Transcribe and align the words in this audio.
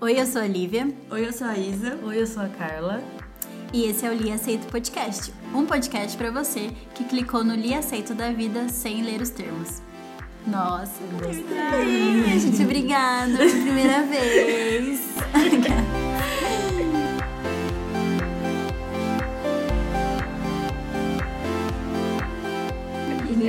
Oi, 0.00 0.20
eu 0.20 0.26
sou 0.26 0.40
a 0.42 0.46
Lívia. 0.46 0.88
Oi, 1.10 1.26
eu 1.26 1.32
sou 1.32 1.46
a 1.46 1.56
Isa. 1.56 1.98
Oi, 2.02 2.20
eu 2.20 2.26
sou 2.26 2.42
a 2.42 2.48
Carla. 2.48 3.02
E 3.72 3.84
esse 3.84 4.04
é 4.04 4.10
o 4.10 4.14
Li 4.14 4.32
Aceito 4.32 4.66
Podcast, 4.66 5.32
um 5.54 5.64
podcast 5.64 6.16
para 6.16 6.30
você 6.30 6.70
que 6.94 7.04
clicou 7.04 7.44
no 7.44 7.54
Li 7.54 7.72
Aceito 7.72 8.14
da 8.14 8.32
vida 8.32 8.68
sem 8.68 9.02
ler 9.02 9.20
os 9.20 9.30
termos. 9.30 9.80
Nossa, 10.46 11.00
gostei. 11.12 12.38
Gente, 12.40 12.62
obrigada. 12.64 13.36
Primeira 13.36 14.02
vez. 14.02 15.00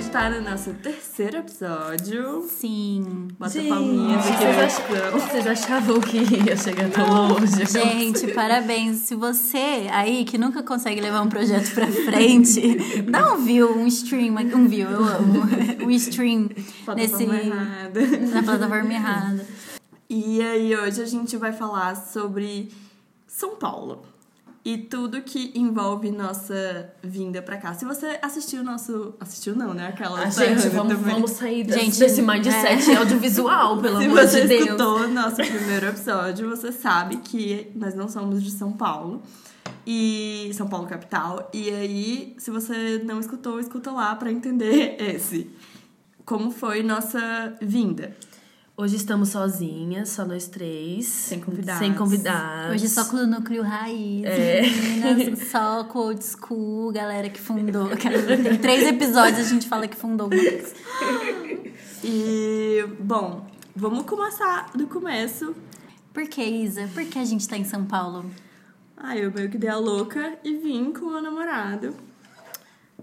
A 0.01 0.03
gente 0.03 0.13
tá 0.13 0.29
no 0.31 0.41
nosso 0.41 0.73
terceiro 0.73 1.37
episódio. 1.37 2.41
Sim. 2.49 3.27
Bota 3.37 3.51
Gente, 3.51 3.69
palminhas 3.69 4.25
aqui 4.25 4.45
vocês, 5.13 5.45
ach- 5.45 5.51
achavam 5.51 6.01
que 6.01 6.17
ia 6.17 6.57
chegar 6.57 6.89
tão 6.89 7.27
longe? 7.27 7.67
Gente, 7.67 8.25
parabéns. 8.33 8.97
Se 9.01 9.13
você 9.13 9.87
aí 9.91 10.25
que 10.25 10.39
nunca 10.39 10.63
consegue 10.63 10.99
levar 10.99 11.21
um 11.21 11.29
projeto 11.29 11.71
pra 11.75 11.85
frente, 11.85 12.77
dá 13.11 13.31
um 13.35 13.45
view, 13.45 13.77
um 13.77 13.85
stream, 13.85 14.33
um 14.55 14.67
view, 14.67 14.89
eu 14.89 15.03
amo. 15.05 15.43
Um 15.85 15.91
stream 15.91 16.49
nesse, 16.49 16.83
Plataforma 16.83 17.35
errada. 17.35 18.01
na 18.33 18.41
plataforma 18.41 18.93
errada. 18.93 19.45
E 20.09 20.41
aí, 20.41 20.75
hoje 20.75 20.99
a 21.03 21.05
gente 21.05 21.37
vai 21.37 21.53
falar 21.53 21.95
sobre 21.95 22.71
São 23.27 23.55
Paulo. 23.55 24.01
E 24.63 24.77
tudo 24.77 25.23
que 25.23 25.51
envolve 25.55 26.11
nossa 26.11 26.93
vinda 27.01 27.41
pra 27.41 27.57
cá. 27.57 27.73
Se 27.73 27.83
você 27.83 28.19
assistiu 28.21 28.61
o 28.61 28.63
nosso. 28.63 29.15
Assistiu 29.19 29.55
não, 29.55 29.73
né? 29.73 29.87
Aquela. 29.87 30.21
Ah, 30.21 30.29
gente, 30.29 30.69
vamos, 30.69 30.93
também. 30.93 31.13
vamos 31.15 31.31
sair 31.31 31.63
desse, 31.63 31.79
Gente, 31.79 31.97
desse 31.99 32.21
mindset 32.21 32.95
audiovisual, 32.95 33.81
pelo 33.81 33.97
Se 33.97 34.05
amor 34.05 34.19
você 34.19 34.41
de 34.41 34.47
Deus. 34.49 34.61
escutou 34.65 34.99
o 34.99 35.07
nosso 35.07 35.37
primeiro 35.37 35.87
episódio, 35.87 36.47
você 36.47 36.71
sabe 36.71 37.17
que 37.17 37.71
nós 37.75 37.95
não 37.95 38.07
somos 38.07 38.43
de 38.43 38.51
São 38.51 38.71
Paulo. 38.71 39.23
E 39.85 40.51
São 40.53 40.67
Paulo 40.67 40.85
capital. 40.85 41.49
E 41.51 41.71
aí, 41.71 42.35
se 42.37 42.51
você 42.51 43.01
não 43.03 43.19
escutou, 43.19 43.59
escuta 43.59 43.91
lá 43.91 44.15
pra 44.15 44.31
entender 44.31 44.95
esse. 45.01 45.49
Como 46.23 46.51
foi 46.51 46.83
nossa 46.83 47.55
vinda. 47.59 48.15
Hoje 48.81 48.95
estamos 48.95 49.29
sozinhas, 49.29 50.09
só 50.09 50.25
nós 50.25 50.47
três. 50.47 51.05
Sem 51.05 51.39
convidados. 51.39 51.79
Sem 51.79 51.93
convidados. 51.93 52.71
Hoje 52.73 52.89
só 52.89 53.05
com 53.05 53.17
o 53.17 53.27
núcleo 53.27 53.61
raiz, 53.61 54.25
É. 54.25 54.61
meninas, 54.63 55.49
só 55.53 55.83
com 55.83 55.99
o 55.99 56.01
old 56.07 56.23
school, 56.25 56.91
galera 56.91 57.29
que 57.29 57.39
fundou. 57.39 57.89
Tem 57.95 58.57
três 58.57 58.87
episódios 58.87 59.45
a 59.45 59.49
gente 59.49 59.67
fala 59.67 59.87
que 59.87 59.95
fundou 59.95 60.27
coisa. 60.29 60.73
E, 62.03 62.83
bom, 62.99 63.45
vamos 63.75 64.03
começar 64.07 64.71
do 64.73 64.87
começo. 64.87 65.55
Por 66.11 66.27
que, 66.27 66.43
Isa? 66.43 66.89
Por 66.91 67.05
que 67.05 67.19
a 67.19 67.25
gente 67.25 67.47
tá 67.47 67.55
em 67.55 67.63
São 67.63 67.85
Paulo? 67.85 68.25
Ah, 68.97 69.15
eu 69.15 69.31
meio 69.31 69.47
que 69.51 69.59
dei 69.59 69.69
a 69.69 69.77
louca 69.77 70.39
e 70.43 70.57
vim 70.57 70.91
com 70.91 71.05
o 71.05 71.11
meu 71.11 71.21
namorado. 71.21 71.93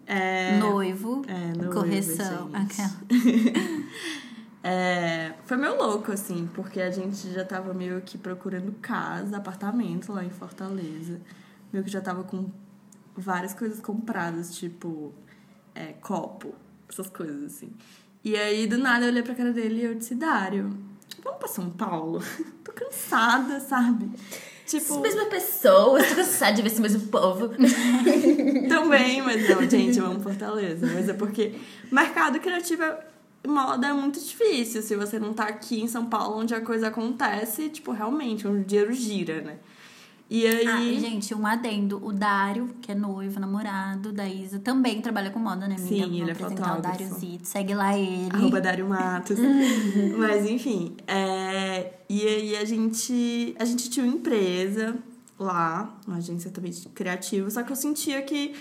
É, 0.05 0.59
Noivo, 0.59 1.23
É, 1.29 1.57
noivo, 1.57 1.73
correção. 1.73 2.51
gente. 2.51 2.81
Aquela. 2.81 4.19
é, 4.63 5.35
foi 5.45 5.57
meio 5.57 5.77
louco, 5.77 6.13
assim, 6.13 6.49
porque 6.55 6.81
a 6.81 6.91
gente 6.91 7.31
já 7.33 7.45
tava 7.45 7.73
meio 7.73 8.01
que 8.01 8.19
procurando 8.19 8.73
casa, 8.81 9.37
apartamento 9.37 10.13
lá 10.13 10.25
em 10.25 10.31
Fortaleza. 10.31 11.21
Meio 11.73 11.85
que 11.85 11.91
já 11.91 12.01
tava 12.01 12.25
com 12.25 12.51
várias 13.17 13.55
coisas 13.55 13.81
compradas, 13.81 14.57
tipo 14.57 15.13
é, 15.75 15.93
copo, 16.01 16.55
essas 16.89 17.09
coisas 17.09 17.45
assim. 17.45 17.73
E 18.25 18.37
aí, 18.37 18.67
do 18.67 18.79
nada, 18.79 19.05
eu 19.05 19.11
olhei 19.11 19.23
pra 19.23 19.35
cara 19.35 19.53
dele 19.53 19.83
e 19.83 19.85
eu 19.85 19.95
disse, 19.95 20.15
Dário, 20.15 20.77
vamos 21.23 21.39
pra 21.39 21.49
São 21.49 21.71
Paulo? 21.71 22.21
Tô 22.65 22.73
cansada, 22.73 23.61
sabe? 23.61 24.11
Tipo, 24.67 25.01
Mesma 25.01 25.27
pessoa, 25.27 25.99
estou 26.01 26.17
cansada 26.17 26.53
de 26.53 26.63
ver 26.63 26.69
esse 26.69 26.81
mesmo 26.81 27.09
povo. 27.09 27.49
Também, 28.69 29.23
mas 29.23 29.49
não, 29.49 29.69
gente, 29.69 29.99
amo 29.99 30.21
Fortaleza. 30.21 30.87
Mas 30.93 31.09
é 31.09 31.15
porque 31.15 31.55
mercado 31.91 32.39
criativo 32.39 32.83
é 32.83 32.99
moda 33.47 33.89
é 33.89 33.93
muito 33.93 34.19
difícil 34.21 34.83
se 34.83 34.97
você 34.97 35.19
não 35.19 35.33
tá 35.33 35.45
aqui 35.45 35.81
em 35.81 35.89
São 35.89 36.07
Paulo, 36.07 36.39
onde 36.39 36.55
a 36.55 36.61
coisa 36.61 36.89
acontece, 36.89 37.69
tipo, 37.69 37.93
realmente, 37.93 38.47
onde 38.47 38.61
o 38.61 38.65
dinheiro 38.65 38.93
gira, 38.93 39.41
né? 39.41 39.59
E 40.31 40.47
aí. 40.47 40.67
Ah, 40.67 40.83
e, 40.83 41.01
gente, 41.01 41.35
um 41.35 41.47
adendo. 41.47 42.05
O 42.05 42.13
Dário, 42.13 42.69
que 42.83 42.93
é 42.93 42.95
noivo, 42.95 43.41
namorado 43.41 44.13
da 44.13 44.29
Isa, 44.29 44.59
também 44.59 45.01
trabalha 45.01 45.31
com 45.31 45.39
moda, 45.39 45.67
né, 45.67 45.77
amiga? 45.77 45.89
Sim, 45.89 46.01
Vamos 46.01 46.21
ele 46.21 46.29
é 46.31 46.33
apresentar 46.33 46.63
o 46.63 46.77
fotógrafo. 46.77 46.99
Dário 46.99 47.15
Zito. 47.19 47.49
Segue 47.49 47.75
lá 47.75 47.97
ele. 47.97 48.29
Arroba 48.31 48.61
Dário 48.61 48.87
Matos. 48.89 49.39
Mas 50.19 50.45
enfim. 50.49 50.95
é, 51.07 51.95
E 52.11 52.27
aí 52.27 52.57
a 52.57 52.65
gente. 52.65 53.55
A 53.59 53.65
gente 53.65 53.89
tinha 53.89 54.05
uma 54.05 54.15
empresa 54.15 54.97
lá, 55.39 55.97
uma 56.07 56.17
agência 56.17 56.51
também 56.51 56.73
de 56.73 56.89
criativa, 56.89 57.49
só 57.49 57.63
que 57.63 57.73
eu 57.73 57.77
sentia 57.77 58.21
que 58.23 58.55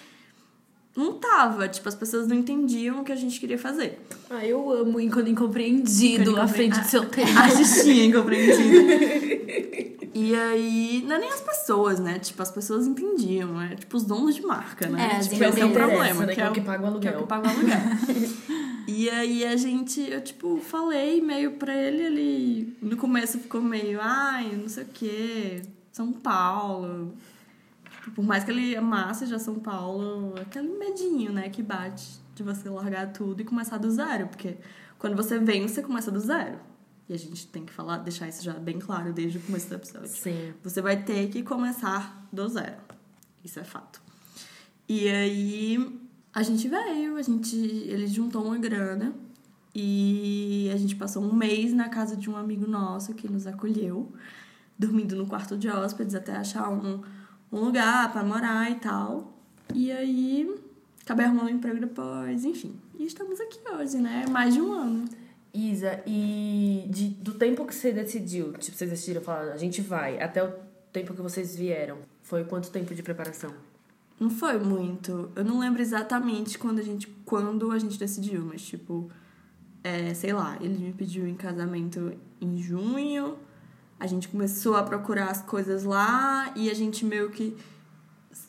não 0.98 1.14
tava. 1.14 1.68
Tipo, 1.70 1.88
as 1.88 1.96
pessoas 1.96 2.28
não 2.28 2.36
entendiam 2.36 3.02
o 3.02 3.04
que 3.04 3.12
a 3.12 3.16
gente 3.16 3.40
queria 3.40 3.58
fazer. 3.58 4.00
Ah, 4.30 4.46
eu 4.46 4.70
amo 4.72 4.94
quando 5.12 5.30
incompreendido 5.30 6.32
Quando 6.32 6.42
à 6.42 6.48
frente 6.48 6.80
do 6.80 6.88
seu 6.88 7.06
tempo. 7.06 7.38
A 7.40 7.50
gente 7.50 7.84
tinha 7.84 8.06
incompreendido. 8.06 9.98
E 10.20 10.34
aí, 10.34 11.04
não 11.06 11.16
é 11.16 11.20
nem 11.20 11.30
as 11.32 11.42
pessoas, 11.42 12.00
né? 12.00 12.18
Tipo, 12.18 12.42
as 12.42 12.50
pessoas 12.50 12.88
entendiam, 12.88 13.62
é 13.62 13.76
tipo 13.76 13.96
os 13.96 14.04
donos 14.04 14.34
de 14.34 14.42
marca, 14.42 14.88
né? 14.88 15.18
É, 15.18 15.20
tipo, 15.20 15.36
esse 15.36 15.62
é 15.62 15.64
o 15.64 15.68
empresas. 15.68 15.94
problema, 15.94 16.26
né? 16.26 16.34
que 16.34 16.42
é 16.42 16.50
o 16.50 16.54
que 16.54 16.62
paga 16.62 16.90
o 16.90 17.00
que 17.00 17.08
é 17.08 17.12
aluguel. 17.12 17.20
o 17.20 17.22
que 17.22 17.28
paga 17.28 17.48
o 17.48 17.52
aluguel. 17.52 17.78
e 18.88 19.10
aí 19.12 19.46
a 19.46 19.56
gente, 19.56 20.02
eu 20.10 20.20
tipo, 20.20 20.60
falei 20.60 21.22
meio 21.22 21.52
pra 21.52 21.76
ele, 21.76 22.02
ele 22.02 22.78
no 22.82 22.98
começo 22.98 23.38
ficou 23.38 23.62
meio, 23.62 24.00
ai, 24.02 24.58
não 24.60 24.68
sei 24.68 24.86
o 24.86 24.88
quê, 24.92 25.62
São 25.92 26.12
Paulo. 26.12 27.14
Por 28.16 28.24
mais 28.24 28.44
que 28.44 28.52
ele 28.52 28.76
amasse 28.76 29.26
já 29.26 29.40
São 29.40 29.56
Paulo, 29.56 30.34
aquele 30.40 30.70
medinho, 30.78 31.32
né, 31.32 31.50
que 31.50 31.62
bate 31.62 32.20
de 32.36 32.44
você 32.44 32.70
largar 32.70 33.12
tudo 33.12 33.42
e 33.42 33.46
começar 33.46 33.78
do 33.78 33.90
zero, 33.90 34.28
porque 34.28 34.58
quando 34.98 35.16
você 35.16 35.40
vem, 35.40 35.68
você 35.68 35.82
começa 35.82 36.12
do 36.12 36.20
zero. 36.20 36.60
E 37.10 37.14
a 37.14 37.18
gente 37.18 37.48
tem 37.48 37.66
que 37.66 37.72
falar, 37.72 37.98
deixar 37.98 38.28
isso 38.28 38.44
já 38.44 38.54
bem 38.54 38.80
claro 38.80 39.14
desde 39.14 39.38
o 39.38 39.42
começo 39.42 39.70
do 39.70 39.76
episódio. 39.76 40.10
Sim. 40.10 40.54
Você 40.64 40.82
vai 40.82 41.02
ter 41.04 41.30
que 41.30 41.42
começar 41.42 42.28
do 42.32 42.48
zero. 42.50 42.78
Isso 43.44 43.60
é 43.60 43.64
fato. 43.64 44.02
E 44.90 45.08
aí 45.08 46.00
a 46.34 46.44
gente 46.44 46.68
veio, 46.68 47.16
a 47.16 47.22
gente, 47.22 47.56
ele 47.56 48.08
juntou 48.08 48.44
uma 48.44 48.58
grana 48.58 49.14
e 49.74 50.70
a 50.74 50.78
gente 50.78 50.96
passou 50.96 51.24
um 51.24 51.34
mês 51.34 51.74
na 51.74 51.88
casa 51.88 52.16
de 52.16 52.30
um 52.30 52.36
amigo 52.36 52.68
nosso 52.68 53.14
que 53.14 53.28
nos 53.28 53.48
acolheu, 53.48 54.12
dormindo 54.78 55.16
no 55.16 55.26
quarto 55.26 55.58
de 55.58 55.70
hóspedes 55.70 56.14
até 56.14 56.36
achar 56.36 56.70
um, 56.70 57.02
um 57.52 57.60
lugar 57.60 58.12
para 58.12 58.24
morar 58.24 58.72
e 58.72 58.76
tal. 58.76 59.34
E 59.74 59.92
aí 59.92 60.56
acabei 61.04 61.26
arrumando 61.26 61.48
um 61.48 61.50
emprego 61.50 61.80
depois, 61.80 62.46
enfim. 62.46 62.76
E 62.98 63.06
estamos 63.06 63.40
aqui 63.40 63.60
hoje, 63.74 63.98
né? 63.98 64.26
Mais 64.30 64.54
de 64.54 64.62
um 64.62 64.72
ano. 64.74 65.06
Isa, 65.54 66.02
e 66.06 66.86
de- 66.90 67.10
do 67.10 67.34
tempo 67.34 67.66
que 67.66 67.74
você 67.74 67.92
decidiu, 67.92 68.54
tipo, 68.54 68.78
vocês 68.78 68.90
decidiram 68.90 69.22
falar, 69.22 69.54
a 69.54 69.58
gente 69.58 69.82
vai, 69.82 70.22
até 70.22 70.44
o 70.44 70.54
tempo 70.94 71.14
que 71.14 71.22
vocês 71.22 71.56
vieram, 71.56 71.98
foi 72.22 72.44
quanto 72.44 72.70
tempo 72.70 72.94
de 72.94 73.02
preparação? 73.02 73.52
Não 74.20 74.30
foi 74.30 74.58
muito. 74.60 75.32
Eu 75.36 75.46
não 75.46 75.60
lembro 75.60 75.82
exatamente 75.82 76.58
quando 76.58 76.80
a 76.80 76.84
gente, 76.84 77.08
quando 77.26 77.72
a 77.72 77.80
gente 77.80 77.98
decidiu, 77.98 78.44
mas 78.46 78.62
tipo, 78.62 79.10
é, 79.84 80.14
sei 80.14 80.34
lá, 80.34 80.58
ele 80.60 80.78
me 80.78 80.94
pediu 80.94 81.28
em 81.28 81.36
casamento 81.36 82.14
em 82.42 82.58
junho. 82.58 83.38
A 84.00 84.06
gente 84.06 84.28
começou 84.28 84.76
a 84.76 84.84
procurar 84.84 85.30
as 85.32 85.42
coisas 85.42 85.84
lá 85.84 86.52
e 86.56 86.70
a 86.70 86.74
gente 86.74 87.04
meio 87.04 87.30
que 87.32 87.56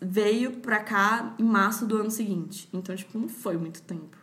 veio 0.00 0.52
pra 0.58 0.80
cá 0.80 1.34
em 1.38 1.44
março 1.44 1.86
do 1.86 1.96
ano 1.96 2.10
seguinte. 2.10 2.68
Então, 2.72 2.94
tipo, 2.94 3.18
não 3.18 3.28
foi 3.28 3.56
muito 3.56 3.82
tempo. 3.82 4.16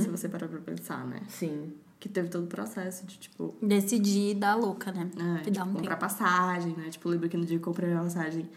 Se 0.00 0.08
você 0.08 0.28
parar 0.28 0.48
pra 0.48 0.58
pensar, 0.60 1.06
né? 1.06 1.20
Sim. 1.28 1.72
Que 2.00 2.08
teve 2.08 2.28
todo 2.28 2.44
o 2.44 2.48
processo 2.48 3.06
de, 3.06 3.18
tipo, 3.18 3.54
Decidi 3.62 4.34
dar 4.34 4.56
louca, 4.56 4.90
né? 4.92 5.08
é, 5.16 5.42
que 5.42 5.50
dá 5.50 5.60
tipo, 5.60 5.70
um 5.70 5.74
comprar 5.74 5.96
tempo. 5.96 6.00
passagem, 6.00 6.74
né? 6.76 6.90
Tipo, 6.90 7.08
lembro 7.08 7.28
que 7.28 7.36
no 7.36 7.44
dia 7.44 7.58
que 7.58 7.62
eu 7.62 7.72
comprei 7.72 7.92
a 7.92 8.00
passagem, 8.00 8.50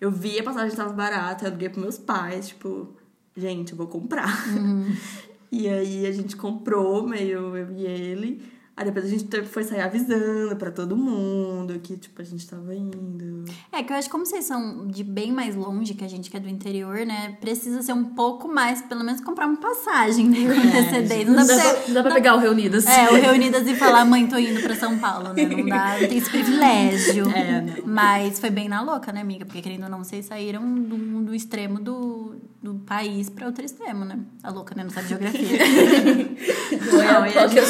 eu 0.00 0.10
vi 0.10 0.38
a 0.38 0.42
passagem 0.42 0.76
tava 0.76 0.92
barata, 0.92 1.46
eu 1.46 1.50
liguei 1.50 1.68
pros 1.68 1.82
meus 1.82 1.98
pais, 1.98 2.48
tipo, 2.48 2.88
gente, 3.36 3.72
eu 3.72 3.78
vou 3.78 3.88
comprar. 3.88 4.46
Uhum. 4.56 4.94
e 5.50 5.68
aí 5.68 6.06
a 6.06 6.12
gente 6.12 6.36
comprou, 6.36 7.06
meio 7.06 7.56
eu 7.56 7.72
e 7.72 7.84
ele. 7.84 8.53
Aí 8.76 8.84
depois 8.84 9.04
a 9.04 9.08
gente 9.08 9.24
foi 9.44 9.62
sair 9.62 9.82
avisando 9.82 10.56
pra 10.56 10.68
todo 10.68 10.96
mundo 10.96 11.78
que, 11.78 11.96
tipo, 11.96 12.20
a 12.20 12.24
gente 12.24 12.44
tava 12.44 12.74
indo. 12.74 13.44
É 13.70 13.84
que 13.84 13.92
eu 13.92 13.96
acho 13.96 14.08
que 14.08 14.12
como 14.12 14.26
vocês 14.26 14.44
são 14.44 14.88
de 14.88 15.04
bem 15.04 15.30
mais 15.30 15.54
longe 15.54 15.94
que 15.94 16.04
a 16.04 16.08
gente 16.08 16.28
que 16.28 16.36
é 16.36 16.40
do 16.40 16.48
interior, 16.48 17.06
né? 17.06 17.36
Precisa 17.40 17.82
ser 17.82 17.92
um 17.92 18.04
pouco 18.04 18.48
mais, 18.48 18.82
pelo 18.82 19.04
menos 19.04 19.20
comprar 19.20 19.46
uma 19.46 19.58
passagem 19.58 20.28
né, 20.28 20.38
com 20.38 20.68
antecedência. 20.68 21.24
Não 21.24 21.46
dá 21.46 21.54
dá, 21.56 21.62
pra 21.62 21.94
dá 21.94 22.02
pra 22.02 22.14
pegar 22.14 22.34
o 22.34 22.38
Reunidas. 22.38 22.84
É, 22.84 23.10
o 23.10 23.14
Reunidas 23.14 23.64
e 23.68 23.76
falar, 23.76 24.04
mãe, 24.04 24.26
tô 24.26 24.36
indo 24.38 24.60
pra 24.60 24.74
São 24.74 24.98
Paulo, 24.98 25.32
né? 25.32 25.46
Não 25.46 25.66
dá, 25.66 26.00
não 26.00 26.08
tem 26.08 26.18
esse 26.18 26.30
privilégio. 26.30 27.30
É, 27.30 27.60
não. 27.60 27.86
Mas 27.86 28.40
foi 28.40 28.50
bem 28.50 28.68
na 28.68 28.82
louca, 28.82 29.12
né, 29.12 29.20
amiga? 29.20 29.44
Porque 29.44 29.62
querendo 29.62 29.84
ou 29.84 29.88
não, 29.88 30.02
vocês 30.02 30.26
saíram 30.26 30.68
do, 30.82 31.22
do 31.22 31.34
extremo 31.34 31.78
do, 31.78 32.34
do 32.60 32.74
país 32.80 33.30
pra 33.30 33.46
outro 33.46 33.64
extremo, 33.64 34.04
né? 34.04 34.18
A 34.42 34.50
louca, 34.50 34.74
né? 34.74 34.82
Não 34.82 34.90
sabe 34.90 35.08
geografia. 35.08 35.58
Não 36.92 37.24
é 37.24 37.32
e 37.32 37.38
a 37.38 37.48
que 37.48 37.58
eu 37.58 37.66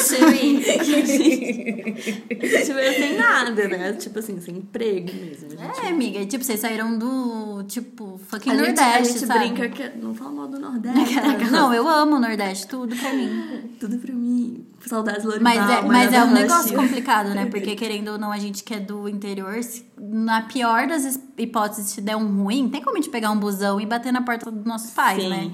gente 1.04 2.72
veio 2.72 2.94
sem 2.94 3.16
nada, 3.16 3.68
né? 3.68 3.92
Tipo 3.94 4.18
assim, 4.18 4.40
sem 4.40 4.56
emprego 4.58 5.10
mesmo. 5.14 5.50
Gente, 5.50 5.80
É, 5.84 5.88
amiga, 5.88 6.18
e, 6.20 6.26
tipo, 6.26 6.44
vocês 6.44 6.60
saíram 6.60 6.98
do, 6.98 7.62
tipo, 7.64 8.18
fucking 8.28 8.50
a 8.50 8.54
gente, 8.54 8.66
Nordeste, 8.66 8.90
a 8.90 9.02
gente 9.04 9.26
sabe? 9.26 9.40
brinca 9.48 9.68
que. 9.68 9.98
Não 9.98 10.14
fala 10.14 10.30
mal 10.32 10.48
do 10.48 10.58
Nordeste. 10.58 11.14
tá? 11.14 11.38
Não, 11.50 11.72
eu 11.72 11.88
amo 11.88 12.16
o 12.16 12.20
Nordeste, 12.20 12.66
tudo 12.66 12.94
pra 12.96 13.12
mim. 13.12 13.70
Tudo 13.80 13.98
pra 13.98 14.12
mim. 14.14 14.66
Saudades 14.86 15.24
Lorival. 15.24 15.42
Mas 15.54 15.70
é, 15.70 15.82
mas 15.82 16.12
é 16.12 16.22
um 16.22 16.28
Rush. 16.30 16.40
negócio 16.40 16.76
complicado, 16.76 17.28
né? 17.30 17.46
Porque 17.46 17.74
querendo 17.76 18.08
ou 18.12 18.18
não, 18.18 18.30
a 18.30 18.38
gente 18.38 18.62
que 18.62 18.74
é 18.74 18.80
do 18.80 19.08
interior, 19.08 19.62
se- 19.62 19.84
na 19.98 20.42
pior 20.42 20.86
das 20.86 21.04
es- 21.04 21.20
hipóteses, 21.38 21.86
se 21.90 22.00
der 22.02 22.16
um 22.16 22.42
ruim, 22.42 22.68
tem 22.68 22.82
como 22.82 22.96
a 22.96 23.00
gente 23.00 23.10
pegar 23.10 23.30
um 23.30 23.38
busão 23.38 23.80
e 23.80 23.86
bater 23.86 24.12
na 24.12 24.20
porta 24.22 24.50
dos 24.50 24.64
nossos 24.64 24.90
pais, 24.90 25.22
Sim. 25.22 25.30
né? 25.30 25.50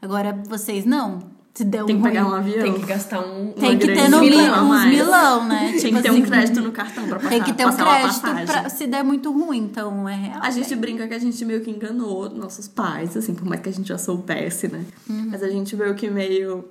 Agora, 0.00 0.32
vocês 0.48 0.84
não. 0.86 1.30
Se 1.54 1.64
der 1.64 1.82
um 1.82 1.86
Tem 1.86 1.96
que 1.96 2.02
ruim, 2.02 2.12
pegar 2.12 2.26
um 2.26 2.34
avião. 2.34 2.62
Tem 2.62 2.80
que 2.80 2.86
gastar 2.86 3.20
um. 3.20 3.52
tem 3.52 3.78
que 3.78 3.86
ter 3.86 4.08
no 4.08 4.20
milão 4.20 4.70
uns 4.70 4.84
milão, 4.86 5.46
né? 5.46 5.72
Tipo 5.78 5.96
que 5.96 6.02
ter 6.02 6.10
um 6.10 6.14
assim, 6.14 6.22
crédito 6.22 6.60
no 6.62 6.72
cartão 6.72 7.06
pra 7.06 7.16
passar, 7.16 7.28
Tem 7.28 7.42
que 7.42 7.52
ter 7.52 7.66
um 7.66 7.76
crédito 7.76 8.46
pra, 8.46 8.68
se 8.70 8.86
der 8.86 9.04
muito 9.04 9.30
ruim, 9.30 9.58
então 9.58 10.08
é 10.08 10.14
real. 10.14 10.40
A 10.42 10.50
gente 10.50 10.74
brinca 10.74 11.06
que 11.06 11.12
a 11.12 11.18
gente 11.18 11.44
meio 11.44 11.60
que 11.60 11.70
enganou 11.70 12.30
nossos 12.30 12.68
pais, 12.68 13.14
assim, 13.16 13.34
por 13.34 13.46
mais 13.46 13.60
que 13.60 13.68
a 13.68 13.72
gente 13.72 13.86
já 13.86 13.98
soubesse, 13.98 14.68
né? 14.68 14.82
Uhum. 15.08 15.28
Mas 15.30 15.42
a 15.42 15.48
gente 15.48 15.76
meio 15.76 15.94
que 15.94 16.08
meio. 16.08 16.64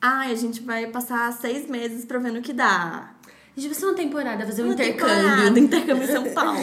Ai, 0.00 0.32
a 0.32 0.36
gente 0.36 0.62
vai 0.62 0.86
passar 0.86 1.30
seis 1.34 1.68
meses 1.68 2.06
pra 2.06 2.18
ver 2.18 2.32
no 2.32 2.40
que 2.40 2.54
dá. 2.54 3.13
Gente 3.56 3.66
vai 3.68 3.74
fazer 3.74 3.86
uma 3.86 3.94
temporada, 3.94 4.44
fazer 4.46 4.62
um 4.62 4.64
Uma 4.66 4.74
intercâmbio. 4.74 5.14
temporada, 5.16 5.58
intercâmbio 5.60 6.04
em 6.04 6.06
São 6.08 6.24
Paulo. 6.34 6.58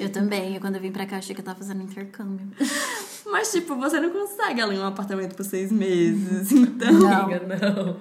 Eu 0.00 0.10
também, 0.10 0.54
eu, 0.56 0.60
quando 0.60 0.74
eu 0.74 0.80
vim 0.80 0.90
pra 0.90 1.06
cá, 1.06 1.18
achei 1.18 1.34
que 1.34 1.40
eu 1.40 1.44
tava 1.44 1.58
fazendo 1.58 1.82
intercâmbio. 1.82 2.48
Mas, 3.26 3.52
tipo, 3.52 3.76
você 3.76 4.00
não 4.00 4.10
consegue 4.10 4.60
alugar 4.60 4.82
um 4.82 4.88
apartamento 4.88 5.36
por 5.36 5.44
seis 5.44 5.70
meses. 5.70 6.50
Então. 6.50 6.92
Não. 6.92 7.12
Amiga, 7.22 7.40
não. 7.46 7.96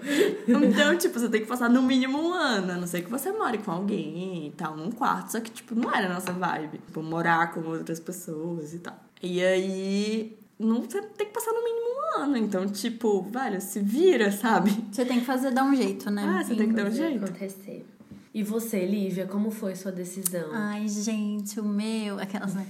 Então, 0.63 0.97
tipo, 0.97 1.19
você 1.19 1.29
tem 1.29 1.41
que 1.41 1.47
passar 1.47 1.69
no 1.69 1.83
mínimo 1.83 2.17
um 2.19 2.33
ano. 2.33 2.71
A 2.71 2.75
não 2.77 2.87
ser 2.87 3.03
que 3.03 3.11
você 3.11 3.31
more 3.31 3.59
com 3.59 3.71
alguém 3.71 4.47
e 4.47 4.51
tal, 4.57 4.75
num 4.75 4.89
quarto. 4.89 5.33
Só 5.33 5.39
que, 5.39 5.51
tipo, 5.51 5.75
não 5.75 5.93
era 5.93 6.07
a 6.09 6.13
nossa 6.15 6.31
vibe. 6.31 6.79
Tipo, 6.79 7.03
morar 7.03 7.53
com 7.53 7.61
outras 7.61 7.99
pessoas 7.99 8.73
e 8.73 8.79
tal. 8.79 8.97
E 9.21 9.43
aí. 9.43 10.35
Não, 10.57 10.81
você 10.81 11.01
tem 11.01 11.27
que 11.27 11.33
passar 11.33 11.51
no 11.51 11.63
mínimo 11.63 11.85
um 11.89 12.21
ano. 12.23 12.37
Então, 12.37 12.65
tipo, 12.67 13.21
velho, 13.21 13.61
se 13.61 13.79
vira, 13.79 14.31
sabe? 14.31 14.71
Você 14.91 15.05
tem 15.05 15.19
que 15.19 15.25
fazer, 15.25 15.51
dar 15.51 15.63
um 15.63 15.75
jeito, 15.75 16.09
né? 16.09 16.25
Ah, 16.27 16.43
você 16.43 16.55
tem 16.55 16.69
que 16.69 16.73
dar 16.73 16.85
um 16.87 16.91
jeito. 16.91 17.23
acontecer. 17.23 17.85
E 18.39 18.43
você, 18.43 18.85
Lívia, 18.85 19.27
como 19.27 19.51
foi 19.51 19.75
sua 19.75 19.91
decisão? 19.91 20.47
Ai, 20.53 20.87
gente, 20.87 21.59
o 21.59 21.63
meu. 21.65 22.17
Aquelas, 22.17 22.55
né? 22.55 22.65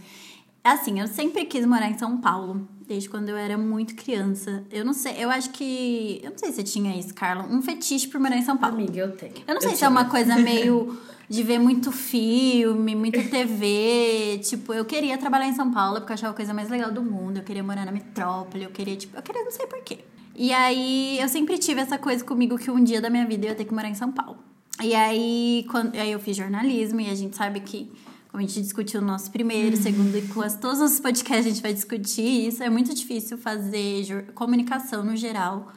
Assim, 0.64 1.00
eu 1.00 1.06
sempre 1.06 1.46
quis 1.46 1.64
morar 1.64 1.88
em 1.88 1.96
São 1.96 2.18
Paulo, 2.18 2.68
desde 2.88 3.08
quando 3.08 3.30
eu 3.30 3.38
era 3.38 3.56
muito 3.56 3.94
criança. 3.94 4.64
Eu 4.72 4.84
não 4.84 4.94
sei, 4.94 5.24
eu 5.24 5.30
acho 5.30 5.52
que. 5.52 6.22
Eu 6.24 6.32
não 6.32 6.38
sei 6.40 6.50
se 6.50 6.56
você 6.56 6.64
tinha 6.64 6.98
isso, 6.98 7.14
Carla. 7.14 7.44
Um 7.44 7.62
fetiche 7.62 8.08
por 8.08 8.20
morar 8.20 8.36
em 8.36 8.42
São 8.42 8.58
Paulo. 8.58 8.78
Amiga, 8.78 8.98
eu 8.98 9.12
tenho. 9.16 9.36
Eu 9.48 9.54
não 9.54 9.62
sei 9.62 9.74
se 9.74 9.78
tinha. 9.78 9.90
é 9.90 9.92
uma 9.92 10.06
coisa 10.06 10.38
meio 10.42 10.98
de 11.30 11.44
ver 11.44 11.60
muito 11.60 11.92
filme, 11.92 12.96
muita 12.96 13.22
TV. 13.22 14.42
Tipo, 14.44 14.74
eu 14.74 14.86
queria 14.86 15.20
trabalhar 15.20 15.46
em 15.46 15.54
São 15.54 15.70
Paulo 15.70 16.00
porque 16.00 16.14
eu 16.14 16.16
achava 16.16 16.34
a 16.34 16.36
coisa 16.36 16.52
mais 16.52 16.68
legal 16.68 16.92
do 16.92 17.04
mundo. 17.04 17.38
Eu 17.38 17.44
queria 17.44 17.62
morar 17.62 17.86
na 17.86 17.92
metrópole, 17.92 18.64
eu 18.64 18.72
queria, 18.72 18.96
tipo, 18.96 19.16
eu 19.16 19.22
queria 19.22 19.44
não 19.44 19.52
sei 19.52 19.68
porquê. 19.68 20.00
E 20.36 20.52
aí 20.52 21.20
eu 21.20 21.30
sempre 21.30 21.60
tive 21.60 21.80
essa 21.80 22.00
coisa 22.00 22.26
comigo 22.26 22.58
que 22.58 22.72
um 22.72 22.84
dia 22.84 23.00
da 23.00 23.12
minha 23.12 23.28
vida 23.28 23.46
eu 23.46 23.50
ia 23.50 23.56
ter 23.56 23.66
que 23.66 23.74
morar 23.74 23.90
em 23.90 23.94
São 23.94 24.12
Paulo. 24.12 24.49
E 24.82 24.96
aí, 24.96 25.66
quando, 25.70 25.96
aí 25.96 26.12
eu 26.12 26.20
fiz 26.20 26.38
jornalismo 26.38 27.02
e 27.02 27.10
a 27.10 27.16
gente 27.16 27.36
sabe 27.36 27.60
que, 27.60 27.92
como 28.32 28.44
a 28.44 28.48
gente 28.48 28.62
discutiu 28.62 29.02
no 29.02 29.08
nosso 29.08 29.30
primeiro, 29.30 29.76
segundo 29.76 30.18
e 30.18 30.22
quase 30.28 30.58
todos 30.58 30.80
os 30.80 31.00
podcasts 31.00 31.46
a 31.46 31.50
gente 31.50 31.62
vai 31.62 31.74
discutir 31.74 32.48
isso, 32.48 32.64
é 32.64 32.70
muito 32.70 32.94
difícil 32.94 33.38
fazer 33.38 34.32
comunicação 34.34 35.04
no 35.04 35.16
geral 35.16 35.72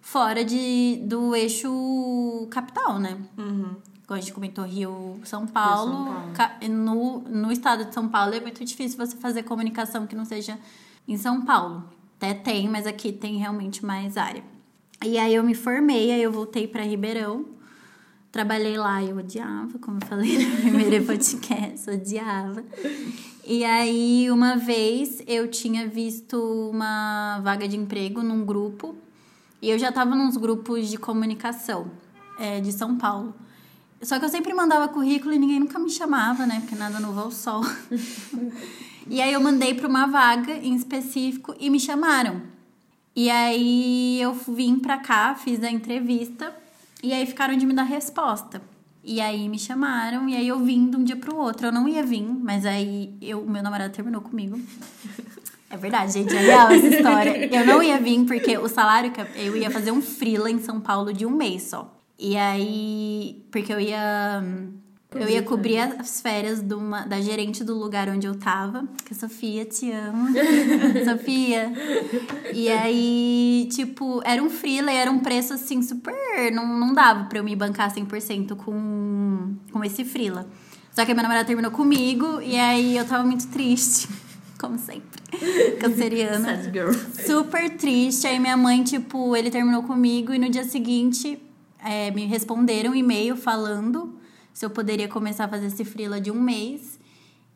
fora 0.00 0.44
de, 0.44 1.00
do 1.04 1.36
eixo 1.36 2.48
capital, 2.50 2.98
né? 2.98 3.18
Uhum. 3.36 3.76
Como 4.06 4.18
a 4.18 4.20
gente 4.20 4.32
comentou, 4.32 4.64
Rio, 4.64 5.20
São 5.22 5.46
Paulo. 5.46 5.92
São 5.92 6.32
Paulo. 6.32 6.74
No, 6.74 7.20
no 7.20 7.52
estado 7.52 7.84
de 7.84 7.92
São 7.92 8.08
Paulo 8.08 8.34
é 8.34 8.40
muito 8.40 8.64
difícil 8.64 8.96
você 8.96 9.16
fazer 9.18 9.42
comunicação 9.42 10.06
que 10.06 10.16
não 10.16 10.24
seja 10.24 10.58
em 11.06 11.16
São 11.18 11.44
Paulo. 11.44 11.84
Até 12.16 12.32
tem, 12.32 12.68
mas 12.68 12.86
aqui 12.86 13.12
tem 13.12 13.36
realmente 13.36 13.84
mais 13.84 14.16
área. 14.16 14.42
E 15.04 15.18
aí 15.18 15.34
eu 15.34 15.44
me 15.44 15.54
formei, 15.54 16.10
aí 16.10 16.22
eu 16.22 16.32
voltei 16.32 16.66
para 16.66 16.82
Ribeirão. 16.82 17.57
Trabalhei 18.30 18.76
lá 18.76 19.02
e 19.02 19.08
eu 19.08 19.16
odiava, 19.16 19.78
como 19.78 19.98
eu 20.02 20.06
falei 20.06 20.38
no 20.44 20.56
primeiro 20.60 21.04
podcast, 21.06 21.88
odiava. 21.88 22.62
E 23.46 23.64
aí, 23.64 24.30
uma 24.30 24.56
vez, 24.56 25.22
eu 25.26 25.48
tinha 25.48 25.88
visto 25.88 26.36
uma 26.70 27.40
vaga 27.40 27.66
de 27.66 27.76
emprego 27.76 28.22
num 28.22 28.44
grupo. 28.44 28.94
E 29.62 29.70
eu 29.70 29.78
já 29.78 29.90
tava 29.90 30.14
nos 30.14 30.36
grupos 30.36 30.88
de 30.88 30.98
comunicação 30.98 31.90
é, 32.38 32.60
de 32.60 32.70
São 32.70 32.98
Paulo. 32.98 33.34
Só 34.02 34.18
que 34.18 34.24
eu 34.26 34.28
sempre 34.28 34.52
mandava 34.52 34.88
currículo 34.88 35.32
e 35.32 35.38
ninguém 35.38 35.60
nunca 35.60 35.78
me 35.78 35.90
chamava, 35.90 36.46
né? 36.46 36.60
Porque 36.60 36.76
nada 36.76 37.00
novo 37.00 37.18
ao 37.18 37.30
sol. 37.30 37.62
e 39.08 39.22
aí 39.22 39.32
eu 39.32 39.40
mandei 39.40 39.72
para 39.72 39.88
uma 39.88 40.06
vaga 40.06 40.52
em 40.52 40.76
específico 40.76 41.54
e 41.58 41.70
me 41.70 41.80
chamaram. 41.80 42.42
E 43.16 43.30
aí 43.30 44.20
eu 44.20 44.34
vim 44.34 44.78
pra 44.78 44.98
cá, 44.98 45.34
fiz 45.34 45.62
a 45.64 45.70
entrevista 45.70 46.54
e 47.02 47.12
aí 47.12 47.26
ficaram 47.26 47.56
de 47.56 47.64
me 47.66 47.74
dar 47.74 47.84
resposta. 47.84 48.60
E 49.02 49.20
aí 49.20 49.48
me 49.48 49.58
chamaram 49.58 50.28
e 50.28 50.36
aí 50.36 50.48
eu 50.48 50.58
vim 50.58 50.90
de 50.90 50.96
um 50.96 51.04
dia 51.04 51.16
pro 51.16 51.36
outro. 51.36 51.68
Eu 51.68 51.72
não 51.72 51.88
ia 51.88 52.02
vir, 52.02 52.22
mas 52.22 52.66
aí 52.66 53.14
eu, 53.22 53.44
meu 53.46 53.62
namorado 53.62 53.92
terminou 53.92 54.20
comigo. 54.20 54.60
É 55.70 55.76
verdade, 55.76 56.12
gente, 56.12 56.34
é 56.34 56.40
real 56.40 56.70
essa 56.70 56.86
história. 56.86 57.54
Eu 57.54 57.66
não 57.66 57.82
ia 57.82 57.98
vir 57.98 58.24
porque 58.24 58.56
o 58.56 58.68
salário 58.68 59.12
que 59.12 59.20
eu 59.36 59.54
ia 59.54 59.70
fazer 59.70 59.92
um 59.92 60.00
freela 60.00 60.50
em 60.50 60.58
São 60.58 60.80
Paulo 60.80 61.12
de 61.12 61.26
um 61.26 61.30
mês 61.30 61.64
só. 61.64 61.94
E 62.18 62.36
aí, 62.36 63.44
porque 63.50 63.72
eu 63.72 63.78
ia 63.78 64.42
eu 65.20 65.28
ia 65.28 65.42
cobrir 65.42 65.78
as 65.78 66.20
férias 66.20 66.60
uma, 66.60 67.06
da 67.06 67.20
gerente 67.20 67.64
do 67.64 67.74
lugar 67.74 68.08
onde 68.08 68.26
eu 68.26 68.34
tava. 68.34 68.84
Que 69.04 69.12
é 69.12 69.16
Sofia, 69.16 69.64
te 69.64 69.90
amo. 69.90 70.28
Sofia. 71.04 71.72
E 72.52 72.68
aí, 72.68 73.68
tipo, 73.70 74.20
era 74.24 74.42
um 74.42 74.50
freela 74.50 74.90
era 74.90 75.10
um 75.10 75.18
preço 75.18 75.54
assim 75.54 75.82
super. 75.82 76.14
Não, 76.52 76.66
não 76.66 76.94
dava 76.94 77.24
pra 77.24 77.38
eu 77.38 77.44
me 77.44 77.54
bancar 77.54 77.94
100% 77.94 78.56
com, 78.56 79.54
com 79.72 79.84
esse 79.84 80.04
freela. 80.04 80.46
Só 80.92 81.04
que 81.04 81.12
a 81.12 81.14
minha 81.14 81.22
namorada 81.22 81.46
terminou 81.46 81.70
comigo 81.70 82.40
e 82.40 82.56
aí 82.56 82.96
eu 82.96 83.04
tava 83.04 83.24
muito 83.24 83.46
triste. 83.48 84.08
Como 84.58 84.76
sempre. 84.78 85.22
Canceriana. 85.78 86.56
Sad 86.56 86.72
girl. 86.72 86.92
Super 87.24 87.70
triste. 87.76 88.26
Aí 88.26 88.40
minha 88.40 88.56
mãe, 88.56 88.82
tipo, 88.82 89.36
ele 89.36 89.50
terminou 89.50 89.84
comigo 89.84 90.34
e 90.34 90.38
no 90.38 90.50
dia 90.50 90.64
seguinte 90.64 91.40
é, 91.84 92.10
me 92.10 92.26
responderam 92.26 92.90
um 92.90 92.94
e-mail 92.94 93.36
falando 93.36 94.17
se 94.58 94.66
eu 94.66 94.70
poderia 94.70 95.06
começar 95.06 95.44
a 95.44 95.48
fazer 95.48 95.66
esse 95.66 95.84
freela 95.84 96.20
de 96.20 96.32
um 96.32 96.40
mês 96.40 96.98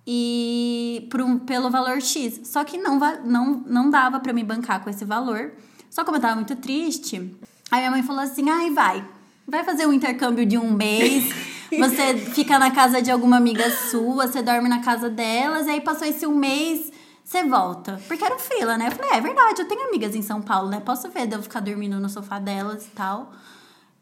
e 0.06 1.08
por 1.10 1.20
um- 1.20 1.36
pelo 1.36 1.68
valor 1.68 2.00
X. 2.00 2.42
Só 2.44 2.62
que 2.62 2.78
não, 2.78 2.96
não, 3.24 3.64
não 3.66 3.90
dava 3.90 4.20
pra 4.20 4.32
me 4.32 4.44
bancar 4.44 4.84
com 4.84 4.88
esse 4.88 5.04
valor. 5.04 5.50
Só 5.90 6.04
como 6.04 6.18
eu 6.18 6.20
tava 6.20 6.36
muito 6.36 6.54
triste, 6.54 7.36
aí 7.72 7.80
minha 7.80 7.90
mãe 7.90 8.04
falou 8.04 8.22
assim: 8.22 8.48
ai, 8.48 8.70
vai. 8.70 9.04
Vai 9.48 9.64
fazer 9.64 9.84
um 9.84 9.92
intercâmbio 9.92 10.46
de 10.46 10.56
um 10.56 10.70
mês. 10.72 11.24
Você 11.76 12.16
fica 12.18 12.56
na 12.56 12.70
casa 12.70 13.02
de 13.02 13.10
alguma 13.10 13.38
amiga 13.38 13.68
sua, 13.70 14.28
você 14.28 14.42
dorme 14.42 14.68
na 14.68 14.80
casa 14.82 15.08
delas, 15.08 15.66
e 15.66 15.70
aí 15.70 15.80
passou 15.80 16.06
esse 16.06 16.26
um 16.26 16.36
mês, 16.36 16.92
você 17.24 17.42
volta. 17.44 17.98
Porque 18.06 18.22
era 18.22 18.34
um 18.34 18.38
freela, 18.38 18.76
né? 18.76 18.88
Eu 18.88 18.92
falei, 18.92 19.10
é, 19.12 19.16
é 19.16 19.20
verdade, 19.22 19.62
eu 19.62 19.66
tenho 19.66 19.88
amigas 19.88 20.14
em 20.14 20.20
São 20.20 20.42
Paulo, 20.42 20.68
né? 20.68 20.80
Posso 20.80 21.08
ver 21.08 21.26
de 21.26 21.34
eu 21.34 21.42
ficar 21.42 21.60
dormindo 21.60 21.98
no 21.98 22.10
sofá 22.10 22.38
delas 22.38 22.84
e 22.86 22.90
tal. 22.90 23.32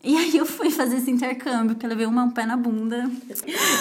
E 0.02 0.16
aí 0.16 0.34
eu 0.34 0.46
fui 0.46 0.70
fazer 0.70 0.96
esse 0.96 1.10
intercâmbio, 1.10 1.74
porque 1.74 1.84
eu 1.84 1.90
levei 1.90 2.06
uma 2.06 2.22
um 2.24 2.30
pé 2.30 2.46
na 2.46 2.56
bunda. 2.56 3.10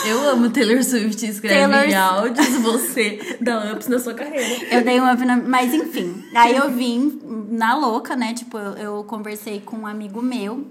Eu 0.05 0.29
amo 0.29 0.49
Taylor 0.49 0.83
Swift, 0.83 1.25
escreve 1.25 1.55
Taylor- 1.55 1.85
em 1.89 1.95
áudios, 1.95 2.47
você 2.61 3.37
dá 3.39 3.71
ups 3.73 3.87
na 3.87 3.99
sua 3.99 4.13
carreira. 4.13 4.65
Eu 4.69 4.83
dei 4.83 4.99
uma. 4.99 5.15
na- 5.15 5.37
Mas 5.37 5.73
enfim. 5.73 6.21
Aí 6.35 6.57
eu 6.57 6.69
vim 6.71 7.21
na 7.49 7.73
louca, 7.77 8.17
né? 8.17 8.33
Tipo, 8.33 8.57
eu, 8.57 8.73
eu 8.73 9.03
conversei 9.05 9.61
com 9.61 9.77
um 9.77 9.87
amigo 9.87 10.21
meu, 10.21 10.67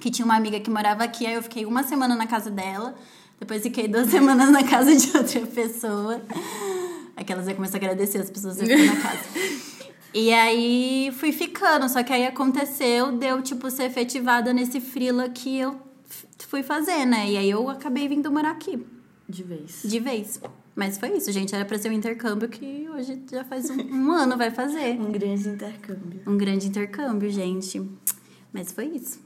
que 0.00 0.10
tinha 0.10 0.24
uma 0.24 0.34
amiga 0.36 0.58
que 0.60 0.70
morava 0.70 1.04
aqui. 1.04 1.26
Aí 1.26 1.34
eu 1.34 1.42
fiquei 1.42 1.66
uma 1.66 1.82
semana 1.82 2.16
na 2.16 2.26
casa 2.26 2.50
dela. 2.50 2.94
Depois 3.38 3.62
fiquei 3.62 3.86
duas 3.86 4.08
semanas 4.10 4.48
na 4.50 4.64
casa 4.64 4.96
de 4.96 5.14
outra 5.14 5.40
pessoa. 5.42 6.22
Aquelas 7.14 7.46
aí 7.46 7.54
começam 7.54 7.74
a 7.78 7.84
agradecer 7.84 8.16
as 8.18 8.30
pessoas 8.30 8.56
que 8.56 8.64
na 8.86 8.96
casa. 8.96 9.20
E 10.18 10.32
aí 10.32 11.12
fui 11.12 11.30
ficando, 11.30 11.86
só 11.90 12.02
que 12.02 12.10
aí 12.10 12.24
aconteceu, 12.24 13.12
deu 13.12 13.42
tipo 13.42 13.70
ser 13.70 13.82
efetivada 13.82 14.50
nesse 14.50 14.80
frila 14.80 15.28
que 15.28 15.58
eu 15.58 15.78
fui 16.48 16.62
fazer, 16.62 17.04
né? 17.04 17.32
E 17.32 17.36
aí 17.36 17.50
eu 17.50 17.68
acabei 17.68 18.08
vindo 18.08 18.32
morar 18.32 18.52
aqui. 18.52 18.82
De 19.28 19.42
vez. 19.42 19.82
De 19.84 20.00
vez. 20.00 20.40
Mas 20.74 20.96
foi 20.96 21.14
isso, 21.18 21.30
gente. 21.30 21.54
Era 21.54 21.66
pra 21.66 21.78
ser 21.78 21.90
um 21.90 21.92
intercâmbio 21.92 22.48
que 22.48 22.88
hoje 22.88 23.22
já 23.30 23.44
faz 23.44 23.68
um, 23.68 23.76
um 23.76 24.10
ano 24.10 24.38
vai 24.38 24.50
fazer. 24.50 24.96
Um 24.98 25.12
grande 25.12 25.50
intercâmbio. 25.50 26.22
Um 26.26 26.38
grande 26.38 26.66
intercâmbio, 26.66 27.28
gente. 27.28 27.86
Mas 28.50 28.72
foi 28.72 28.86
isso. 28.86 29.20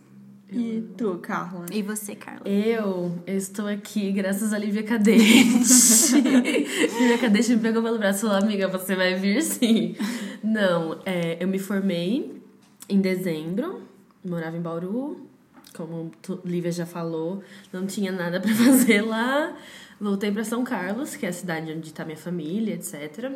E 0.53 0.83
tu, 0.97 1.19
Carla? 1.23 1.67
E 1.73 1.81
você, 1.83 2.15
Carla? 2.15 2.41
Eu, 2.45 3.13
eu 3.27 3.37
estou 3.37 3.67
aqui 3.67 4.11
graças 4.11 4.53
a 4.53 4.59
Lívia 4.59 4.83
Cadete. 4.83 5.23
Lívia 6.17 7.19
Cadete 7.21 7.51
me 7.55 7.59
pegou 7.63 7.83
pelo 7.83 7.99
braço 7.99 8.19
e 8.19 8.29
falou, 8.29 8.37
amiga, 8.45 8.67
você 8.69 8.97
vai 8.97 9.15
vir 9.15 9.43
sim. 9.43 9.95
Não, 10.43 10.99
é, 11.07 11.37
eu 11.41 11.47
me 11.47 11.59
formei 11.59 12.41
em 12.89 13.01
dezembro, 13.01 13.83
morava 14.25 14.57
em 14.57 14.61
Bauru, 14.61 15.27
como 15.77 16.11
tu- 16.21 16.41
Lívia 16.45 16.73
já 16.73 16.85
falou, 16.87 17.43
não 17.73 17.87
tinha 17.87 18.11
nada 18.11 18.41
pra 18.41 18.53
fazer 18.55 19.03
lá. 19.03 19.57
Voltei 20.01 20.33
pra 20.33 20.43
São 20.45 20.65
Carlos, 20.65 21.15
que 21.15 21.27
é 21.27 21.29
a 21.29 21.33
cidade 21.33 21.73
onde 21.73 21.93
tá 21.93 22.05
minha 22.05 22.17
família, 22.17 22.75
etc. 22.75 23.31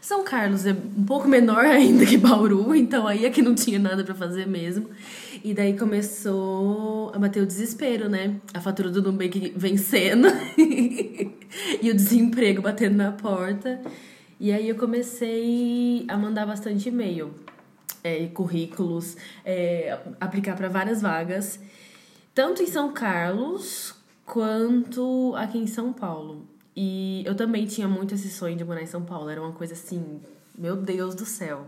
São 0.00 0.24
Carlos 0.24 0.64
é 0.64 0.72
um 0.72 1.04
pouco 1.04 1.28
menor 1.28 1.62
ainda 1.66 2.06
que 2.06 2.16
Bauru, 2.16 2.74
então 2.74 3.06
aí 3.06 3.26
é 3.26 3.30
que 3.30 3.42
não 3.42 3.54
tinha 3.54 3.78
nada 3.78 4.02
pra 4.02 4.14
fazer 4.14 4.46
mesmo. 4.46 4.88
E 5.44 5.54
daí 5.54 5.76
começou 5.76 7.12
a 7.14 7.18
bater 7.18 7.42
o 7.42 7.46
desespero, 7.46 8.08
né? 8.08 8.40
A 8.52 8.60
fatura 8.60 8.90
do 8.90 9.02
Nubank 9.02 9.52
vencendo 9.56 10.28
e 11.82 11.90
o 11.90 11.94
desemprego 11.94 12.62
batendo 12.62 12.96
na 12.96 13.12
porta. 13.12 13.80
E 14.40 14.52
aí 14.52 14.68
eu 14.68 14.76
comecei 14.76 16.04
a 16.08 16.16
mandar 16.16 16.46
bastante 16.46 16.88
e-mail, 16.88 17.34
é, 18.04 18.26
currículos, 18.28 19.16
é, 19.44 19.98
aplicar 20.20 20.56
para 20.56 20.68
várias 20.68 21.02
vagas, 21.02 21.58
tanto 22.34 22.62
em 22.62 22.66
São 22.66 22.92
Carlos 22.92 23.94
quanto 24.24 25.34
aqui 25.36 25.58
em 25.58 25.66
São 25.66 25.92
Paulo. 25.92 26.46
E 26.76 27.24
eu 27.26 27.34
também 27.34 27.66
tinha 27.66 27.88
muito 27.88 28.14
esse 28.14 28.30
sonho 28.30 28.56
de 28.56 28.64
morar 28.64 28.82
em 28.82 28.86
São 28.86 29.02
Paulo, 29.02 29.28
era 29.28 29.40
uma 29.40 29.52
coisa 29.52 29.72
assim, 29.72 30.20
meu 30.58 30.76
Deus 30.76 31.14
do 31.14 31.24
céu. 31.24 31.66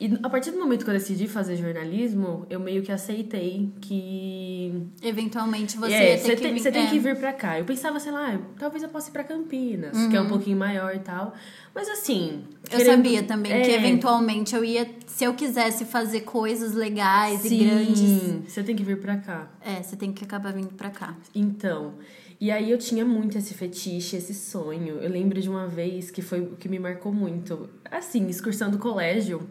E 0.00 0.16
a 0.22 0.30
partir 0.30 0.52
do 0.52 0.58
momento 0.60 0.84
que 0.84 0.90
eu 0.90 0.94
decidi 0.94 1.26
fazer 1.26 1.56
jornalismo, 1.56 2.46
eu 2.48 2.60
meio 2.60 2.82
que 2.84 2.92
aceitei 2.92 3.68
que 3.80 4.72
Eventualmente 5.02 5.76
você 5.76 5.92
é, 5.92 6.14
ia 6.16 6.22
ter 6.22 6.36
que 6.36 6.42
tem, 6.42 6.54
vir. 6.54 6.60
você 6.60 6.70
tem 6.70 6.86
é. 6.86 6.90
que 6.90 6.98
vir 7.00 7.16
pra 7.18 7.32
cá. 7.32 7.58
Eu 7.58 7.64
pensava, 7.64 7.98
sei 7.98 8.12
lá, 8.12 8.38
talvez 8.60 8.84
eu 8.84 8.88
possa 8.90 9.08
ir 9.10 9.12
pra 9.12 9.24
Campinas, 9.24 10.06
que 10.06 10.16
é 10.16 10.20
um 10.20 10.28
pouquinho 10.28 10.56
maior 10.56 10.94
e 10.94 11.00
tal. 11.00 11.34
Mas 11.74 11.88
assim. 11.88 12.44
Eu 12.70 12.78
querendo- 12.78 12.96
sabia 12.96 13.22
também 13.24 13.50
que 13.62 13.70
é, 13.70 13.74
eventualmente 13.74 14.54
eu 14.54 14.64
ia, 14.64 14.88
se 15.06 15.24
eu 15.24 15.34
quisesse 15.34 15.84
fazer 15.84 16.20
coisas 16.20 16.74
legais 16.74 17.44
e 17.44 17.48
sim, 17.48 17.64
grandes, 17.66 18.52
Você 18.52 18.62
tem 18.62 18.76
que 18.76 18.84
vir 18.84 19.00
pra 19.00 19.16
cá. 19.16 19.50
é, 19.60 19.82
você 19.82 19.96
tem 19.96 20.12
que 20.12 20.22
acabar 20.22 20.52
vindo 20.52 20.74
pra 20.74 20.90
cá. 20.90 21.16
Então. 21.34 21.94
E 22.40 22.52
aí 22.52 22.70
eu 22.70 22.78
tinha 22.78 23.04
muito 23.04 23.36
esse 23.36 23.52
fetiche, 23.52 24.16
esse 24.16 24.32
sonho. 24.32 24.98
Eu 25.00 25.10
lembro 25.10 25.40
de 25.40 25.48
uma 25.48 25.66
vez 25.66 26.10
que 26.10 26.22
foi 26.22 26.40
o 26.40 26.56
que 26.56 26.68
me 26.68 26.78
marcou 26.78 27.12
muito. 27.12 27.68
Assim, 27.90 28.28
excursão 28.28 28.70
do 28.70 28.78
colégio. 28.78 29.48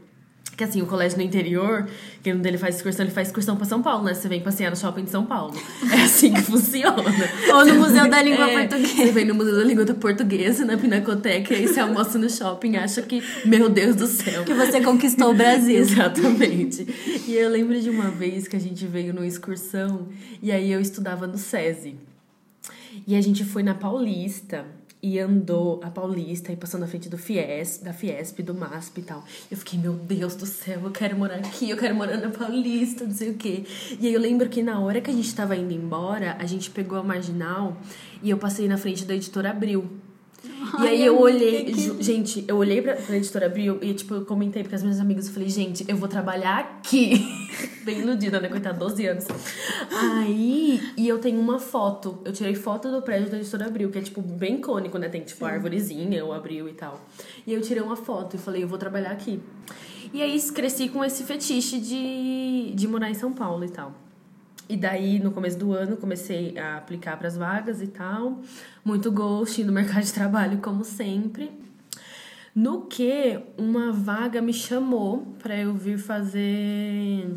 Que 0.55 0.63
assim, 0.63 0.81
o 0.81 0.87
colégio 0.87 1.19
no 1.19 1.23
interior, 1.23 1.87
que 2.23 2.31
quando 2.31 2.45
ele 2.45 2.57
faz 2.57 2.77
excursão, 2.77 3.05
ele 3.05 3.13
faz 3.13 3.27
excursão 3.27 3.55
pra 3.57 3.65
São 3.65 3.81
Paulo, 3.81 4.05
né? 4.05 4.13
Você 4.13 4.27
vem 4.27 4.41
passear 4.41 4.71
no 4.71 4.77
shopping 4.77 5.03
de 5.03 5.11
São 5.11 5.25
Paulo. 5.25 5.53
É 5.93 6.01
assim 6.01 6.33
que 6.33 6.41
funciona. 6.41 7.03
Ou 7.53 7.65
no 7.65 7.75
Museu 7.75 8.09
da 8.09 8.23
Língua 8.23 8.49
É, 8.49 8.67
Portuguesa. 8.67 8.95
Você 8.95 9.11
vem 9.11 9.25
no 9.25 9.35
Museu 9.35 9.55
da 9.55 9.63
Língua 9.63 9.85
Portuguesa, 9.85 10.65
na 10.65 10.77
Pinacoteca, 10.77 11.53
e 11.53 11.57
aí 11.57 11.67
você 11.67 11.79
almoça 11.79 12.17
no 12.17 12.29
shopping 12.29 12.77
acha 12.77 13.01
que, 13.03 13.21
meu 13.45 13.69
Deus 13.69 13.97
do 13.97 14.07
céu. 14.07 14.45
Que 14.45 14.53
você 14.53 14.81
conquistou 14.81 15.31
o 15.31 15.33
Brasil. 15.35 15.77
Exatamente. 15.77 16.87
E 17.27 17.35
eu 17.35 17.49
lembro 17.49 17.79
de 17.79 17.89
uma 17.89 18.09
vez 18.09 18.47
que 18.47 18.55
a 18.55 18.59
gente 18.59 18.87
veio 18.87 19.13
numa 19.13 19.27
excursão 19.27 20.07
e 20.41 20.51
aí 20.51 20.71
eu 20.71 20.79
estudava 20.79 21.27
no 21.27 21.37
SESI. 21.37 22.06
E 23.05 23.15
a 23.15 23.21
gente 23.21 23.43
foi 23.43 23.63
na 23.63 23.75
Paulista 23.75 24.65
e 25.01 25.19
andou 25.19 25.79
a 25.83 25.89
Paulista 25.89 26.51
e 26.51 26.55
passou 26.55 26.79
na 26.79 26.87
frente 26.87 27.07
do 27.07 27.17
Fies, 27.17 27.77
da 27.77 27.93
Fiesp, 27.93 28.41
do 28.41 28.53
MASP 28.53 28.99
e 28.99 29.03
tal. 29.03 29.23
Eu 29.49 29.57
fiquei, 29.57 29.79
meu 29.79 29.93
Deus 29.93 30.35
do 30.35 30.45
céu, 30.45 30.81
eu 30.83 30.91
quero 30.91 31.17
morar 31.17 31.35
aqui, 31.35 31.69
eu 31.69 31.77
quero 31.77 31.95
morar 31.95 32.17
na 32.17 32.29
Paulista, 32.29 33.05
não 33.05 33.13
sei 33.13 33.29
o 33.31 33.35
quê. 33.35 33.63
E 33.99 34.07
aí 34.07 34.13
eu 34.13 34.19
lembro 34.19 34.49
que 34.49 34.63
na 34.63 34.79
hora 34.79 34.99
que 34.99 35.09
a 35.09 35.13
gente 35.13 35.33
tava 35.35 35.55
indo 35.55 35.73
embora, 35.73 36.35
a 36.39 36.45
gente 36.45 36.71
pegou 36.71 36.97
a 36.97 37.03
marginal 37.03 37.77
e 38.23 38.29
eu 38.29 38.37
passei 38.37 38.67
na 38.67 38.77
frente 38.77 39.05
da 39.05 39.15
editora 39.15 39.51
Abril. 39.51 39.87
E 40.83 40.87
aí 40.87 41.05
eu 41.05 41.19
olhei, 41.19 41.65
que- 41.65 42.03
gente, 42.03 42.43
eu 42.47 42.57
olhei 42.57 42.81
pra, 42.81 42.95
pra 42.95 43.15
editora 43.15 43.45
Abril 43.45 43.77
e, 43.81 43.93
tipo, 43.93 44.13
eu 44.15 44.25
comentei 44.25 44.63
para 44.63 44.75
as 44.75 44.83
minhas 44.83 44.99
amigas, 44.99 45.27
eu 45.27 45.33
falei, 45.33 45.49
gente, 45.49 45.85
eu 45.87 45.95
vou 45.95 46.07
trabalhar 46.07 46.59
aqui. 46.59 47.25
Bem 47.85 47.99
iludida, 47.99 48.39
né? 48.39 48.49
Coitada, 48.49 48.77
12 48.77 49.05
anos. 49.05 49.25
Aí, 49.91 50.81
e 50.97 51.07
eu 51.07 51.19
tenho 51.19 51.39
uma 51.39 51.59
foto, 51.59 52.19
eu 52.25 52.33
tirei 52.33 52.53
foto 52.55 52.91
do 52.91 53.01
prédio 53.01 53.29
da 53.29 53.37
editora 53.37 53.67
Abril, 53.67 53.89
que 53.89 53.97
é, 53.97 54.01
tipo, 54.01 54.21
bem 54.21 54.55
icônico, 54.55 54.97
né? 54.97 55.07
Tem, 55.09 55.21
tipo, 55.21 55.45
a 55.45 55.49
arvorezinha, 55.49 56.23
o 56.25 56.33
Abril 56.33 56.67
e 56.67 56.73
tal. 56.73 56.99
E 57.45 57.53
eu 57.53 57.61
tirei 57.61 57.81
uma 57.81 57.95
foto 57.95 58.35
e 58.35 58.39
falei, 58.39 58.63
eu 58.63 58.67
vou 58.67 58.77
trabalhar 58.77 59.11
aqui. 59.11 59.39
E 60.13 60.21
aí 60.21 60.39
cresci 60.51 60.89
com 60.89 61.03
esse 61.03 61.23
fetiche 61.23 61.79
de, 61.79 62.71
de 62.75 62.87
morar 62.87 63.09
em 63.09 63.13
São 63.13 63.31
Paulo 63.31 63.63
e 63.63 63.69
tal. 63.69 63.93
E 64.69 64.75
daí, 64.75 65.19
no 65.19 65.31
começo 65.31 65.57
do 65.57 65.71
ano, 65.71 65.95
comecei 65.95 66.57
a 66.57 66.77
aplicar 66.77 67.17
para 67.17 67.27
as 67.27 67.37
vagas 67.37 67.81
e 67.81 67.87
tal. 67.87 68.41
Muito 68.83 69.11
ghosting 69.11 69.63
no 69.63 69.71
mercado 69.71 70.03
de 70.03 70.13
trabalho, 70.13 70.57
como 70.57 70.83
sempre. 70.83 71.51
No 72.53 72.81
que 72.81 73.39
uma 73.57 73.93
vaga 73.93 74.41
me 74.41 74.51
chamou 74.51 75.35
para 75.39 75.55
eu 75.57 75.73
vir 75.73 75.97
fazer. 75.97 77.29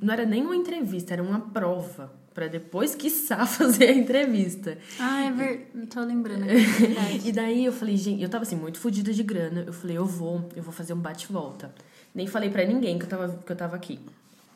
Não 0.00 0.12
era 0.12 0.24
nem 0.24 0.44
uma 0.44 0.54
entrevista, 0.54 1.12
era 1.12 1.22
uma 1.22 1.40
prova. 1.40 2.12
Para 2.32 2.48
depois, 2.48 2.94
quiçá, 2.94 3.46
fazer 3.46 3.86
a 3.86 3.92
entrevista. 3.92 4.76
Ah, 4.98 5.24
é 5.24 5.30
ver... 5.30 5.70
Tô 5.88 6.00
lembrando. 6.00 6.44
É 6.44 6.54
verdade. 6.54 7.28
E 7.28 7.32
daí 7.32 7.64
eu 7.64 7.72
falei, 7.72 7.96
gente, 7.96 8.22
eu 8.22 8.28
tava 8.28 8.42
assim, 8.42 8.56
muito 8.56 8.78
fodida 8.78 9.12
de 9.12 9.22
grana. 9.22 9.64
Eu 9.66 9.72
falei, 9.72 9.96
eu 9.96 10.04
vou, 10.04 10.48
eu 10.54 10.62
vou 10.62 10.72
fazer 10.72 10.92
um 10.92 11.00
bate-volta. 11.00 11.72
Nem 12.14 12.26
falei 12.26 12.50
pra 12.50 12.64
ninguém 12.64 12.98
que 12.98 13.04
eu 13.06 13.08
tava, 13.08 13.42
que 13.44 13.50
eu 13.50 13.56
tava 13.56 13.76
aqui. 13.76 13.98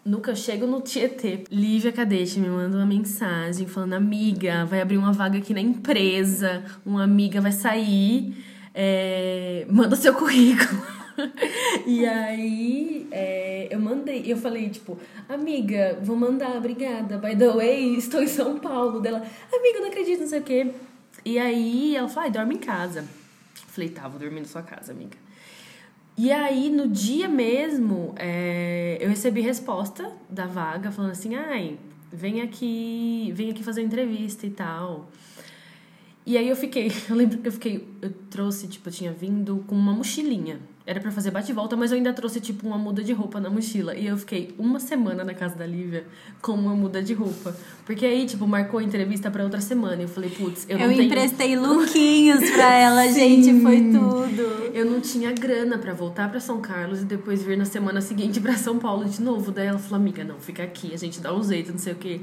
Nunca 0.09 0.35
chego 0.35 0.67
no 0.67 0.81
Tietê. 0.81 1.45
Lívia 1.51 1.93
Cadete 1.93 2.41
me 2.41 2.49
manda 2.49 2.79
uma 2.79 2.87
mensagem 2.87 3.67
falando: 3.67 3.93
Amiga, 3.93 4.65
vai 4.65 4.81
abrir 4.81 4.97
uma 4.97 5.13
vaga 5.13 5.37
aqui 5.37 5.53
na 5.53 5.61
empresa. 5.61 6.65
Uma 6.85 7.05
amiga 7.05 7.43
vai 7.43 7.53
sair. 7.53 8.35
é, 8.75 9.67
manda 9.69 9.95
seu 9.97 10.15
currículo. 10.15 10.83
e 11.87 12.07
aí 12.07 13.07
é, 13.11 13.69
eu 13.71 13.79
mandei. 13.79 14.23
Eu 14.27 14.39
falei, 14.39 14.71
tipo, 14.71 14.99
amiga, 15.29 15.99
vou 16.03 16.17
mandar, 16.17 16.57
obrigada. 16.57 17.19
By 17.19 17.37
the 17.37 17.51
way, 17.51 17.97
estou 17.99 18.23
em 18.23 18.29
São 18.29 18.59
Paulo. 18.59 19.01
Dela, 19.01 19.23
amiga, 19.53 19.81
não 19.81 19.89
acredito, 19.89 20.21
não 20.21 20.29
sei 20.29 20.41
o 20.41 20.43
quê. 20.43 20.73
E 21.23 21.39
aí 21.39 21.95
ela 21.95 22.09
falou: 22.09 22.25
Ai, 22.25 22.31
dorme 22.31 22.55
em 22.55 22.59
casa. 22.59 23.05
Falei, 23.67 23.91
tá, 23.91 24.09
vou 24.09 24.19
dormir 24.19 24.41
na 24.41 24.47
sua 24.47 24.63
casa, 24.63 24.91
amiga. 24.91 25.19
E 26.19 26.33
aí, 26.33 26.69
no 26.69 26.89
dia 26.89 27.29
mesmo, 27.29 28.13
é, 28.17 28.99
eu 29.01 29.09
recebi 29.09 29.41
resposta 29.41 30.11
da 30.29 30.47
vaga 30.47 30.91
falando 30.91 31.13
assim, 31.13 31.37
ai, 31.37 31.79
vem 32.13 32.43
aqui, 32.43 33.31
vem 33.37 33.51
aqui 33.51 33.63
fazer 33.63 33.83
entrevista 33.83 34.45
e 34.45 34.51
tal. 34.51 35.09
E 36.27 36.37
aí 36.37 36.49
eu 36.49 36.57
fiquei, 36.57 36.91
eu 37.09 37.15
lembro 37.15 37.39
que 37.39 37.47
eu 37.47 37.53
fiquei, 37.53 37.89
eu 38.03 38.11
trouxe, 38.29 38.67
tipo, 38.67 38.89
eu 38.89 38.93
tinha 38.93 39.13
vindo 39.13 39.65
com 39.69 39.77
uma 39.77 39.93
mochilinha. 39.93 40.59
Era 40.89 41.01
pra 41.01 41.11
fazer 41.11 41.31
bate 41.31 41.53
e 41.53 41.55
volta, 41.55 41.77
mas 41.77 41.91
eu 41.91 41.99
ainda 41.99 42.15
trouxe, 42.15 42.41
tipo, 42.41 42.67
uma 42.67 42.79
muda 42.79 43.05
de 43.05 43.13
roupa 43.13 43.39
na 43.39 43.51
mochila. 43.51 43.95
E 43.95 44.07
eu 44.07 44.17
fiquei 44.17 44.55
uma 44.57 44.81
semana 44.81 45.23
na 45.23 45.35
casa 45.35 45.55
da 45.55 45.67
Lívia 45.67 46.07
com 46.41 46.53
uma 46.53 46.75
muda 46.75 47.03
de 47.03 47.13
roupa. 47.13 47.55
Porque 47.85 48.07
aí, 48.07 48.25
tipo, 48.25 48.47
marcou 48.47 48.81
a 48.81 48.83
entrevista 48.83 49.31
pra 49.31 49.45
outra 49.45 49.61
semana. 49.61 49.97
E 49.97 50.05
eu 50.05 50.09
falei, 50.09 50.31
putz, 50.31 50.65
eu, 50.67 50.79
Eu, 50.79 50.89
não 50.89 50.97
tenho... 50.97 51.07
emprestei 51.07 51.57
lookinhos 51.61 52.51
pra 52.53 52.73
ela, 52.75 53.07
gente. 53.13 53.61
Foi 53.61 53.83
tudo. 53.83 54.71
Eu 54.73 54.87
não 54.87 54.99
tinha 54.99 55.31
grana 55.33 55.77
pra 55.77 55.93
voltar 55.93 56.31
pra 56.31 56.41
São 56.41 56.59
Carlos 56.59 57.03
e 57.03 57.05
depois 57.05 57.43
vir 57.43 57.59
na 57.59 57.67
semana 57.67 58.01
seguinte 58.01 58.41
pra 58.41 58.57
São 58.57 58.79
Paulo 58.79 59.05
de 59.05 59.21
novo. 59.21 59.53
Daí 59.53 59.67
ela 59.67 59.79
falou, 59.79 59.97
amiga, 60.01 60.25
não, 60.25 60.41
fica 60.41 60.63
aqui, 60.63 60.95
a 60.95 60.97
gente 60.97 61.21
dá 61.21 61.35
um 61.35 61.43
jeito, 61.43 61.71
não 61.71 61.79
sei 61.79 61.93
o 61.93 61.97
quê. 61.97 62.21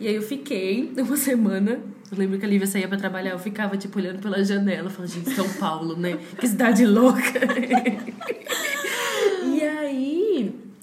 E 0.00 0.08
aí 0.08 0.14
eu 0.16 0.22
fiquei 0.22 0.92
uma 0.96 1.16
semana. 1.16 1.80
Eu 2.10 2.16
lembro 2.16 2.38
que 2.38 2.46
a 2.46 2.48
Lívia 2.48 2.66
saía 2.66 2.88
pra 2.88 2.96
trabalhar, 2.96 3.32
eu 3.32 3.38
ficava, 3.38 3.76
tipo, 3.76 3.98
olhando 3.98 4.20
pela 4.20 4.42
janela. 4.42 4.88
Falando, 4.88 5.10
gente, 5.10 5.30
São 5.34 5.48
Paulo, 5.54 5.94
né? 5.94 6.18
Que 6.38 6.48
cidade 6.48 6.86
louca. 6.86 7.20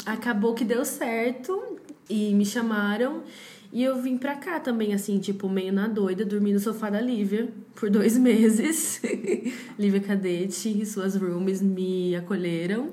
acabou 0.05 0.53
que 0.53 0.63
deu 0.63 0.85
certo 0.85 1.77
e 2.09 2.33
me 2.33 2.45
chamaram. 2.45 3.23
E 3.73 3.83
eu 3.83 4.01
vim 4.01 4.17
pra 4.17 4.35
cá 4.35 4.59
também, 4.59 4.93
assim, 4.93 5.19
tipo, 5.19 5.49
meio 5.49 5.73
na 5.73 5.87
doida, 5.87 6.23
dormi 6.23 6.53
no 6.53 6.59
sofá 6.59 6.89
da 6.89 7.01
Lívia 7.01 7.49
por 7.75 7.89
dois 7.89 8.15
meses. 8.17 9.01
Lívia 9.77 9.99
Cadete 9.99 10.81
e 10.81 10.85
suas 10.85 11.15
roomies 11.15 11.61
me 11.61 12.15
acolheram. 12.15 12.91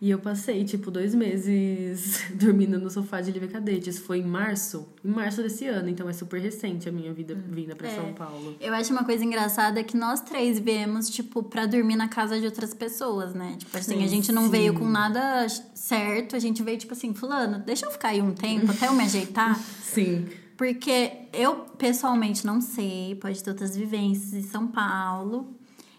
E 0.00 0.08
eu 0.08 0.18
passei, 0.18 0.64
tipo, 0.64 0.90
dois 0.90 1.14
meses 1.14 2.22
dormindo 2.32 2.78
no 2.78 2.88
sofá 2.88 3.20
de 3.20 3.30
Lívia 3.30 3.48
Cadete. 3.48 3.90
Isso 3.90 4.02
foi 4.02 4.20
em 4.20 4.24
março, 4.24 4.88
em 5.04 5.10
março 5.10 5.42
desse 5.42 5.66
ano, 5.66 5.90
então 5.90 6.08
é 6.08 6.12
super 6.14 6.40
recente 6.40 6.88
a 6.88 6.92
minha 6.92 7.12
vida 7.12 7.34
vinda 7.34 7.76
pra 7.76 7.90
São 7.90 8.14
Paulo. 8.14 8.56
Eu 8.58 8.72
acho 8.72 8.92
uma 8.92 9.04
coisa 9.04 9.22
engraçada 9.22 9.84
que 9.84 9.94
nós 9.94 10.22
três 10.22 10.58
viemos, 10.58 11.10
tipo, 11.10 11.42
pra 11.42 11.66
dormir 11.66 11.96
na 11.96 12.08
casa 12.08 12.40
de 12.40 12.46
outras 12.46 12.72
pessoas, 12.72 13.34
né? 13.34 13.56
Tipo 13.58 13.76
assim, 13.76 13.98
Sim, 13.98 14.04
a 14.04 14.06
gente 14.06 14.32
não 14.32 14.44
sim. 14.44 14.50
veio 14.50 14.72
com 14.72 14.88
nada 14.88 15.46
certo, 15.74 16.34
a 16.34 16.38
gente 16.38 16.62
veio, 16.62 16.78
tipo 16.78 16.94
assim, 16.94 17.12
fulano, 17.12 17.58
deixa 17.58 17.84
eu 17.84 17.90
ficar 17.90 18.08
aí 18.08 18.22
um 18.22 18.32
tempo 18.32 18.70
até 18.70 18.88
eu 18.88 18.94
me 18.94 19.04
ajeitar. 19.04 19.58
Sim. 19.82 20.26
Porque 20.56 21.12
eu, 21.32 21.56
pessoalmente, 21.78 22.46
não 22.46 22.60
sei, 22.60 23.14
pode 23.16 23.42
ter 23.42 23.50
outras 23.50 23.76
vivências 23.76 24.32
em 24.34 24.42
São 24.42 24.66
Paulo. 24.66 25.54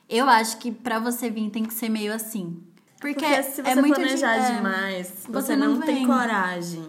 Eu 0.07 0.27
acho 0.29 0.57
que 0.57 0.71
pra 0.71 0.99
você 0.99 1.29
vir 1.29 1.49
tem 1.49 1.63
que 1.65 1.73
ser 1.73 1.89
meio 1.89 2.13
assim. 2.13 2.61
Porque, 3.01 3.15
Porque 3.25 3.43
se 3.43 3.61
você 3.63 3.69
é 3.69 3.75
muito 3.75 3.95
planejar 3.95 4.35
é, 4.35 4.55
demais, 4.55 5.07
você 5.25 5.31
você 5.31 5.55
não 5.55 5.73
não, 5.75 5.81
tem 5.81 6.05
coragem. 6.05 6.85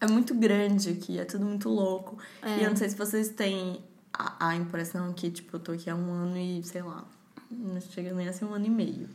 É 0.00 0.06
muito 0.06 0.34
grande 0.34 0.90
aqui, 0.90 1.18
é 1.18 1.24
tudo 1.24 1.46
muito 1.46 1.70
louco. 1.70 2.18
É. 2.42 2.58
E 2.58 2.62
eu 2.64 2.68
não 2.70 2.76
sei 2.76 2.90
se 2.90 2.94
vocês 2.96 3.30
têm 3.30 3.82
a, 4.12 4.48
a 4.48 4.56
impressão 4.56 5.10
que, 5.14 5.30
tipo, 5.30 5.56
eu 5.56 5.60
tô 5.60 5.72
aqui 5.72 5.88
há 5.88 5.94
um 5.96 6.12
ano 6.12 6.36
e, 6.36 6.62
sei 6.62 6.82
lá, 6.82 7.02
não 7.50 7.80
chega 7.80 8.12
nem 8.12 8.28
a 8.28 8.32
ser 8.34 8.44
um 8.44 8.52
ano 8.52 8.66
e 8.66 8.70
meio. 8.70 9.08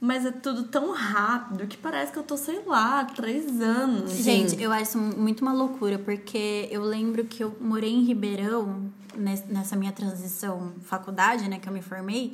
Mas 0.00 0.24
é 0.24 0.30
tudo 0.30 0.62
tão 0.64 0.92
rápido 0.92 1.66
que 1.66 1.76
parece 1.76 2.12
que 2.12 2.18
eu 2.18 2.22
tô, 2.22 2.36
sei 2.36 2.62
lá, 2.64 3.04
três 3.04 3.60
anos. 3.60 4.12
Gente, 4.12 4.60
eu 4.62 4.72
acho 4.72 4.96
muito 4.96 5.42
uma 5.42 5.52
loucura, 5.52 5.98
porque 5.98 6.68
eu 6.70 6.82
lembro 6.82 7.24
que 7.24 7.42
eu 7.44 7.54
morei 7.60 7.92
em 7.92 8.04
Ribeirão, 8.04 8.90
nes- 9.16 9.44
nessa 9.48 9.76
minha 9.76 9.92
transição 9.92 10.72
faculdade, 10.82 11.48
né, 11.48 11.58
que 11.58 11.68
eu 11.68 11.72
me 11.72 11.82
formei. 11.82 12.32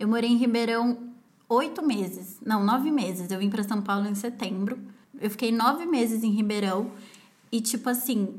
Eu 0.00 0.08
morei 0.08 0.30
em 0.30 0.36
Ribeirão 0.36 1.13
oito 1.48 1.82
meses, 1.84 2.38
não, 2.44 2.64
nove 2.64 2.90
meses. 2.90 3.30
Eu 3.30 3.38
vim 3.38 3.50
pra 3.50 3.62
São 3.62 3.80
Paulo 3.82 4.06
em 4.08 4.14
setembro. 4.14 4.78
Eu 5.20 5.30
fiquei 5.30 5.52
nove 5.52 5.86
meses 5.86 6.22
em 6.24 6.30
Ribeirão 6.30 6.90
e, 7.52 7.60
tipo 7.60 7.88
assim, 7.88 8.34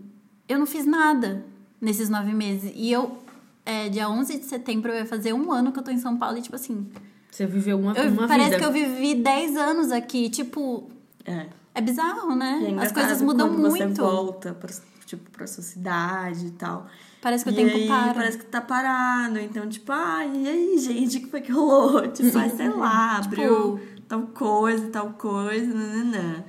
eu 0.48 0.60
não 0.60 0.66
fiz 0.66 0.86
nada 0.86 1.46
nesses 1.80 2.10
nove 2.10 2.34
meses. 2.34 2.72
E 2.76 2.92
eu, 2.92 3.18
é, 3.66 3.88
dia 3.90 4.10
11 4.10 4.40
de 4.40 4.46
setembro, 4.46 4.92
eu 4.92 4.98
ia 4.98 5.06
fazer 5.06 5.34
um 5.34 5.52
ano 5.52 5.72
que 5.72 5.80
eu 5.80 5.84
tô 5.84 5.92
em 5.92 5.98
São 6.00 6.18
Paulo 6.18 6.38
e, 6.38 6.42
tipo 6.42 6.56
assim, 6.56 6.88
Você 7.32 7.46
viveu 7.46 7.80
uma, 7.80 7.94
eu- 7.94 8.12
uma 8.12 8.28
parece 8.28 8.52
vida. 8.52 8.60
que 8.60 8.66
eu 8.66 8.72
vivi 8.72 9.16
10 9.16 9.56
anos 9.56 9.92
aqui. 9.92 10.30
Tipo, 10.30 10.90
É. 11.26 11.48
é 11.74 11.82
bizarro, 11.82 12.30
E 12.30 12.34
é 12.34 12.36
né? 12.72 12.76
As 12.82 12.92
coisas 12.92 13.22
mudam 13.22 13.50
quando 13.50 13.70
Você 13.72 13.86
muito. 13.86 14.02
volta 14.02 14.54
pra, 14.54 14.70
tipo, 15.06 15.30
pra 15.32 15.48
sua 15.48 15.64
cidade 15.64 16.48
e 16.48 16.52
tal. 16.52 16.88
Parece 17.26 17.44
que 17.44 17.50
o 17.50 17.54
e 17.54 17.56
tempo 17.56 17.76
aí, 17.76 17.88
para. 17.88 18.14
Parece 18.14 18.38
que 18.38 18.46
tá 18.46 18.62
parado. 18.62 19.40
Então, 19.40 19.68
tipo, 19.68 19.92
ai, 19.92 20.32
e 20.32 20.48
aí, 20.48 20.78
gente, 20.78 21.18
o 21.18 21.22
que 21.22 21.28
foi 21.28 21.42
que 21.42 21.52
rolou? 21.52 22.08
Tipo, 22.14 22.38
ai, 22.38 22.52
sei 22.52 22.70
lá, 22.70 23.20
Tipo- 23.24 23.34
abriu 23.34 23.80
tal 24.08 24.22
coisa, 24.28 24.88
tal 24.90 25.10
coisa, 25.14 25.66
nananã. 25.74 26.44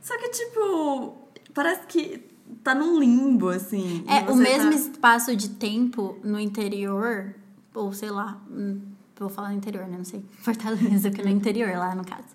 Só 0.00 0.16
que, 0.18 0.28
tipo, 0.28 1.16
parece 1.52 1.84
que 1.88 2.22
tá 2.62 2.76
num 2.76 2.96
limbo, 3.00 3.48
assim. 3.48 4.04
É, 4.06 4.30
o 4.30 4.36
mesmo 4.36 4.70
tá- 4.70 4.76
espaço 4.76 5.34
de 5.34 5.48
tempo 5.48 6.16
no 6.22 6.38
interior, 6.38 7.34
ou 7.74 7.92
sei 7.92 8.10
lá, 8.10 8.40
hum, 8.48 8.82
vou 9.18 9.28
falar 9.28 9.48
no 9.48 9.56
interior, 9.56 9.88
né? 9.88 9.96
Não 9.98 10.04
sei, 10.04 10.24
Fortaleza, 10.38 11.10
que 11.10 11.22
é 11.22 11.24
no 11.24 11.30
interior 11.30 11.76
lá, 11.76 11.92
no 11.92 12.04
caso. 12.04 12.28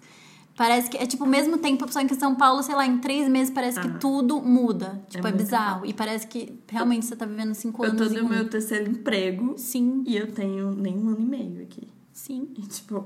Parece 0.58 0.90
que 0.90 0.98
é 0.98 1.06
tipo 1.06 1.26
o 1.26 1.28
mesmo 1.28 1.58
tempo, 1.58 1.86
só 1.92 2.04
que 2.06 2.14
em 2.14 2.18
São 2.18 2.34
Paulo, 2.34 2.64
sei 2.64 2.74
lá, 2.76 2.86
em 2.86 2.98
três 3.00 3.28
meses 3.28 3.54
parece 3.54 3.80
que 3.80 3.88
Ah. 3.88 3.98
tudo 4.00 4.42
muda. 4.42 5.02
Tipo, 5.10 5.28
é, 5.28 5.32
muito 5.32 5.44
bizarro. 5.44 5.86
E 5.86 5.94
parece 5.94 6.26
que 6.28 6.58
realmente 6.70 7.06
você 7.06 7.16
tá 7.16 7.26
vivendo 7.26 7.54
cinco 7.54 7.84
Eu 7.84 7.90
anos 7.92 8.08
tô 8.08 8.14
em 8.14 8.18
no 8.22 8.26
um. 8.26 8.30
meu 8.30 8.50
terceiro 8.50 8.90
emprego 8.90 9.56
Sim, 9.58 10.04
e 10.08 10.16
eu 10.16 10.32
tenho 10.32 10.72
nem 10.72 10.98
um 10.98 11.10
ano 11.10 11.20
e 11.20 11.26
meio 11.26 11.62
aqui. 11.64 11.88
sim. 12.14 12.48
E, 12.58 12.62
tipo, 12.62 13.04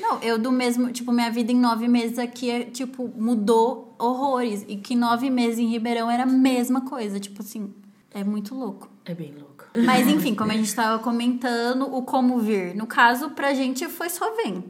Não, 0.00 0.18
eu 0.22 0.38
do 0.38 0.52
mesmo, 0.52 0.92
tipo, 0.92 1.10
minha 1.12 1.30
vida 1.30 1.50
em 1.52 1.56
nove 1.58 1.88
meses 1.88 2.18
aqui, 2.18 2.48
é, 2.50 2.64
tipo, 2.64 3.10
mudou 3.16 3.94
horrores. 3.98 4.64
E 4.68 4.76
que 4.76 4.94
nove 4.94 5.28
meses 5.28 5.58
em 5.58 5.66
Ribeirão 5.66 6.08
era 6.10 6.22
a 6.22 6.26
mesma 6.26 6.82
coisa. 6.82 7.18
Tipo 7.18 7.42
assim, 7.42 7.74
é 8.12 8.22
muito 8.24 8.54
louco. 8.54 8.88
É 9.04 9.12
bem 9.14 9.32
louco. 9.34 9.64
Mas 9.84 10.06
enfim, 10.08 10.34
como 10.34 10.52
a 10.52 10.54
gente 10.56 10.72
tava 10.74 11.02
comentando, 11.02 11.82
o 11.92 12.02
como 12.02 12.38
vir. 12.38 12.74
No 12.76 12.86
caso, 12.86 13.30
pra 13.30 13.52
gente 13.54 13.88
foi 13.88 14.08
só 14.08 14.34
vem. 14.36 14.64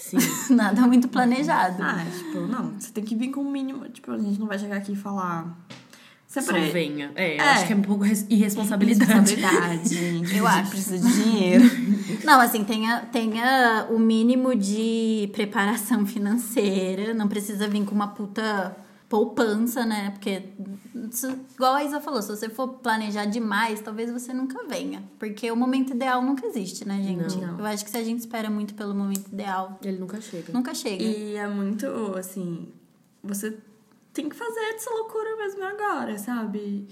Sim. 0.00 0.16
Nada 0.54 0.80
muito 0.86 1.08
planejado. 1.08 1.82
ah, 1.82 2.04
tipo, 2.16 2.40
não, 2.46 2.72
você 2.78 2.90
tem 2.90 3.04
que 3.04 3.14
vir 3.14 3.28
com 3.28 3.42
o 3.42 3.50
mínimo. 3.50 3.86
Tipo, 3.90 4.12
a 4.12 4.18
gente 4.18 4.40
não 4.40 4.46
vai 4.46 4.58
chegar 4.58 4.76
aqui 4.78 4.92
e 4.92 4.96
falar. 4.96 5.56
Só 6.26 6.40
Sempre. 6.40 6.70
venha. 6.70 7.10
É, 7.16 7.36
eu 7.36 7.40
É. 7.40 7.50
acho 7.50 7.66
que 7.66 7.72
é 7.72 7.76
um 7.76 7.82
pouco 7.82 8.04
res- 8.04 8.24
irresponsabilidade. 8.30 9.34
Eu 10.32 10.46
acho. 10.46 10.70
precisa 10.70 10.98
de 10.98 11.22
dinheiro. 11.24 11.64
Não, 12.24 12.40
assim, 12.40 12.62
tenha, 12.62 13.00
tenha 13.12 13.86
o 13.90 13.98
mínimo 13.98 14.54
de 14.54 15.28
preparação 15.32 16.06
financeira. 16.06 17.12
Não 17.14 17.26
precisa 17.26 17.66
vir 17.66 17.84
com 17.84 17.94
uma 17.94 18.08
puta 18.08 18.76
poupança, 19.10 19.84
né? 19.84 20.10
Porque, 20.12 20.42
igual 21.54 21.74
a 21.74 21.84
Isa 21.84 22.00
falou, 22.00 22.22
se 22.22 22.28
você 22.28 22.48
for 22.48 22.68
planejar 22.74 23.24
demais, 23.26 23.80
talvez 23.80 24.10
você 24.10 24.32
nunca 24.32 24.64
venha. 24.68 25.02
Porque 25.18 25.50
o 25.50 25.56
momento 25.56 25.92
ideal 25.92 26.22
nunca 26.22 26.46
existe, 26.46 26.86
né, 26.86 27.02
gente? 27.02 27.36
Não. 27.36 27.58
Eu 27.58 27.66
acho 27.66 27.84
que 27.84 27.90
se 27.90 27.98
a 27.98 28.04
gente 28.04 28.20
espera 28.20 28.48
muito 28.48 28.72
pelo 28.74 28.94
momento 28.94 29.26
ideal, 29.26 29.78
Ele 29.82 29.98
nunca 29.98 30.20
chega. 30.20 30.52
nunca 30.52 30.72
chega. 30.72 31.02
E 31.02 31.34
é 31.34 31.48
muito, 31.48 31.86
assim, 32.16 32.68
você 33.22 33.58
tem 34.14 34.28
que 34.28 34.36
fazer 34.36 34.60
essa 34.76 34.88
loucura 34.90 35.36
mesmo 35.38 35.64
agora, 35.64 36.16
sabe? 36.16 36.86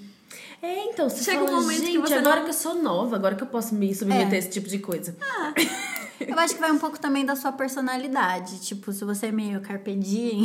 É, 0.61 0.91
então, 0.91 1.09
você 1.09 1.23
Chega 1.23 1.45
um 1.45 1.47
fala, 1.47 1.61
momento 1.61 1.81
que 1.81 1.87
gente, 1.87 1.99
você 1.99 2.15
agora 2.15 2.37
não- 2.37 2.45
que 2.45 2.51
eu 2.51 2.55
sou 2.55 2.75
nova, 2.83 3.15
agora 3.17 3.37
que 3.37 3.43
eu 3.45 3.47
posso 3.47 3.75
me 3.77 3.95
submeter 3.95 4.33
É. 4.33 4.35
a 4.35 4.39
esse 4.39 4.51
tipo 4.51 4.69
de 4.69 4.81
coisa. 4.81 5.17
Eu 6.21 6.39
acho 6.39 6.55
que 6.55 6.61
vai 6.61 6.71
um 6.73 6.79
pouco 6.79 6.99
também 6.99 7.25
da 7.25 7.37
sua 7.37 7.53
personalidade. 7.53 8.61
Tipo, 8.61 8.93
se 8.93 9.05
você 9.05 9.27
é 9.27 9.33
meio 9.33 9.61
carpe 9.61 9.95
diem. 9.95 10.45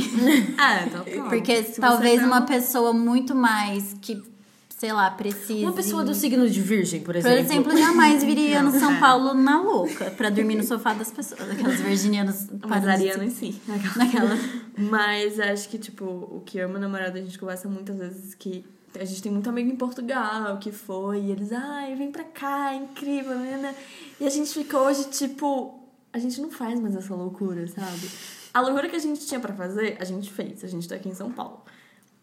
É, 0.60 0.84
então 0.88 1.04
Porque 1.30 1.62
talvez 1.80 2.22
uma 2.24 2.42
pessoa 2.44 2.94
muito 2.94 3.34
mais 3.34 3.96
que, 4.02 4.22
sei 4.70 4.94
lá, 4.94 5.10
precise. 5.12 5.64
Uma 5.64 5.74
pessoa 5.74 6.04
do 6.04 6.14
signo 6.14 6.50
de 6.50 6.62
virgem, 6.62 7.00
por 7.02 7.08
Por 7.08 7.16
exemplo. 7.18 7.40
exemplo, 7.40 7.78
jamais 7.78 8.24
viria 8.26 8.62
no 8.62 8.72
São 8.72 8.94
É. 8.94 9.00
Paulo 9.00 9.34
na 9.34 9.62
louca 9.62 10.12
pra 10.12 10.30
dormir 10.30 10.56
no 10.56 10.64
sofá 10.64 10.94
das 10.94 11.10
pessoas. 11.12 11.50
Aquelas 11.50 11.80
virginianas 11.82 12.48
Mas 12.68 12.88
Ariana 12.88 13.26
em 13.26 13.30
si. 13.30 13.60
Naquela. 13.68 14.38
Mas 14.78 15.40
acho 15.40 15.70
que, 15.70 15.78
tipo, 15.78 16.06
o 16.06 16.42
que 16.46 16.58
eu 16.58 16.68
e 16.68 16.72
meu 16.72 16.80
namorado, 16.82 17.18
a 17.18 17.22
gente 17.22 17.38
conversa 17.40 17.68
muitas 17.68 17.98
vezes 17.98 18.34
que 18.36 18.64
a 19.00 19.06
gente 19.06 19.22
tem 19.22 19.32
muito 19.32 19.50
amigo 19.50 19.72
em 19.72 19.76
Portugal 19.76 20.58
que 20.58 20.72
foi, 20.72 21.22
e 21.22 21.32
eles, 21.32 21.52
ai, 21.52 21.96
vem 21.96 22.12
pra 22.12 22.24
cá, 22.24 22.74
é 22.74 22.78
incrível, 22.78 23.38
né? 23.38 23.58
né?" 23.58 23.76
E 24.20 24.26
a 24.26 24.30
gente 24.30 24.54
ficou 24.54 24.82
hoje, 24.82 25.06
tipo, 25.06 25.80
a 26.12 26.20
gente 26.20 26.42
não 26.42 26.52
faz 26.52 26.80
mais 26.80 26.96
essa 26.96 27.14
loucura, 27.16 27.68
sabe? 27.68 28.10
A 28.54 28.62
loucura 28.62 28.88
que 28.88 28.96
a 28.96 29.00
gente 29.00 29.26
tinha 29.26 29.40
pra 29.40 29.54
fazer, 29.54 29.98
a 30.00 30.04
gente 30.06 30.32
fez, 30.32 30.64
a 30.64 30.68
gente 30.68 30.88
tá 30.88 30.96
aqui 30.96 31.10
em 31.10 31.16
São 31.16 31.32
Paulo. 31.32 31.64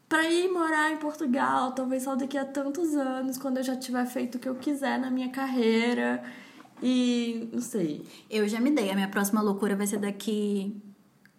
Pra 0.08 0.28
ir 0.28 0.48
morar 0.48 0.92
em 0.92 0.96
Portugal, 0.96 1.72
talvez 1.72 2.02
só 2.02 2.16
daqui 2.16 2.36
a 2.36 2.44
tantos 2.44 2.94
anos, 2.94 3.38
quando 3.38 3.58
eu 3.58 3.62
já 3.62 3.76
tiver 3.76 4.04
feito 4.06 4.36
o 4.36 4.38
que 4.38 4.48
eu 4.48 4.56
quiser 4.56 4.98
na 4.98 5.10
minha 5.10 5.30
carreira. 5.30 6.22
E 6.82 7.48
não 7.52 7.60
sei. 7.60 8.06
Eu 8.28 8.48
já 8.48 8.60
me 8.60 8.70
dei. 8.70 8.90
A 8.90 8.94
minha 8.94 9.08
próxima 9.08 9.40
loucura 9.40 9.76
vai 9.76 9.86
ser 9.86 9.98
daqui 9.98 10.80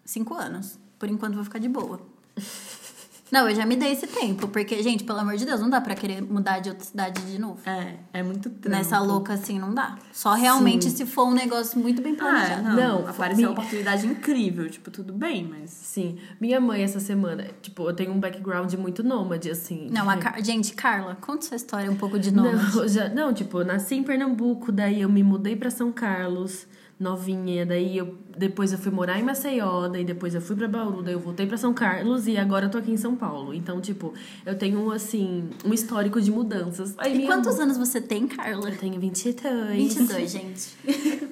cinco 0.05 0.35
anos. 0.35 0.79
Por 0.99 1.09
enquanto, 1.09 1.35
vou 1.35 1.43
ficar 1.43 1.59
de 1.59 1.67
boa. 1.67 1.99
Não, 3.31 3.47
eu 3.49 3.55
já 3.55 3.65
me 3.65 3.75
dei 3.75 3.93
esse 3.93 4.07
tempo. 4.07 4.47
Porque, 4.49 4.83
gente, 4.83 5.03
pelo 5.03 5.19
amor 5.19 5.37
de 5.37 5.45
Deus, 5.45 5.59
não 5.61 5.69
dá 5.69 5.79
pra 5.79 5.95
querer 5.95 6.21
mudar 6.21 6.59
de 6.59 6.69
outra 6.69 6.83
cidade 6.83 7.21
de 7.21 7.39
novo. 7.39 7.59
É, 7.65 7.95
é 8.13 8.21
muito 8.23 8.49
trampo. 8.49 8.69
Nessa 8.77 8.99
louca 8.99 9.33
assim, 9.33 9.57
não 9.57 9.73
dá. 9.73 9.97
Só 10.11 10.33
realmente 10.33 10.89
se 10.89 11.05
for 11.05 11.25
um 11.27 11.33
negócio 11.33 11.79
muito 11.79 12.01
bem 12.01 12.13
Ah, 12.13 12.17
planejado. 12.17 12.63
não, 12.63 12.75
Não, 13.01 13.07
apareceu 13.07 13.47
uma 13.49 13.53
me- 13.53 13.59
oportunidade 13.59 14.05
incrível, 14.05 14.69
tipo, 14.69 14.91
tudo 14.91 15.13
bem, 15.13 15.47
mas. 15.47 15.69
Sim. 15.69 16.17
Minha 16.41 16.59
mãe, 16.59 16.83
essa 16.83 16.99
semana, 16.99 17.47
tipo, 17.61 17.87
eu 17.87 17.93
tenho 17.93 18.11
um 18.11 18.19
background 18.19 18.73
muito 18.73 19.01
nômade, 19.03 19.49
assim. 19.49 19.87
Não, 19.91 20.09
a 20.09 20.17
Car- 20.17 20.43
gente, 20.43 20.73
Carla, 20.73 21.15
conta 21.21 21.45
sua 21.45 21.55
história 21.55 21.89
um 21.89 21.95
pouco 21.95 22.19
de 22.19 22.31
novo. 22.31 22.51
Não, 22.81 22.87
já, 22.89 23.07
não, 23.09 23.33
tipo, 23.33 23.59
eu 23.59 23.65
nasci 23.65 23.95
em 23.95 24.03
Pernambuco, 24.03 24.71
daí 24.71 25.01
eu 25.01 25.09
me 25.09 25.23
mudei 25.23 25.55
pra 25.55 25.69
São 25.71 25.91
Carlos, 25.91 26.67
novinha, 27.01 27.65
daí 27.65 27.97
eu 27.97 28.15
depois 28.37 28.71
eu 28.71 28.77
fui 28.77 28.91
morar 28.91 29.19
em 29.19 29.23
Maceió, 29.23 29.87
daí 29.87 30.05
depois 30.05 30.33
eu 30.33 30.41
fui 30.41 30.55
pra 30.55 30.67
Bauru, 30.67 31.01
daí 31.01 31.13
eu 31.13 31.19
voltei 31.19 31.45
pra 31.45 31.57
São 31.57 31.73
Carlos 31.73 32.27
e 32.27 32.37
agora 32.37 32.65
eu 32.65 32.69
tô 32.69 32.77
aqui 32.77 32.91
em 32.91 32.97
São 32.97 33.15
Paulo. 33.15 33.53
Então, 33.53 33.81
tipo, 33.81 34.13
eu 34.45 34.57
tenho 34.57 34.91
assim, 34.91 35.49
um 35.65 35.73
histórico 35.73 36.21
de 36.21 36.31
mudanças. 36.31 36.93
Aí 36.97 37.23
E 37.23 37.25
quantos 37.25 37.59
anos 37.59 37.77
você 37.77 37.99
tem, 37.99 38.27
Carla? 38.27 38.69
Eu 38.69 38.77
tenho 38.77 38.99
22. 38.99 39.95
22, 39.95 40.31
gente. 40.31 40.77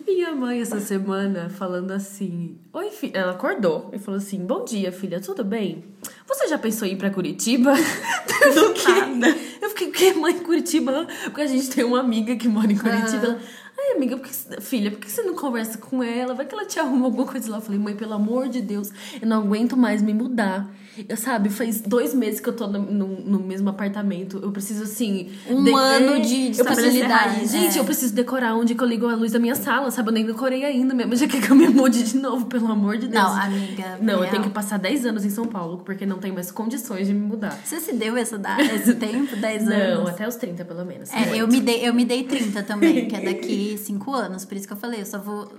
Minha 0.05 0.35
mãe, 0.35 0.61
essa 0.61 0.79
semana, 0.79 1.49
falando 1.49 1.91
assim: 1.91 2.57
Oi, 2.73 2.89
filha. 2.91 3.17
Ela 3.17 3.31
acordou 3.31 3.89
e 3.93 3.99
falou 3.99 4.17
assim: 4.17 4.45
Bom 4.45 4.65
dia, 4.65 4.91
filha, 4.91 5.19
tudo 5.19 5.43
bem? 5.43 5.83
Você 6.27 6.47
já 6.47 6.57
pensou 6.57 6.87
em 6.87 6.93
ir 6.93 6.97
pra 6.97 7.09
Curitiba? 7.09 7.73
eu 8.43 8.75
fiquei, 8.75 9.33
eu 9.61 9.69
fiquei, 9.69 9.87
o 9.87 9.91
que, 9.91 10.13
mãe, 10.13 10.37
Curitiba? 10.39 11.07
Porque 11.23 11.41
a 11.41 11.47
gente 11.47 11.69
tem 11.69 11.83
uma 11.83 11.99
amiga 11.99 12.35
que 12.35 12.47
mora 12.47 12.71
em 12.71 12.77
Curitiba. 12.77 13.25
Ela, 13.27 13.39
Ai, 13.81 13.95
amiga, 13.95 14.19
filha, 14.59 14.91
por 14.91 14.99
que 14.99 15.09
você 15.09 15.23
não 15.23 15.35
conversa 15.35 15.77
com 15.77 16.03
ela? 16.03 16.33
Vai 16.33 16.45
que 16.45 16.53
ela 16.53 16.65
te 16.65 16.79
arruma 16.79 17.05
alguma 17.05 17.25
coisa 17.25 17.49
lá. 17.49 17.57
Eu 17.57 17.61
falei, 17.61 17.79
mãe, 17.79 17.95
pelo 17.95 18.13
amor 18.13 18.49
de 18.49 18.61
Deus, 18.61 18.91
eu 19.21 19.27
não 19.27 19.41
aguento 19.41 19.77
mais 19.77 20.01
me 20.01 20.13
mudar. 20.13 20.69
Eu, 21.07 21.15
sabe, 21.17 21.49
faz 21.49 21.81
dois 21.81 22.13
meses 22.13 22.39
que 22.39 22.49
eu 22.49 22.53
tô 22.53 22.67
no, 22.67 22.79
no, 22.79 23.07
no 23.07 23.39
mesmo 23.39 23.69
apartamento. 23.69 24.39
Eu 24.41 24.51
preciso, 24.51 24.83
assim. 24.83 25.29
Um 25.49 25.75
ano 25.75 26.21
de 26.21 26.57
eu 26.59 26.65
preciso- 26.65 26.87
estabilidade, 26.87 27.47
Gente, 27.47 27.77
é. 27.77 27.81
eu 27.81 27.85
preciso 27.85 28.13
decorar 28.13 28.55
onde 28.55 28.75
que 28.75 28.83
eu 28.83 28.87
ligo 28.87 29.07
a 29.07 29.15
luz 29.15 29.31
da 29.31 29.39
minha 29.39 29.55
sala, 29.55 29.91
sabe? 29.91 30.09
Eu 30.09 30.13
nem 30.13 30.25
decorei 30.25 30.63
ainda 30.65 30.93
mesmo. 30.93 31.15
Já 31.15 31.27
quer 31.27 31.41
que 31.41 31.49
eu 31.51 31.55
me 31.55 31.67
mude 31.69 32.03
de 32.03 32.17
novo, 32.17 32.45
pelo 32.47 32.67
amor 32.71 32.97
de 32.97 33.07
Deus. 33.07 33.23
Não, 33.23 33.41
amiga. 33.41 33.97
Não, 34.01 34.13
eu 34.15 34.19
real. 34.21 34.31
tenho 34.31 34.43
que 34.43 34.49
passar 34.49 34.77
10 34.77 35.05
anos 35.05 35.25
em 35.25 35.29
São 35.29 35.45
Paulo, 35.45 35.79
porque 35.85 36.05
não 36.05 36.17
tenho 36.17 36.33
mais 36.33 36.51
condições 36.51 37.07
de 37.07 37.13
me 37.13 37.19
mudar. 37.21 37.59
Você 37.63 37.79
se 37.79 37.93
deu 37.93 38.17
essa 38.17 38.39
esse 38.73 38.95
tempo? 38.95 39.35
10 39.35 39.65
Não, 39.65 39.73
anos? 39.73 40.09
até 40.09 40.27
os 40.27 40.35
30, 40.35 40.65
pelo 40.65 40.85
menos. 40.85 41.09
É, 41.13 41.35
eu 41.37 41.47
me, 41.47 41.59
dei, 41.61 41.87
eu 41.87 41.93
me 41.93 42.03
dei 42.05 42.23
30 42.23 42.63
também, 42.63 43.07
que 43.07 43.15
é 43.15 43.21
daqui 43.21 43.77
5 43.83 44.13
anos. 44.13 44.45
Por 44.45 44.57
isso 44.57 44.67
que 44.67 44.73
eu 44.73 44.77
falei, 44.77 45.01
eu 45.01 45.05
só 45.05 45.19
vou 45.19 45.51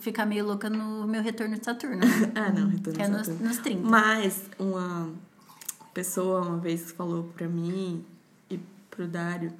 ficar 0.00 0.26
meio 0.26 0.44
louca 0.46 0.68
no 0.70 1.06
meu 1.06 1.22
retorno 1.22 1.56
de 1.58 1.64
Saturno. 1.64 2.02
Ah, 2.34 2.50
não, 2.54 2.68
retorno 2.68 3.02
é 3.02 3.08
nos, 3.08 3.26
Saturno. 3.26 3.48
nos 3.48 3.58
30. 3.58 3.88
Mas 3.88 4.42
uma 4.58 5.10
pessoa 5.92 6.40
uma 6.42 6.58
vez 6.58 6.90
falou 6.92 7.24
pra 7.36 7.46
mim 7.48 8.04
e 8.50 8.58
pro 8.90 9.06
Dário 9.06 9.52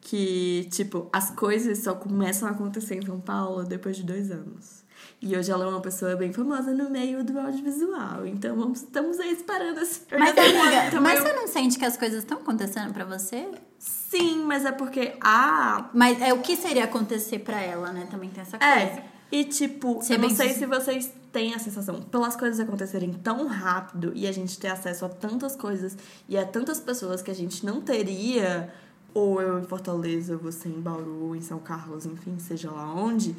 que, 0.00 0.68
tipo, 0.70 1.08
as 1.12 1.30
coisas 1.30 1.78
só 1.78 1.94
começam 1.94 2.48
a 2.48 2.52
acontecer 2.52 2.94
em 2.96 3.04
São 3.04 3.20
Paulo 3.20 3.64
depois 3.64 3.96
de 3.96 4.04
dois 4.04 4.30
anos. 4.30 4.84
E 5.20 5.36
hoje 5.36 5.50
ela 5.50 5.64
é 5.64 5.68
uma 5.68 5.80
pessoa 5.80 6.14
bem 6.14 6.32
famosa 6.32 6.72
no 6.72 6.88
meio 6.90 7.24
do 7.24 7.38
audiovisual. 7.38 8.26
Então 8.26 8.54
vamos, 8.54 8.82
estamos 8.82 9.18
aí 9.18 9.32
esperando 9.32 9.80
esse 9.80 10.02
Mas, 10.12 10.36
amiga, 10.36 10.90
Também 10.90 11.00
mas 11.00 11.18
eu- 11.18 11.24
você 11.26 11.32
não 11.32 11.48
sente 11.48 11.78
que 11.78 11.84
as 11.84 11.96
coisas 11.96 12.18
estão 12.20 12.38
acontecendo 12.38 12.92
pra 12.92 13.04
você? 13.04 13.48
Sim, 13.78 14.44
mas 14.44 14.64
é 14.64 14.72
porque 14.72 15.14
a 15.20 15.90
Mas 15.92 16.20
é 16.22 16.32
o 16.32 16.40
que 16.40 16.56
seria 16.56 16.84
acontecer 16.84 17.40
pra 17.40 17.60
ela, 17.60 17.92
né? 17.92 18.06
Também 18.10 18.30
tem 18.30 18.42
essa 18.42 18.58
coisa. 18.58 18.72
É, 18.74 19.04
E, 19.30 19.44
tipo, 19.44 20.00
eu 20.08 20.18
não 20.18 20.30
sei 20.30 20.50
se 20.54 20.66
vocês 20.66 21.12
têm 21.32 21.52
a 21.54 21.58
sensação, 21.58 22.00
pelas 22.00 22.36
coisas 22.36 22.60
acontecerem 22.60 23.12
tão 23.12 23.46
rápido 23.46 24.12
e 24.14 24.26
a 24.26 24.32
gente 24.32 24.58
ter 24.58 24.68
acesso 24.68 25.04
a 25.04 25.08
tantas 25.08 25.54
coisas 25.56 25.96
e 26.28 26.38
a 26.38 26.46
tantas 26.46 26.78
pessoas 26.80 27.20
que 27.22 27.30
a 27.30 27.34
gente 27.34 27.66
não 27.66 27.80
teria, 27.80 28.72
ou 29.12 29.40
eu 29.42 29.58
em 29.58 29.64
Fortaleza, 29.64 30.36
você 30.36 30.68
em 30.68 30.80
Bauru, 30.80 31.34
em 31.34 31.40
São 31.40 31.58
Carlos, 31.58 32.06
enfim, 32.06 32.38
seja 32.38 32.70
lá 32.70 32.92
onde, 32.94 33.34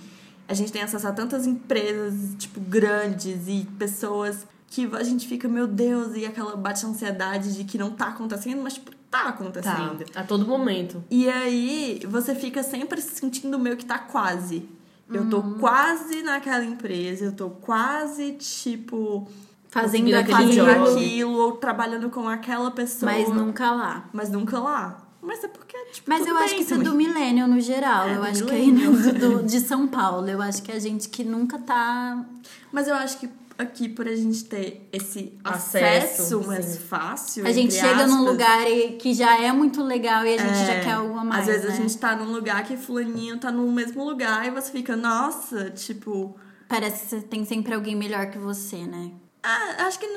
a 0.48 0.54
gente 0.54 0.72
tem 0.72 0.82
acesso 0.82 1.08
a 1.08 1.12
tantas 1.12 1.48
empresas, 1.48 2.36
tipo, 2.38 2.60
grandes 2.60 3.48
e 3.48 3.66
pessoas 3.80 4.46
que 4.70 4.90
a 4.94 5.04
gente 5.04 5.28
fica, 5.28 5.48
meu 5.48 5.66
Deus, 5.66 6.16
e 6.16 6.26
aquela 6.26 6.56
bate 6.56 6.86
ansiedade 6.86 7.56
de 7.56 7.64
que 7.64 7.78
não 7.78 7.92
tá 7.92 8.08
acontecendo, 8.08 8.62
mas, 8.62 8.74
tipo, 8.74 8.92
tá 8.92 8.98
Tá, 9.10 9.30
acontecendo. 9.30 10.06
a 10.16 10.24
todo 10.24 10.46
momento. 10.46 11.02
E 11.10 11.30
aí, 11.30 12.02
você 12.08 12.36
fica 12.36 12.62
sempre 12.62 13.02
se 13.02 13.16
sentindo 13.16 13.58
meio 13.58 13.78
que 13.78 13.86
tá 13.86 13.98
quase. 13.98 14.68
Eu 15.12 15.30
tô 15.30 15.38
Uhum. 15.40 15.58
quase 15.58 16.22
naquela 16.22 16.66
empresa, 16.66 17.26
eu 17.26 17.32
tô 17.32 17.50
quase, 17.50 18.34
tipo, 18.34 19.28
Fazendo 19.70 20.14
aquilo, 20.14 20.66
aquilo, 20.70 21.34
ou 21.34 21.52
trabalhando 21.54 22.10
com 22.10 22.28
aquela 22.28 22.72
pessoa. 22.72 23.12
mas 23.12 23.30
nunca 23.30 23.72
lá. 23.72 24.10
Mas 24.12 24.30
nunca 24.30 24.60
lá. 24.60 25.04
Mas 25.22 25.44
é 25.44 25.48
porque, 25.48 25.78
tipo, 25.92 26.10
Mas 26.10 26.26
eu 26.26 26.38
acho 26.38 26.56
que 26.56 26.62
isso 26.62 26.74
é 26.74 26.78
do 26.78 26.94
milênio 26.96 27.48
no 27.48 27.60
geral. 27.60 28.08
É, 28.08 28.16
eu 28.16 28.24
acho 28.24 28.46
que 28.46 28.56
é 28.56 28.64
do, 29.20 29.44
de 29.44 29.60
São 29.60 29.88
Paulo. 29.88 30.28
Eu 30.30 30.42
acho 30.42 30.64
que 30.64 30.72
a 30.72 30.80
gente 30.80 31.10
que 31.10 31.24
nunca 31.24 31.60
tá. 31.60 32.24
Mas 32.72 32.88
eu 32.88 32.96
acho 32.96 33.20
que 33.20 33.30
aqui, 33.58 33.90
por 33.90 34.08
a 34.08 34.16
gente 34.16 34.44
ter 34.46 34.88
esse 34.94 35.38
Acesso, 35.44 36.38
acesso, 36.38 36.48
mais 36.48 36.66
sim. 36.66 36.80
fácil, 36.80 37.46
A 37.48 37.52
gente 37.52 37.74
chega 37.74 38.06
num 38.08 38.20
aspas, 38.20 38.32
lugar 38.32 38.70
e- 38.70 38.94
que 38.98 39.14
já 39.14 39.42
é 39.42 39.52
muito 39.52 39.84
legal 39.84 40.26
e 40.26 40.36
a 40.36 40.38
gente 40.38 40.66
já 40.68 40.74
É, 40.74 40.80
quer 40.82 40.92
algo 40.94 41.18
a 41.18 41.24
mais. 41.24 41.42
Às 41.42 41.48
vezes 41.48 41.66
né? 41.70 41.74
a 41.74 41.76
gente 41.82 41.98
tá 41.98 42.16
num 42.16 42.32
lugar 42.32 42.64
que 42.66 42.78
fulaninho 42.78 43.38
tá 43.40 43.52
no 43.52 43.72
mesmo 43.72 44.04
lugar 44.04 44.46
e 44.48 44.52
você 44.52 44.72
fica, 44.72 44.96
nossa, 44.96 45.70
tipo... 45.72 46.38
Parece 46.70 47.04
que 47.04 47.10
você 47.10 47.22
tem 47.22 47.46
sempre 47.46 47.74
alguém 47.74 47.96
melhor 47.96 48.30
que 48.30 48.38
você, 48.38 48.78
né? 48.86 49.12
Ah, 49.42 49.86
acho 49.88 50.00
que 50.00 50.08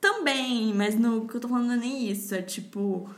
também, 0.00 0.74
mas 0.74 0.94
no 0.94 1.26
que 1.26 1.34
eu 1.36 1.40
tô 1.40 1.48
falando 1.48 1.66
não 1.68 1.74
é 1.74 1.78
nem 1.78 2.10
isso. 2.10 2.34
É 2.34 2.42
tipo. 2.42 3.08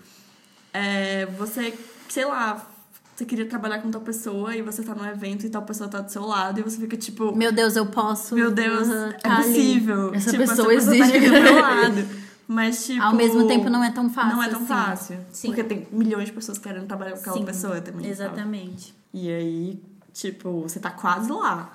É, 0.72 1.26
você, 1.26 1.76
sei 2.08 2.24
lá, 2.24 2.64
você 3.18 3.24
queria 3.24 3.46
trabalhar 3.46 3.82
com 3.82 3.90
tal 3.90 4.00
pessoa 4.00 4.54
e 4.54 4.62
você 4.62 4.80
tá 4.80 4.94
num 4.94 5.04
evento 5.04 5.44
e 5.44 5.50
tal 5.50 5.62
pessoa 5.62 5.90
tá 5.90 6.00
do 6.00 6.08
seu 6.08 6.24
lado 6.24 6.60
e 6.60 6.62
você 6.62 6.78
fica 6.78 6.96
tipo. 6.96 7.34
Meu 7.34 7.50
Deus, 7.50 7.74
eu 7.74 7.84
posso. 7.84 8.36
Meu 8.36 8.48
Deus, 8.48 8.86
uh, 8.86 9.08
é 9.08 9.12
tá 9.14 9.36
possível. 9.38 10.14
Essa 10.14 10.30
tipo, 10.30 10.46
pessoa 10.46 10.72
essa 10.72 10.94
existe. 10.94 11.10
tá 11.10 11.18
aqui 11.18 11.26
do 11.26 11.40
meu 11.40 11.60
lado. 11.60 12.08
Mas, 12.46 12.86
tipo. 12.86 13.02
Ao 13.02 13.12
mesmo 13.12 13.48
tempo, 13.48 13.68
não 13.68 13.82
é 13.82 13.90
tão 13.90 14.08
fácil. 14.08 14.36
Não 14.36 14.40
é 14.40 14.48
tão 14.48 14.58
assim. 14.58 14.66
fácil. 14.68 15.18
Sim. 15.32 15.48
Porque 15.48 15.64
tem 15.64 15.88
milhões 15.90 16.26
de 16.26 16.32
pessoas 16.32 16.58
querendo 16.58 16.86
trabalhar 16.86 17.14
com 17.14 17.18
aquela 17.18 17.36
Sim, 17.38 17.44
pessoa 17.44 17.80
também. 17.80 18.02
sabe? 18.02 18.08
Exatamente. 18.08 18.94
E 19.12 19.28
aí, 19.28 19.82
tipo, 20.12 20.62
você 20.62 20.78
tá 20.78 20.92
quase 20.92 21.32
lá. 21.32 21.72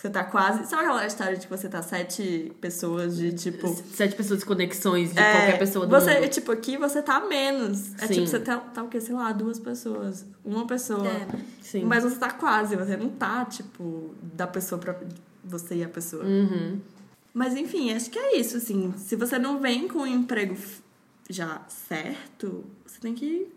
Você 0.00 0.08
tá 0.08 0.24
quase. 0.24 0.64
Sabe 0.64 0.84
aquela 0.84 1.06
história 1.06 1.36
de 1.36 1.46
que 1.46 1.54
você 1.54 1.68
tá 1.68 1.82
sete 1.82 2.50
pessoas 2.58 3.18
de 3.18 3.34
tipo. 3.34 3.68
Sete 3.68 4.16
pessoas 4.16 4.40
de 4.40 4.46
conexões 4.46 5.12
de 5.12 5.18
É, 5.18 5.32
qualquer 5.32 5.58
pessoa 5.58 5.86
do 5.86 5.90
você, 5.90 6.14
mundo. 6.14 6.28
Tipo, 6.30 6.52
aqui 6.52 6.78
você 6.78 7.02
tá 7.02 7.20
menos. 7.20 7.94
É 8.00 8.06
Sim. 8.06 8.14
tipo, 8.14 8.26
você 8.26 8.40
tá, 8.40 8.56
tá 8.56 8.82
o 8.82 8.88
quê? 8.88 8.98
Sei 8.98 9.14
lá, 9.14 9.30
duas 9.32 9.58
pessoas. 9.58 10.24
Uma 10.42 10.66
pessoa. 10.66 11.06
É. 11.06 11.26
Sim. 11.60 11.84
Mas 11.84 12.02
você 12.02 12.16
tá 12.16 12.30
quase, 12.30 12.76
você 12.76 12.96
não 12.96 13.10
tá, 13.10 13.44
tipo, 13.44 14.14
da 14.22 14.46
pessoa 14.46 14.80
pra 14.80 14.98
você 15.44 15.74
e 15.74 15.84
a 15.84 15.88
pessoa. 15.88 16.24
Uhum. 16.24 16.80
Mas 17.34 17.54
enfim, 17.54 17.92
acho 17.92 18.08
que 18.08 18.18
é 18.18 18.38
isso, 18.38 18.56
assim. 18.56 18.94
Se 18.96 19.16
você 19.16 19.38
não 19.38 19.60
vem 19.60 19.86
com 19.86 19.98
o 19.98 20.06
emprego 20.06 20.56
já 21.28 21.60
certo, 21.68 22.64
você 22.86 22.98
tem 23.00 23.14
que 23.14 23.48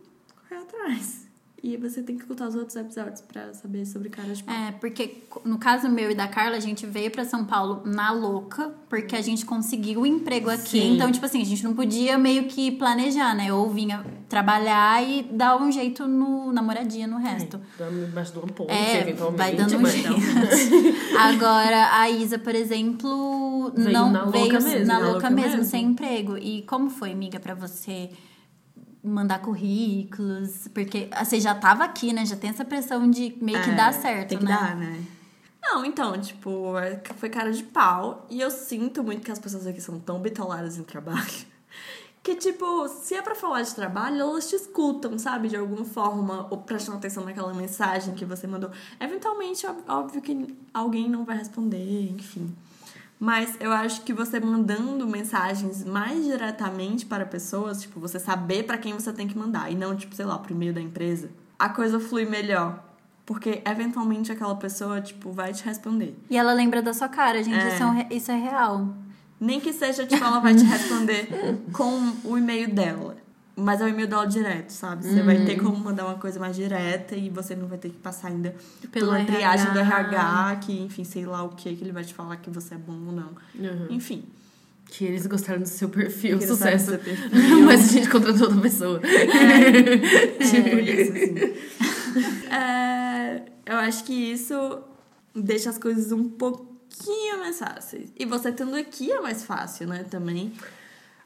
correr 0.49 0.61
atrás. 0.61 1.25
E 1.65 1.77
você 1.77 2.03
tem 2.03 2.17
que 2.17 2.23
escutar 2.23 2.49
os 2.49 2.55
outros 2.55 2.75
episódios 2.75 3.21
pra 3.21 3.53
saber 3.53 3.85
sobre 3.85 4.09
caras 4.09 4.39
de 4.39 4.43
pau. 4.43 4.53
É, 4.53 4.73
porque 4.73 5.23
no 5.45 5.57
caso 5.57 5.87
meu 5.87 6.11
e 6.11 6.13
da 6.13 6.27
Carla, 6.27 6.57
a 6.57 6.59
gente 6.59 6.85
veio 6.85 7.09
pra 7.09 7.23
São 7.23 7.45
Paulo 7.45 7.83
na 7.85 8.11
louca, 8.11 8.73
porque 8.89 9.15
a 9.15 9.21
gente 9.21 9.45
conseguiu 9.45 10.01
o 10.01 10.05
emprego 10.05 10.49
aqui. 10.49 10.81
Sim. 10.81 10.95
Então, 10.95 11.09
tipo 11.09 11.25
assim, 11.25 11.41
a 11.41 11.45
gente 11.45 11.63
não 11.63 11.73
podia 11.73 12.17
meio 12.17 12.49
que 12.49 12.69
planejar, 12.71 13.33
né? 13.33 13.53
Ou 13.53 13.69
vinha 13.69 14.05
trabalhar 14.27 15.01
e 15.07 15.23
dar 15.23 15.55
um 15.55 15.71
jeito 15.71 16.05
no, 16.05 16.51
na 16.51 16.61
moradia, 16.61 17.07
no 17.07 17.15
resto. 17.17 17.57
Dando 17.77 18.07
embaixo 18.09 18.33
de 18.33 18.39
uma 18.39 18.47
ponte, 18.49 18.69
É, 18.69 18.99
eventualmente. 18.99 19.37
vai 19.37 19.55
dando 19.55 19.77
um 19.77 19.85
jeito. 19.85 20.09
não. 20.09 20.17
Agora, 21.17 21.97
a 21.97 22.09
Isa, 22.09 22.37
por 22.37 22.53
exemplo, 22.55 23.71
Veio 23.73 23.89
não 23.93 24.11
na 24.11 24.23
louca 24.25 24.37
veio 24.37 24.53
mesmo, 24.61 24.85
na 24.85 24.93
na 24.95 24.99
louca 24.99 25.11
louca 25.13 25.29
mesmo, 25.29 25.49
mesmo. 25.59 25.63
sem 25.63 25.85
emprego. 25.85 26.37
E 26.37 26.63
como 26.63 26.89
foi, 26.89 27.13
amiga, 27.13 27.39
pra 27.39 27.53
você 27.55 28.09
mandar 29.03 29.39
currículos? 29.39 30.67
Porque 30.73 31.07
ah, 31.11 31.25
você 31.25 31.39
já 31.39 31.53
tava 31.53 31.83
aqui, 31.83 32.13
né? 32.13 32.25
Já 32.25 32.35
tem 32.35 32.49
essa 32.49 32.63
pressão 32.65 33.09
de 33.09 33.35
meio 33.41 33.61
que 33.61 33.69
É, 33.71 33.75
dar 33.75 33.93
certo, 33.93 34.29
tem 34.29 34.37
que 34.37 34.45
né? 34.45 34.51
dar, 34.55 34.75
né? 34.75 35.03
Não, 35.61 35.85
então, 35.85 36.19
tipo, 36.19 36.77
é 36.77 37.01
foi 37.15 37.29
cara 37.29 37.51
de 37.51 37.63
pau. 37.63 38.25
E 38.29 38.39
eu 38.41 38.51
sinto 38.51 39.03
muito 39.03 39.21
que 39.23 39.31
as 39.31 39.39
pessoas 39.39 39.65
aqui 39.65 39.79
são 39.81 39.99
tão 39.99 40.19
bitoladas 40.19 40.77
em 40.77 40.83
trabalho. 40.83 41.21
Que, 42.23 42.35
tipo, 42.35 42.87
se 42.87 43.15
é 43.15 43.21
pra 43.21 43.35
falar 43.35 43.63
de 43.63 43.75
trabalho, 43.75 44.21
elas 44.21 44.47
te 44.49 44.55
escutam, 44.55 45.19
sabe? 45.19 45.49
De 45.49 45.57
alguma 45.57 45.83
forma, 45.83 46.47
ou 46.49 46.57
prestam 46.59 46.95
atenção 46.95 47.25
naquela 47.25 47.53
mensagem 47.53 48.13
que 48.15 48.23
você 48.23 48.47
mandou. 48.47 48.71
Eventualmente, 48.97 49.65
óbvio 49.89 50.21
que 50.21 50.55
alguém 50.73 51.09
não 51.09 51.25
vai 51.25 51.37
responder, 51.37 52.09
enfim. 52.11 52.55
Mas 53.23 53.55
eu 53.61 53.71
acho 53.71 54.01
que 54.01 54.11
você 54.11 54.37
mandando 54.37 55.07
mensagens 55.07 55.85
mais 55.85 56.25
diretamente 56.25 57.05
para 57.05 57.25
pessoas, 57.25 57.81
tipo, 57.81 57.97
você 57.97 58.19
saber 58.19 58.63
pra 58.63 58.77
quem 58.77 58.91
você 58.91 59.13
tem 59.13 59.29
que 59.29 59.37
mandar 59.37 59.71
e 59.71 59.75
não, 59.75 59.95
tipo, 59.95 60.13
sei 60.13 60.25
lá, 60.25 60.37
pro 60.37 60.53
e-mail 60.53 60.73
da 60.73 60.81
empresa, 60.81 61.29
a 61.57 61.69
coisa 61.69 62.01
flui 62.01 62.25
melhor. 62.25 62.83
Porque 63.25 63.63
eventualmente 63.65 64.29
aquela 64.29 64.55
pessoa, 64.55 64.99
tipo, 64.99 65.31
vai 65.31 65.53
te 65.53 65.63
responder. 65.63 66.19
E 66.29 66.35
ela 66.35 66.51
lembra 66.51 66.81
da 66.81 66.93
sua 66.93 67.07
cara, 67.07 67.41
gente. 67.41 67.55
É. 67.55 67.73
Isso, 67.73 67.83
é 67.83 67.85
um 67.85 68.07
isso 68.09 68.29
é 68.29 68.35
real. 68.35 68.89
Nem 69.39 69.61
que 69.61 69.71
seja, 69.71 70.05
tipo, 70.05 70.21
ela 70.21 70.39
vai 70.39 70.53
te 70.53 70.65
responder 70.65 71.29
com 71.71 72.11
o 72.25 72.37
e-mail 72.37 72.75
dela. 72.75 73.15
Mas 73.55 73.81
é 73.81 73.85
o 73.85 73.87
e-mail 73.87 74.07
dela 74.07 74.25
direto, 74.25 74.71
sabe? 74.71 75.05
Você 75.05 75.21
vai 75.21 75.45
ter 75.45 75.57
como 75.61 75.77
mandar 75.77 76.05
uma 76.05 76.15
coisa 76.17 76.39
mais 76.39 76.55
direta 76.55 77.15
e 77.15 77.29
você 77.29 77.55
não 77.55 77.67
vai 77.67 77.77
ter 77.77 77.89
que 77.89 77.97
passar 77.97 78.29
ainda 78.29 78.55
Pelo 78.91 79.11
pela 79.11 79.23
triagem 79.23 79.71
do 79.71 79.79
RH. 79.79 80.59
Que, 80.63 80.81
enfim, 80.81 81.03
sei 81.03 81.25
lá 81.25 81.43
o 81.43 81.49
que, 81.49 81.75
que 81.75 81.83
ele 81.83 81.91
vai 81.91 82.03
te 82.03 82.15
falar 82.15 82.37
que 82.37 82.49
você 82.49 82.73
é 82.73 82.77
bom 82.77 82.93
ou 83.05 83.11
não. 83.11 83.29
Uhum. 83.53 83.87
Enfim. 83.91 84.23
Que 84.87 85.05
eles 85.05 85.27
gostaram 85.27 85.61
do 85.61 85.67
seu 85.67 85.87
perfil, 85.87 86.39
que 86.39 86.47
sucesso. 86.47 86.85
do 86.85 86.89
seu 86.91 86.99
perfil. 86.99 87.61
Mas 87.65 87.89
a 87.89 87.93
gente 87.93 88.09
contratou 88.09 88.47
outra 88.47 88.61
pessoa. 88.61 88.99
Tipo 90.49 90.79
isso, 90.79 91.11
assim. 91.11 91.93
É, 92.53 93.41
eu 93.65 93.75
acho 93.77 94.03
que 94.03 94.13
isso 94.13 94.83
deixa 95.35 95.71
as 95.71 95.79
coisas 95.79 96.11
um 96.11 96.29
pouquinho 96.29 97.39
mais 97.39 97.57
fáceis. 97.57 98.11
E 98.17 98.23
você 98.23 98.51
tendo 98.51 98.75
aqui 98.75 99.11
é 99.11 99.19
mais 99.19 99.43
fácil, 99.43 99.87
né, 99.87 100.05
também. 100.09 100.53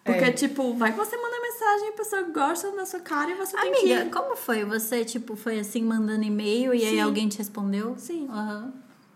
Porque, 0.07 0.23
É. 0.25 0.31
tipo, 0.31 0.73
vai 0.73 0.91
que 0.91 0.97
você 0.97 1.15
manda 1.17 1.35
mensagem 1.41 1.87
e 1.87 1.89
a 1.89 1.93
pessoa 1.93 2.21
gosta 2.23 2.71
da 2.71 2.85
sua 2.85 2.99
cara 3.01 3.29
e 3.31 3.35
você 3.35 3.55
tem 3.55 3.69
Amiga, 3.69 4.05
que... 4.05 4.09
como 4.11 4.35
foi? 4.35 4.65
Você, 4.65 5.05
tipo, 5.05 5.35
foi 5.35 5.59
assim, 5.59 5.83
mandando 5.83 6.23
e-mail 6.23 6.73
e 6.73 6.83
aí 6.85 6.99
alguém 6.99 7.27
te 7.27 7.37
respondeu? 7.37 7.93
Sim. 7.97 8.27
Aham. 8.29 8.73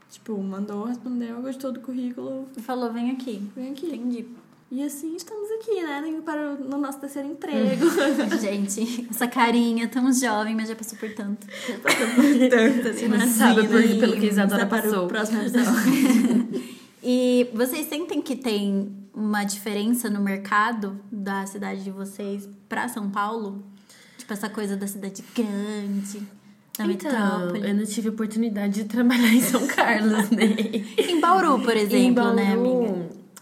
Tipo, 0.10 0.38
mandou, 0.44 0.84
respondeu, 0.86 1.42
gostou 1.42 1.72
do 1.72 1.80
currículo, 1.80 2.46
E 2.58 2.62
falou, 2.62 2.92
vem 2.92 3.12
aqui. 3.12 3.42
vem 3.56 3.72
aqui. 3.72 3.88
Entendi. 3.88 4.26
E 4.74 4.82
assim 4.84 5.16
estamos 5.18 5.50
aqui, 5.52 5.82
né, 5.84 6.22
para 6.24 6.54
o 6.54 6.58
no 6.64 6.78
nosso 6.78 6.98
terceiro 7.00 7.28
emprego. 7.30 7.86
Gente, 8.40 9.06
essa 9.10 9.28
carinha 9.28 9.88
tão 9.90 10.12
jovem, 10.14 10.56
mas 10.56 10.70
já 10.70 10.76
passou 10.76 10.98
por 10.98 11.14
tanto. 11.14 11.46
Tanto, 12.50 13.28
Sabe 13.28 13.68
por- 13.68 13.82
pelo 14.00 14.14
que 14.20 14.28
Isadora 14.28 14.66
para 14.66 14.84
passou. 14.84 15.06
o 15.06 15.08
próximo 15.08 15.42
episódio. 15.42 16.72
E 17.04 17.50
vocês 17.56 17.88
sentem 17.90 18.22
que 18.22 18.36
tem 18.36 18.92
uma 19.14 19.44
diferença 19.44 20.10
no 20.10 20.22
mercado 20.22 21.00
da 21.12 21.46
cidade 21.46 21.84
de 21.84 21.92
vocês 21.92 22.48
pra 22.70 22.88
São 22.88 23.10
Paulo? 23.10 23.64
Tipo, 24.18 24.34
essa 24.34 24.50
coisa 24.50 24.78
da 24.78 24.88
cidade 24.88 25.24
grande, 25.36 26.20
da 26.78 26.86
Então, 26.86 26.88
metrópole. 26.88 27.68
eu 27.68 27.76
não 27.76 27.86
tive 27.86 28.10
oportunidade 28.10 28.84
de 28.84 28.86
trabalhar 28.86 29.34
em 29.34 29.42
São 29.42 29.66
Carlos, 29.68 30.30
né? 30.30 30.46
Em 30.98 31.20
Bauru, 31.20 31.60
por 31.62 31.76
exemplo, 31.76 31.98
em 31.98 32.14
Bauru, 32.14 32.36
né, 32.36 32.54
amiga? 32.54 32.91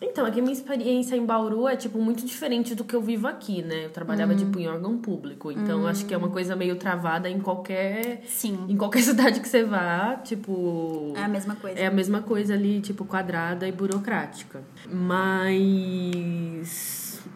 Então, 0.01 0.25
aqui 0.25 0.39
a 0.39 0.41
minha 0.41 0.53
experiência 0.53 1.15
em 1.15 1.25
Bauru 1.25 1.67
é, 1.67 1.75
tipo, 1.75 1.99
muito 1.99 2.25
diferente 2.25 2.73
do 2.73 2.85
que 2.85 2.95
eu 2.95 3.01
vivo 3.01 3.27
aqui, 3.27 3.61
né? 3.61 3.85
Eu 3.85 3.89
trabalhava, 3.89 4.33
tipo, 4.33 4.57
em 4.57 4.67
órgão 4.67 4.97
público. 4.97 5.51
Então, 5.51 5.85
acho 5.85 6.05
que 6.05 6.13
é 6.13 6.17
uma 6.17 6.29
coisa 6.29 6.55
meio 6.55 6.77
travada 6.77 7.29
em 7.29 7.41
qualquer... 7.41 8.21
Sim. 8.25 8.65
Em 8.69 8.77
qualquer 8.77 9.01
cidade 9.03 9.41
que 9.41 9.47
você 9.47 9.63
vá, 9.63 10.15
tipo... 10.23 11.11
É 11.15 11.23
a 11.23 11.27
mesma 11.27 11.55
coisa. 11.55 11.77
É 11.77 11.87
a 11.87 11.91
mesma 11.91 12.21
coisa 12.21 12.53
ali, 12.53 12.79
tipo, 12.79 13.03
quadrada 13.03 13.67
e 13.67 13.73
burocrática. 13.73 14.63
Mas 14.89 16.69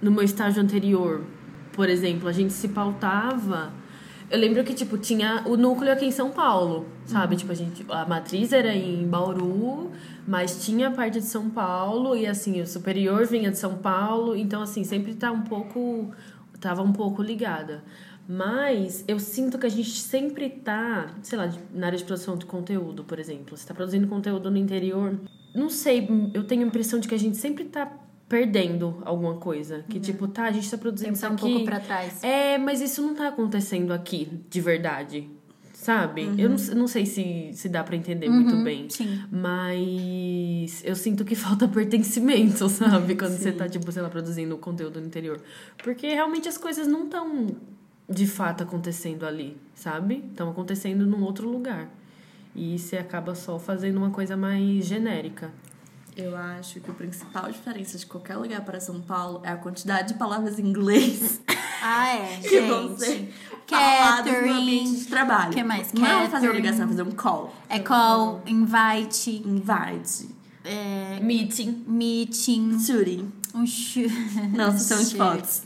no 0.01 0.09
meu 0.11 0.23
estágio 0.23 0.61
anterior, 0.61 1.25
por 1.73 1.89
exemplo, 1.89 2.29
a 2.29 2.31
gente 2.31 2.53
se 2.53 2.69
pautava. 2.69 3.73
Eu 4.29 4.39
lembro 4.39 4.63
que, 4.63 4.73
tipo, 4.73 4.97
tinha 4.97 5.43
o 5.45 5.57
núcleo 5.57 5.91
aqui 5.91 6.05
em 6.05 6.11
São 6.11 6.31
Paulo, 6.31 6.87
sabe? 7.05 7.35
Tipo, 7.35 7.51
a 7.51 7.55
gente. 7.55 7.85
A 7.89 8.05
matriz 8.05 8.51
era 8.51 8.73
em 8.73 9.07
Bauru, 9.07 9.91
mas 10.27 10.65
tinha 10.65 10.87
a 10.87 10.91
parte 10.91 11.19
de 11.19 11.25
São 11.25 11.49
Paulo, 11.49 12.15
e 12.15 12.25
assim, 12.25 12.61
o 12.61 12.67
superior 12.67 13.25
vinha 13.25 13.51
de 13.51 13.57
São 13.57 13.75
Paulo, 13.75 14.35
então 14.35 14.61
assim, 14.61 14.83
sempre 14.83 15.13
tá 15.15 15.31
um 15.31 15.41
pouco. 15.41 16.11
tava 16.59 16.81
um 16.81 16.93
pouco 16.93 17.21
ligada. 17.21 17.83
Mas 18.27 19.03
eu 19.05 19.19
sinto 19.19 19.59
que 19.59 19.65
a 19.65 19.69
gente 19.69 19.99
sempre 19.99 20.49
tá, 20.49 21.13
sei 21.21 21.37
lá, 21.37 21.51
na 21.73 21.87
área 21.87 21.97
de 21.97 22.05
produção 22.05 22.37
de 22.37 22.45
conteúdo, 22.45 23.03
por 23.03 23.19
exemplo. 23.19 23.57
Você 23.57 23.67
tá 23.67 23.73
produzindo 23.73 24.07
conteúdo 24.07 24.49
no 24.49 24.57
interior. 24.57 25.19
Não 25.53 25.69
sei, 25.69 26.07
eu 26.33 26.45
tenho 26.45 26.63
a 26.63 26.67
impressão 26.67 26.99
de 27.01 27.07
que 27.07 27.13
a 27.13 27.19
gente 27.19 27.35
sempre 27.35 27.65
tá 27.65 27.91
perdendo 28.29 29.01
alguma 29.05 29.35
coisa. 29.35 29.83
Que, 29.89 29.99
tipo, 29.99 30.25
tá, 30.27 30.45
a 30.45 30.51
gente 30.51 30.71
tá 30.71 30.77
produzindo 30.77 31.11
Tem 31.11 31.13
que 31.13 31.17
isso 31.17 31.25
estar 31.25 31.31
um 31.31 31.47
aqui. 31.47 31.53
pouco 31.53 31.65
pra 31.65 31.79
trás. 31.81 32.23
É, 32.23 32.57
mas 32.57 32.79
isso 32.79 33.01
não 33.01 33.13
tá 33.13 33.27
acontecendo 33.27 33.91
aqui, 33.91 34.41
de 34.49 34.61
verdade. 34.61 35.29
Sabe? 35.83 36.33
Eu 36.37 36.49
não, 36.49 36.55
não 36.75 36.87
sei 36.87 37.05
se, 37.05 37.49
se 37.51 37.67
dá 37.67 37.83
pra 37.83 37.93
entender 37.93 38.29
muito 38.29 38.63
bem. 38.63 38.89
sim. 38.89 39.21
Mas 39.29 40.81
eu 40.85 40.95
sinto 40.95 41.25
que 41.25 41.35
falta 41.35 41.67
pertencimento, 41.69 42.69
sabe? 42.69 43.15
Quando 43.15 43.37
você 43.37 43.51
tá, 43.51 43.67
tipo, 43.67 43.91
sei 43.91 44.01
lá, 44.01 44.09
produzindo 44.09 44.57
conteúdo 44.57 45.01
no 45.01 45.07
interior. 45.07 45.41
Porque 45.83 46.07
realmente 46.07 46.47
as 46.47 46.57
coisas 46.57 46.87
não 46.87 47.03
estão 47.03 47.47
de 48.09 48.25
fato 48.25 48.63
acontecendo 48.63 49.25
ali, 49.25 49.57
sabe? 49.75 50.23
Estão 50.31 50.49
acontecendo 50.49 51.05
num 51.05 51.21
outro 51.21 51.49
lugar. 51.49 51.89
E 52.55 52.79
você 52.79 52.95
acaba 52.95 53.35
só 53.35 53.59
fazendo 53.59 53.97
uma 53.97 54.09
coisa 54.11 54.37
mais 54.37 54.85
genérica. 54.85 55.51
Eu 56.15 56.35
acho 56.37 56.79
que 56.79 56.89
a 56.91 56.93
principal 56.93 57.51
diferença 57.51 57.97
de 57.97 58.05
qualquer 58.05 58.37
lugar 58.37 58.61
para 58.61 58.79
São 58.79 59.01
Paulo 59.01 59.41
é 59.43 59.49
a 59.49 59.55
quantidade 59.57 60.09
de 60.09 60.13
palavras 60.19 60.59
em 60.59 60.63
inglês 60.67 61.41
Ah, 61.85 62.15
é, 62.15 62.37
que 62.47 62.61
vão 62.61 62.95
ser 62.97 63.05
gente. 63.17 63.33
faladas 63.67 64.31
no 64.45 64.51
ambiente 64.53 64.83
Catering. 64.83 64.95
de 64.95 65.05
trabalho. 65.07 65.51
que 65.53 65.63
mais? 65.63 65.91
Não 65.91 66.05
é 66.05 66.09
fazer 66.09 66.21
uma 66.21 66.29
Catering. 66.29 66.55
ligação, 66.55 66.85
é 66.85 66.87
fazer 66.87 67.01
um 67.03 67.11
call. 67.11 67.55
É 67.67 67.79
call, 67.79 68.41
invite, 68.45 69.41
Invite. 69.45 70.29
é, 70.63 71.19
Meeting. 71.21 71.83
meeting, 71.87 72.79
Shooting. 72.79 73.31
um. 73.53 73.65
Não, 74.55 74.71
sessão 74.71 74.99
de 74.99 75.05
Shit. 75.05 75.17
fotos. 75.17 75.61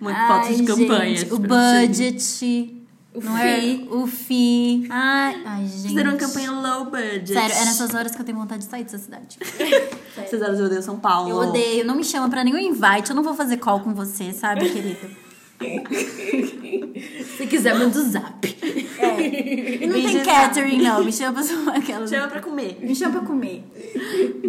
Muito 0.00 0.16
Ai, 0.16 0.28
fotos 0.42 0.56
de 0.58 0.64
campanha. 0.64 1.16
gente, 1.16 1.32
o 1.32 1.36
tipo, 1.40 1.48
budget. 1.48 2.83
O 3.14 3.20
não 3.20 3.36
fee. 3.36 3.88
É? 3.88 3.94
O 3.94 4.06
FII. 4.06 4.86
Ai, 4.90 5.42
ai, 5.46 5.66
gente. 5.66 5.88
Fizeram 5.88 6.10
uma 6.10 6.18
campanha 6.18 6.50
low 6.50 6.86
budget. 6.86 7.32
Sério, 7.32 7.54
é 7.54 7.64
nessas 7.64 7.94
horas 7.94 8.14
que 8.14 8.20
eu 8.20 8.24
tenho 8.24 8.36
vontade 8.38 8.64
de 8.64 8.68
sair 8.68 8.82
dessa 8.82 8.98
cidade. 8.98 9.38
Essas 10.18 10.42
horas 10.42 10.58
eu 10.58 10.66
odeio 10.66 10.82
São 10.82 10.98
Paulo. 10.98 11.30
Eu 11.30 11.36
odeio, 11.36 11.84
não 11.84 11.94
me 11.94 12.02
chama 12.02 12.28
pra 12.28 12.42
nenhum 12.42 12.58
invite, 12.58 13.10
eu 13.10 13.16
não 13.16 13.22
vou 13.22 13.34
fazer 13.34 13.58
call 13.58 13.80
com 13.80 13.94
você, 13.94 14.32
sabe, 14.32 14.68
querido? 14.68 15.24
Se 17.36 17.46
quiser, 17.46 17.74
manda 17.74 17.96
o 17.96 18.10
zap. 18.10 18.46
E 18.46 19.86
não 19.86 19.94
tem 19.94 20.06
Vídeo 20.06 20.24
catering, 20.24 20.82
não. 20.82 21.04
Me 21.04 21.12
chama 21.12 21.42
pra 21.42 21.76
aquela. 21.76 22.06
Chama 22.06 22.28
pra 22.28 22.40
comer. 22.40 22.78
Me 22.80 22.94
chama 22.94 23.18
pra 23.18 23.26
comer. 23.26 23.64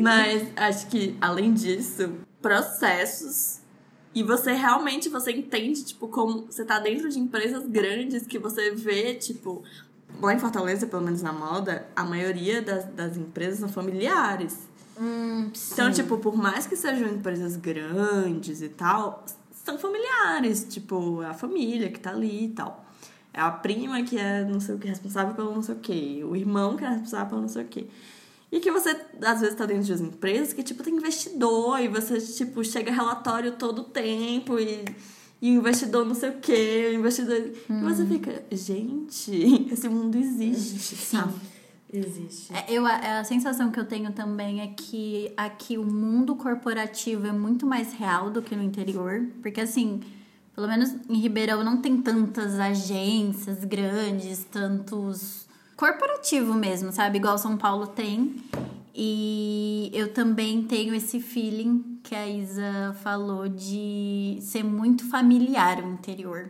Mas 0.02 0.48
acho 0.56 0.88
que, 0.88 1.16
além 1.22 1.54
disso, 1.54 2.12
processos. 2.42 3.60
E 4.16 4.24
você 4.24 4.54
realmente, 4.54 5.10
você 5.10 5.32
entende, 5.32 5.84
tipo, 5.84 6.08
como 6.08 6.46
você 6.46 6.64
tá 6.64 6.80
dentro 6.80 7.10
de 7.10 7.20
empresas 7.20 7.68
grandes 7.68 8.26
que 8.26 8.40
você 8.40 8.72
vê, 8.72 9.14
tipo... 9.14 9.62
Lá 10.22 10.34
em 10.34 10.40
Fortaleza, 10.40 10.88
pelo 10.88 11.02
menos 11.02 11.22
na 11.22 11.34
moda, 11.34 11.86
a 11.94 12.06
maioria 12.06 12.62
das, 12.62 12.86
das 12.86 13.18
empresas 13.18 13.60
são 13.60 13.68
familiares. 13.68 14.58
Hum, 14.98 15.52
Então, 15.74 15.92
tipo, 15.92 16.18
por 16.18 16.38
mais 16.38 16.66
que 16.66 16.78
sejam 16.78 17.10
empresas 17.10 17.58
grandes 17.58 18.62
e 18.62 18.70
tal, 18.70 19.26
são 19.66 19.78
familiares. 19.78 20.66
Tipo, 20.70 21.22
é 21.22 21.28
a 21.28 21.34
família 21.34 21.92
que 21.92 22.00
tá 22.00 22.12
ali 22.12 22.46
e 22.46 22.50
tal. 22.50 22.86
É 23.34 23.42
a 23.42 23.52
prima 23.52 24.02
que 24.04 24.18
é 24.18 24.46
não 24.46 24.62
sei 24.62 24.76
o 24.76 24.80
que, 24.80 24.88
responsável 24.88 25.36
pelo 25.36 25.54
não 25.54 25.62
sei 25.62 25.76
o 25.76 25.80
que. 25.80 26.24
O 26.24 26.36
irmão 26.38 26.78
que 26.78 26.86
é 26.86 26.90
responsável 26.90 27.28
pelo 27.28 27.42
não 27.42 27.50
sei 27.50 27.64
o 27.64 27.68
que. 27.68 27.90
E 28.52 28.60
que 28.60 28.72
você, 28.72 28.96
às 29.22 29.42
vezes, 29.42 29.56
tá 29.56 29.66
dentro 29.66 29.84
de 29.84 29.92
umas 29.92 30.02
empresas 30.02 30.54
que, 30.54 30.64
tipo, 30.64 30.84
tem 30.84 30.96
investidor 30.96 31.80
e 31.80 31.88
você, 31.88 32.20
tipo, 32.20 32.64
chega 32.64 32.92
relatório 32.92 33.54
todo 33.54 33.80
o 33.80 33.84
tempo 33.84 34.60
e, 34.60 34.86
e 35.42 35.52
o 35.52 35.60
investidor 35.60 36.06
não 36.06 36.16
sei 36.16 36.30
o 36.30 36.40
que, 36.40 36.90
o 36.92 36.94
investidor... 36.94 37.38
E 37.38 37.84
você 37.84 38.06
fica, 38.06 38.44
gente, 38.52 39.68
esse 39.72 39.90
mundo 39.90 40.18
existe, 40.18 40.96
sabe? 40.96 41.34
Existe. 41.92 42.54
É, 42.54 42.66
eu, 42.70 42.86
a, 42.86 43.20
a 43.20 43.24
sensação 43.24 43.72
que 43.72 43.80
eu 43.80 43.86
tenho 43.86 44.12
também 44.12 44.62
é 44.62 44.68
que 44.68 45.32
aqui 45.38 45.78
o 45.78 45.84
mundo 45.84 46.36
corporativo 46.36 47.28
é 47.28 47.32
muito 47.32 47.66
mais 47.66 47.94
real 47.94 48.30
do 48.30 48.42
que 48.42 48.56
no 48.56 48.64
interior. 48.64 49.26
Porque, 49.42 49.62
assim, 49.62 50.02
pelo 50.54 50.68
menos 50.68 50.94
em 51.10 51.20
Ribeirão 51.20 51.64
não 51.64 51.78
tem 51.82 52.02
tantas 52.02 52.60
agências 52.60 53.64
grandes, 53.64 54.44
tantos. 54.46 55.45
Corporativo 55.76 56.54
mesmo, 56.54 56.92
sabe? 56.92 57.18
Igual 57.18 57.38
São 57.38 57.58
Paulo 57.58 57.88
tem. 57.88 58.36
E 58.94 59.92
eu 59.94 60.14
também 60.14 60.64
tenho 60.64 60.96
esse 60.96 61.20
feeling 61.20 62.00
que 62.02 62.16
a 62.16 62.28
Isa 62.28 62.96
falou 63.02 63.50
de 63.50 64.38
ser 64.42 64.64
muito 64.64 65.10
familiar 65.10 65.84
o 65.84 65.92
interior. 65.92 66.50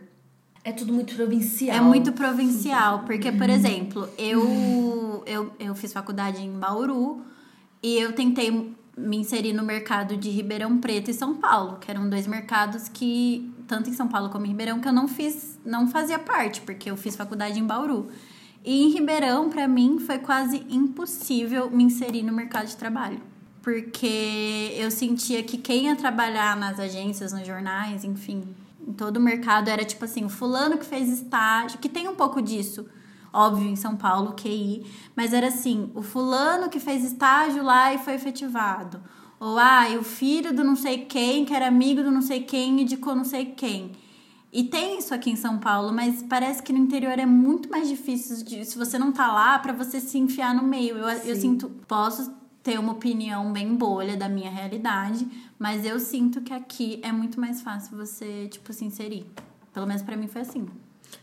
É 0.62 0.72
tudo 0.72 0.92
muito 0.92 1.14
provincial. 1.14 1.76
É 1.76 1.80
muito 1.80 2.12
provincial, 2.12 3.04
porque, 3.06 3.30
por 3.32 3.48
exemplo, 3.48 4.08
eu, 4.18 5.22
eu, 5.24 5.52
eu 5.58 5.74
fiz 5.74 5.92
faculdade 5.92 6.42
em 6.42 6.50
Bauru 6.50 7.24
e 7.82 7.96
eu 7.98 8.12
tentei 8.12 8.74
me 8.96 9.16
inserir 9.16 9.52
no 9.52 9.62
mercado 9.62 10.16
de 10.16 10.30
Ribeirão 10.30 10.78
Preto 10.78 11.10
e 11.10 11.14
São 11.14 11.36
Paulo, 11.36 11.78
que 11.78 11.90
eram 11.90 12.08
dois 12.08 12.26
mercados 12.26 12.88
que, 12.88 13.52
tanto 13.68 13.90
em 13.90 13.92
São 13.92 14.08
Paulo 14.08 14.30
como 14.30 14.46
em 14.46 14.48
Ribeirão, 14.48 14.80
que 14.80 14.88
eu 14.88 14.92
não 14.92 15.06
fiz, 15.06 15.58
não 15.64 15.86
fazia 15.88 16.18
parte, 16.18 16.60
porque 16.62 16.90
eu 16.90 16.96
fiz 16.96 17.14
faculdade 17.14 17.60
em 17.60 17.64
Bauru. 17.64 18.08
E 18.66 18.82
em 18.82 18.90
Ribeirão, 18.90 19.48
pra 19.48 19.68
mim, 19.68 20.00
foi 20.00 20.18
quase 20.18 20.66
impossível 20.68 21.70
me 21.70 21.84
inserir 21.84 22.24
no 22.24 22.32
mercado 22.32 22.66
de 22.66 22.76
trabalho. 22.76 23.20
Porque 23.62 24.74
eu 24.76 24.90
sentia 24.90 25.40
que 25.44 25.56
quem 25.56 25.84
ia 25.84 25.94
trabalhar 25.94 26.56
nas 26.56 26.80
agências, 26.80 27.32
nos 27.32 27.46
jornais, 27.46 28.02
enfim, 28.02 28.42
em 28.84 28.92
todo 28.92 29.18
o 29.18 29.20
mercado 29.20 29.68
era 29.68 29.84
tipo 29.84 30.04
assim, 30.04 30.24
o 30.24 30.28
fulano 30.28 30.78
que 30.78 30.84
fez 30.84 31.08
estágio, 31.08 31.78
que 31.78 31.88
tem 31.88 32.08
um 32.08 32.16
pouco 32.16 32.42
disso, 32.42 32.88
óbvio, 33.32 33.68
em 33.68 33.76
São 33.76 33.94
Paulo, 33.94 34.34
QI, 34.34 34.84
mas 35.14 35.32
era 35.32 35.46
assim, 35.46 35.92
o 35.94 36.02
fulano 36.02 36.68
que 36.68 36.80
fez 36.80 37.04
estágio 37.04 37.62
lá 37.62 37.94
e 37.94 37.98
foi 37.98 38.14
efetivado. 38.14 39.00
Ou, 39.38 39.58
ah, 39.58 39.88
e 39.88 39.96
o 39.96 40.02
filho 40.02 40.52
do 40.52 40.64
não 40.64 40.74
sei 40.74 41.04
quem, 41.04 41.44
que 41.44 41.54
era 41.54 41.68
amigo 41.68 42.02
do 42.02 42.10
não 42.10 42.22
sei 42.22 42.42
quem, 42.42 42.80
indicou 42.80 43.14
não 43.14 43.24
sei 43.24 43.46
quem. 43.46 43.92
E 44.52 44.64
tem 44.64 44.98
isso 44.98 45.12
aqui 45.12 45.30
em 45.30 45.36
São 45.36 45.58
Paulo, 45.58 45.92
mas 45.92 46.22
parece 46.22 46.62
que 46.62 46.72
no 46.72 46.78
interior 46.78 47.18
é 47.18 47.26
muito 47.26 47.68
mais 47.70 47.88
difícil, 47.88 48.42
de, 48.44 48.64
se 48.64 48.78
você 48.78 48.98
não 48.98 49.12
tá 49.12 49.30
lá, 49.30 49.58
pra 49.58 49.72
você 49.72 50.00
se 50.00 50.16
enfiar 50.18 50.54
no 50.54 50.62
meio. 50.62 50.96
Eu, 50.96 51.08
eu 51.08 51.36
sinto, 51.36 51.68
posso 51.86 52.32
ter 52.62 52.78
uma 52.78 52.92
opinião 52.92 53.52
bem 53.52 53.74
bolha 53.76 54.16
da 54.16 54.28
minha 54.28 54.50
realidade, 54.50 55.26
mas 55.58 55.84
eu 55.84 56.00
sinto 56.00 56.40
que 56.40 56.52
aqui 56.52 56.98
é 57.02 57.12
muito 57.12 57.38
mais 57.40 57.60
fácil 57.60 57.96
você, 57.96 58.48
tipo, 58.48 58.72
se 58.72 58.84
inserir. 58.84 59.26
Pelo 59.74 59.86
menos 59.86 60.02
pra 60.02 60.16
mim 60.16 60.26
foi 60.26 60.40
assim, 60.40 60.66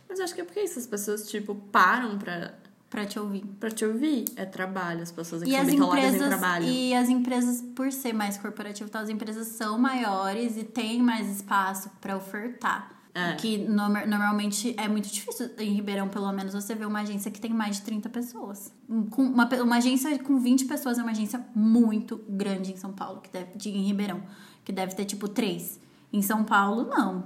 Mas 0.07 0.19
eu 0.19 0.25
acho 0.25 0.36
que 0.36 0.41
é 0.41 0.43
porque 0.43 0.62
isso, 0.62 0.77
as 0.77 0.86
pessoas, 0.86 1.27
tipo, 1.27 1.55
param 1.71 2.19
pra, 2.19 2.53
pra 2.89 3.03
te 3.05 3.17
ouvir. 3.19 3.43
pra 3.59 3.71
te 3.71 3.83
ouvir. 3.83 4.25
É 4.36 4.45
trabalho, 4.45 5.01
as 5.01 5.12
pessoas 5.12 5.41
aqui 5.41 5.51
E 5.51 5.55
são 5.55 5.62
as 5.63 5.67
bitoladas 5.71 6.03
em 6.03 6.07
empresas, 6.07 6.27
trabalho. 6.27 6.65
e 6.67 6.93
as 6.93 7.09
empresas, 7.09 7.62
por 7.75 7.91
ser 7.91 8.13
mais 8.13 8.38
corporativo, 8.38 8.88
então, 8.89 9.01
as 9.01 9.09
empresas 9.09 9.47
são 9.47 9.79
maiores 9.79 10.55
e 10.55 10.63
têm 10.63 11.01
mais 11.01 11.27
espaço 11.29 11.89
pra 11.99 12.15
ofertar. 12.15 12.92
É. 13.15 13.36
Que 13.36 13.60
norma- 13.60 14.06
normalmente 14.08 14.73
é 14.76 14.88
muito 14.88 15.08
difícil 15.08 15.52
em 15.60 15.73
Ribeirão, 15.73 16.10
pelo 16.10 16.32
menos, 16.32 16.54
você 16.54 16.73
ver 16.73 16.88
uma 16.88 17.02
agência 17.02 17.30
que 17.30 17.39
tem 17.39 17.54
mais 17.54 17.76
de 17.76 17.84
30 17.84 18.10
pessoas. 18.10 18.73
Com 19.12 19.21
uma, 19.23 19.47
uma 19.62 19.76
agência 19.78 20.17
com 20.17 20.39
20 20.39 20.65
pessoas 20.65 20.97
é 20.97 21.02
uma 21.04 21.12
agência 21.12 21.45
muito 21.54 22.23
grande 22.28 22.71
em 22.71 22.76
São 22.78 22.91
Paulo, 22.91 23.21
que 23.21 23.30
deve, 23.32 23.56
de, 23.56 23.69
em 23.69 23.84
Ribeirão, 23.86 24.21
que 24.65 24.71
deve 24.71 24.95
ter 24.95 25.06
tipo 25.06 25.28
3. 25.28 25.80
Em 26.12 26.21
São 26.23 26.43
Paulo, 26.43 26.86
não. 26.89 27.26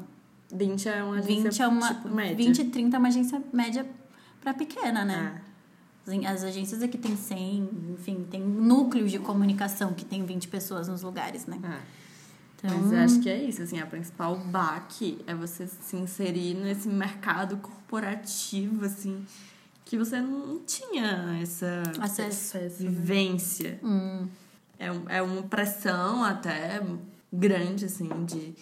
20 0.54 0.89
é 0.89 1.04
uma 1.04 1.17
agência, 1.19 1.50
20 1.52 1.62
é 1.62 1.67
uma. 1.67 1.88
tipo, 1.93 2.10
média. 2.10 2.36
20 2.36 2.60
e 2.60 2.63
30 2.65 2.95
é 2.95 3.00
uma 3.00 3.08
agência 3.08 3.41
média 3.54 3.86
pra 4.41 4.54
pequena, 4.54 5.06
né? 5.06 5.41
É. 5.43 5.47
As- 6.28 6.36
As 6.38 6.43
agências 6.45 6.82
aqui 6.82 6.97
tem 6.97 7.15
100, 7.17 7.69
enfim, 7.93 8.26
tem 8.32 8.41
núcleos 8.41 9.12
de 9.12 9.19
comunicação 9.19 9.93
que 9.93 10.06
tem 10.06 10.26
20 10.26 10.47
pessoas 10.47 10.88
nos 10.88 11.02
lugares, 11.02 11.45
né? 11.45 11.60
É. 11.63 12.07
Então, 12.58 12.80
Mas 12.82 12.91
eu 12.91 13.00
acho 13.00 13.20
que 13.20 13.30
é 13.30 13.43
isso, 13.43 13.62
assim, 13.62 13.80
a 13.80 13.86
principal 13.86 14.36
baque 14.36 15.20
é 15.28 15.36
você 15.36 15.67
se 15.67 15.96
inserir 15.96 16.56
nesse 16.56 16.89
mercado 16.89 17.58
corporativo, 17.58 18.84
assim, 18.84 19.24
que 19.86 19.96
você 19.98 20.20
não 20.20 20.60
tinha 20.65 21.38
essa 21.41 21.84
acesso. 22.00 22.58
vivência. 22.80 23.80
Hum, 23.84 24.28
É, 24.80 25.17
é 25.17 25.22
uma 25.22 25.43
pressão 25.43 26.24
até 26.24 26.82
grande, 27.32 27.86
assim, 27.86 28.10
de 28.26 28.54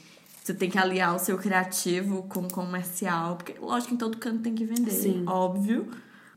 você 0.44 0.54
tem 0.54 0.70
que 0.70 0.78
aliar 0.78 1.16
o 1.16 1.20
seu 1.20 1.38
criativo 1.38 2.24
com 2.24 2.42
o 2.42 2.48
comercial, 2.52 3.36
porque 3.36 3.56
lógico 3.60 3.94
em 3.96 3.98
todo 3.98 4.18
canto 4.18 4.44
tem 4.44 4.54
que 4.54 4.64
vender, 4.64 4.92
Sim. 4.92 5.26
óbvio, 5.28 5.90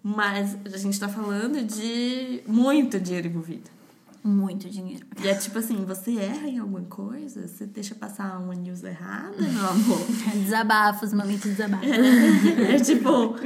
mas 0.03 0.57
a 0.73 0.79
gente 0.79 0.99
tá 0.99 1.09
falando 1.09 1.63
de 1.63 2.43
muito 2.47 2.99
dinheiro 2.99 3.29
envolvido. 3.29 3.71
Muito 4.23 4.69
dinheiro. 4.69 5.07
E 5.23 5.29
é 5.29 5.35
tipo 5.35 5.59
assim, 5.59 5.85
você 5.85 6.17
erra 6.19 6.49
em 6.49 6.59
alguma 6.59 6.83
coisa, 6.83 7.47
você 7.47 7.67
deixa 7.67 7.95
passar 7.95 8.39
uma 8.39 8.55
news 8.55 8.83
errada, 8.83 9.37
meu 9.39 9.67
amor. 9.69 9.99
Desabafos, 10.35 11.13
momento 11.13 11.43
de 11.43 11.51
desabafo. 11.51 11.85
É 11.85 12.79
tipo, 12.81 13.37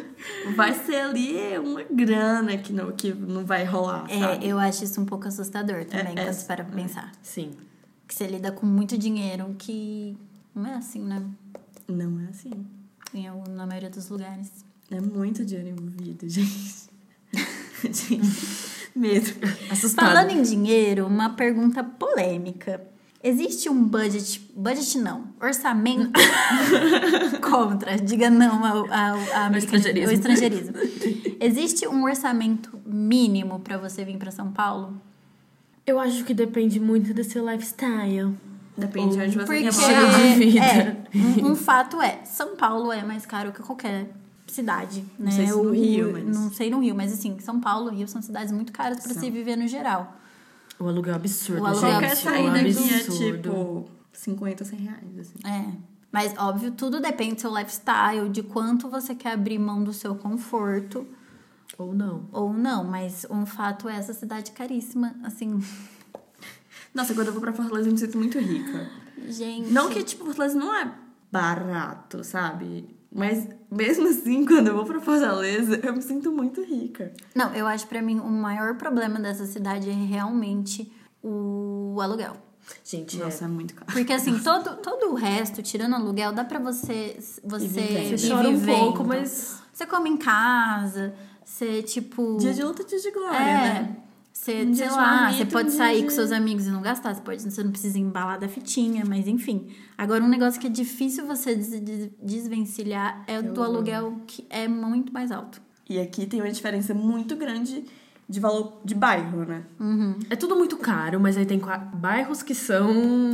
vai 0.57 0.75
ser 0.75 0.97
ali 0.97 1.59
uma 1.59 1.83
grana 1.85 2.57
que 2.59 2.73
não, 2.73 2.91
que 2.93 3.13
não 3.13 3.45
vai 3.45 3.65
rolar, 3.65 4.07
É, 4.09 4.19
sabe? 4.19 4.47
eu 4.49 4.59
acho 4.59 4.85
isso 4.85 5.01
um 5.01 5.05
pouco 5.05 5.29
assustador 5.29 5.85
também, 5.85 6.15
É, 6.17 6.21
é, 6.21 6.25
quando 6.25 6.33
você 6.35 6.47
para 6.47 6.65
pra 6.65 6.75
pensar. 6.75 7.13
Sim. 7.23 7.53
Que 8.09 8.15
você 8.15 8.27
lida 8.27 8.51
com 8.53 8.67
muito 8.67 8.97
dinheiro 8.99 9.55
que 9.59 10.17
não 10.55 10.67
é 10.67 10.75
assim, 10.75 11.01
né? 11.03 11.23
Não 11.89 12.21
é 12.21 12.29
assim. 12.31 12.51
em, 13.15 13.27
na 13.51 13.67
maioria 13.67 13.91
dos 13.91 14.09
lugares. 14.09 14.51
É 14.91 15.01
muito 15.01 15.45
dinheiro 15.45 15.69
envolvido, 15.71 16.29
gente. 16.31 16.91
gente, 17.85 18.21
medo. 18.97 19.33
Assustada. 19.71 20.09
Falando 20.09 20.31
em 20.31 20.43
dinheiro, 20.43 21.07
uma 21.07 21.31
pergunta 21.31 21.83
polêmica. 21.83 22.81
Existe 23.25 23.69
um 23.69 23.85
budget, 23.85 24.41
budget 24.55 24.99
não, 24.99 25.27
orçamento 25.41 26.11
contra, 27.41 27.97
diga 27.97 28.29
não 28.29 28.65
ao, 28.65 28.79
ao, 28.93 29.45
ao 29.45 29.57
estrangeirismo. 29.57 30.09
ao 30.09 30.13
estrangeirismo. 30.13 30.75
Existe 31.41 31.87
um 31.87 32.03
orçamento 32.03 32.77
mínimo 32.85 33.61
pra 33.61 33.79
você 33.79 34.05
vir 34.05 34.17
pra 34.17 34.33
São 34.33 34.51
Paulo? 34.51 35.01
Eu 35.87 36.01
acho 36.01 36.25
que 36.25 36.35
depende 36.35 36.81
muito 36.81 37.15
do 37.15 37.23
seu 37.23 37.49
lifestyle. 37.49 38.35
Depende 38.77 39.17
de 39.17 39.23
onde 39.23 39.37
você 39.37 39.47
Porque 39.47 39.63
quer 39.63 39.73
morar. 39.73 40.19
vida. 40.39 40.61
é, 40.61 40.97
um, 41.43 41.51
um 41.53 41.55
fato 41.55 42.01
é, 42.01 42.25
São 42.25 42.57
Paulo 42.57 42.91
é 42.91 43.05
mais 43.05 43.25
caro 43.25 43.53
que 43.53 43.63
qualquer 43.63 44.11
cidade, 44.53 45.05
né? 45.19 45.31
sei 45.31 45.47
se 45.47 45.53
no 45.53 45.63
O- 45.63 45.71
Rio, 45.73 46.13
mas- 46.13 46.25
Não 46.37 46.51
sei 46.51 46.71
no 46.71 46.81
Rio, 46.81 46.95
mas 46.95 47.13
assim, 47.13 47.39
São 47.41 47.61
Paulo 47.61 47.93
e 47.93 47.97
Rio 47.97 48.09
são 48.09 48.21
cidades 48.23 48.53
muito 48.53 48.73
caras 48.73 49.01
pra 49.03 49.13
São. 49.13 49.23
se 49.23 49.31
viver 49.31 49.57
no 49.57 49.67
geral. 49.67 50.17
O 50.79 50.89
aluguel 50.89 51.13
é 51.13 51.17
absurdo, 51.17 51.63
O 51.63 51.67
aluguel 51.67 51.91
gente. 51.91 52.05
é 52.05 52.09
Qualquer 52.09 52.13
absurdo. 52.13 52.35
saída 52.35 52.59
aqui 52.61 52.93
é 52.93 52.97
absurdo. 52.97 53.43
tipo 53.43 53.91
50, 54.13 54.65
100 54.65 54.79
reais, 54.81 55.19
assim. 55.19 55.39
É. 55.45 55.73
Mas, 56.11 56.35
óbvio, 56.37 56.73
tudo 56.73 57.01
depende 57.01 57.37
do 57.37 57.41
seu 57.41 57.57
lifestyle, 57.57 58.29
de 58.29 58.43
quanto 58.43 58.89
você 58.91 59.15
quer 59.15 59.33
abrir 59.33 59.59
mão 59.59 59.83
do 59.83 59.93
seu 59.95 60.15
conforto 60.15 61.07
Ou 61.79 61.95
não. 61.95 62.29
ou 62.31 62.53
não. 62.53 62.85
Mas 62.85 63.25
um 63.31 63.47
fato 63.47 63.89
é 63.89 63.97
essa 63.97 64.13
cidade 64.13 64.51
caríssima, 64.53 65.15
assim. 65.25 65.59
Nossa, 66.95 67.15
quando 67.15 67.29
eu 67.29 67.33
vou 67.33 67.41
pra 67.41 67.53
Fortaleza 67.53 67.89
eu 67.89 67.93
me 67.93 67.99
sinto 67.99 68.19
muito 68.19 68.39
rica. 68.39 68.91
Gente. 69.29 69.71
Não 69.71 69.89
que, 69.89 70.03
tipo, 70.03 70.25
Fortaleza 70.27 70.59
não 70.59 70.75
é 70.75 70.93
barato, 71.31 72.23
sabe? 72.23 72.95
Mas 73.15 73.47
mesmo 73.71 74.09
assim, 74.09 74.45
quando 74.47 74.69
eu 74.69 74.75
vou 74.75 74.85
pra 74.85 75.01
Fortaleza, 75.01 75.79
eu 75.83 75.93
me 75.95 76.03
sinto 76.03 76.33
muito 76.33 76.63
rica. 76.63 77.13
Não, 77.35 77.55
eu 77.55 77.67
acho 77.67 77.87
pra 77.87 78.01
mim 78.01 78.19
o 78.19 78.29
maior 78.31 78.77
problema 78.77 79.21
dessa 79.21 79.45
cidade 79.47 79.91
é 79.91 79.93
realmente 79.93 80.91
o 81.23 81.99
aluguel. 82.01 82.37
Gente, 82.85 83.19
Nossa, 83.19 83.45
é. 83.45 83.47
é 83.47 83.51
muito 83.51 83.75
caro. 83.75 83.93
Porque 83.93 84.13
assim, 84.13 84.39
todo, 84.39 84.77
todo 84.77 85.11
o 85.11 85.15
resto, 85.15 85.63
tirando 85.63 85.95
aluguel, 85.95 86.33
dá 86.33 86.45
pra 86.45 86.59
você 86.59 87.17
você. 87.45 88.17
Você 88.17 88.29
chora 88.29 88.49
um 88.49 88.61
pouco, 88.61 89.05
mas. 89.05 89.61
Você 89.73 89.87
come 89.87 90.11
em 90.11 90.17
casa, 90.17 91.15
você 91.45 91.83
tipo 91.83 92.37
Dia 92.39 92.53
de 92.53 92.63
luta, 92.63 92.85
dia 92.85 92.99
de 93.01 93.11
glória, 93.11 93.37
É. 93.37 93.73
né? 93.83 93.97
Você, 94.43 94.65
Um 94.65 94.75
sei 94.75 94.91
lá, 94.91 95.33
você 95.33 95.45
pode 95.47 95.69
dia 95.69 95.79
sair 95.79 95.99
de- 95.99 96.03
com 96.05 96.11
seus 96.11 96.33
amigos 96.33 96.67
e 96.67 96.71
não 96.71 96.83
gastar, 96.83 97.15
você, 97.15 97.21
pode, 97.21 97.43
você 97.43 97.63
não 97.63 97.71
precisa 97.71 97.97
embalar 97.97 98.41
da 98.41 98.49
fitinha, 98.49 99.05
mas 99.07 99.29
enfim. 99.29 99.69
Agora, 99.97 100.25
um 100.25 100.29
negócio 100.29 100.61
que 100.61 100.67
é 100.67 100.71
difícil 100.71 101.25
você 101.25 101.55
des- 101.55 101.81
des- 101.81 102.11
desvencilhar 102.21 103.23
é 103.29 103.39
o 103.39 103.43
do 103.53 103.63
aluguel, 103.63 104.17
que 104.27 104.45
é 104.51 104.67
muito 104.67 105.13
mais 105.13 105.31
alto. 105.31 105.63
E 105.89 105.97
aqui 106.01 106.27
tem 106.27 106.41
uma 106.41 106.51
diferença 106.51 106.93
muito 106.93 107.37
grande 107.37 107.85
de 108.29 108.41
valor 108.41 108.81
de 108.85 108.97
bairro, 108.97 109.45
né? 109.45 109.63
É 110.29 110.35
tudo 110.35 110.57
muito 110.57 110.77
caro, 110.77 111.21
mas 111.21 111.37
aí 111.37 111.47
tem 111.47 111.61
bairros 111.95 112.43
que 112.43 112.55
são. 112.55 112.89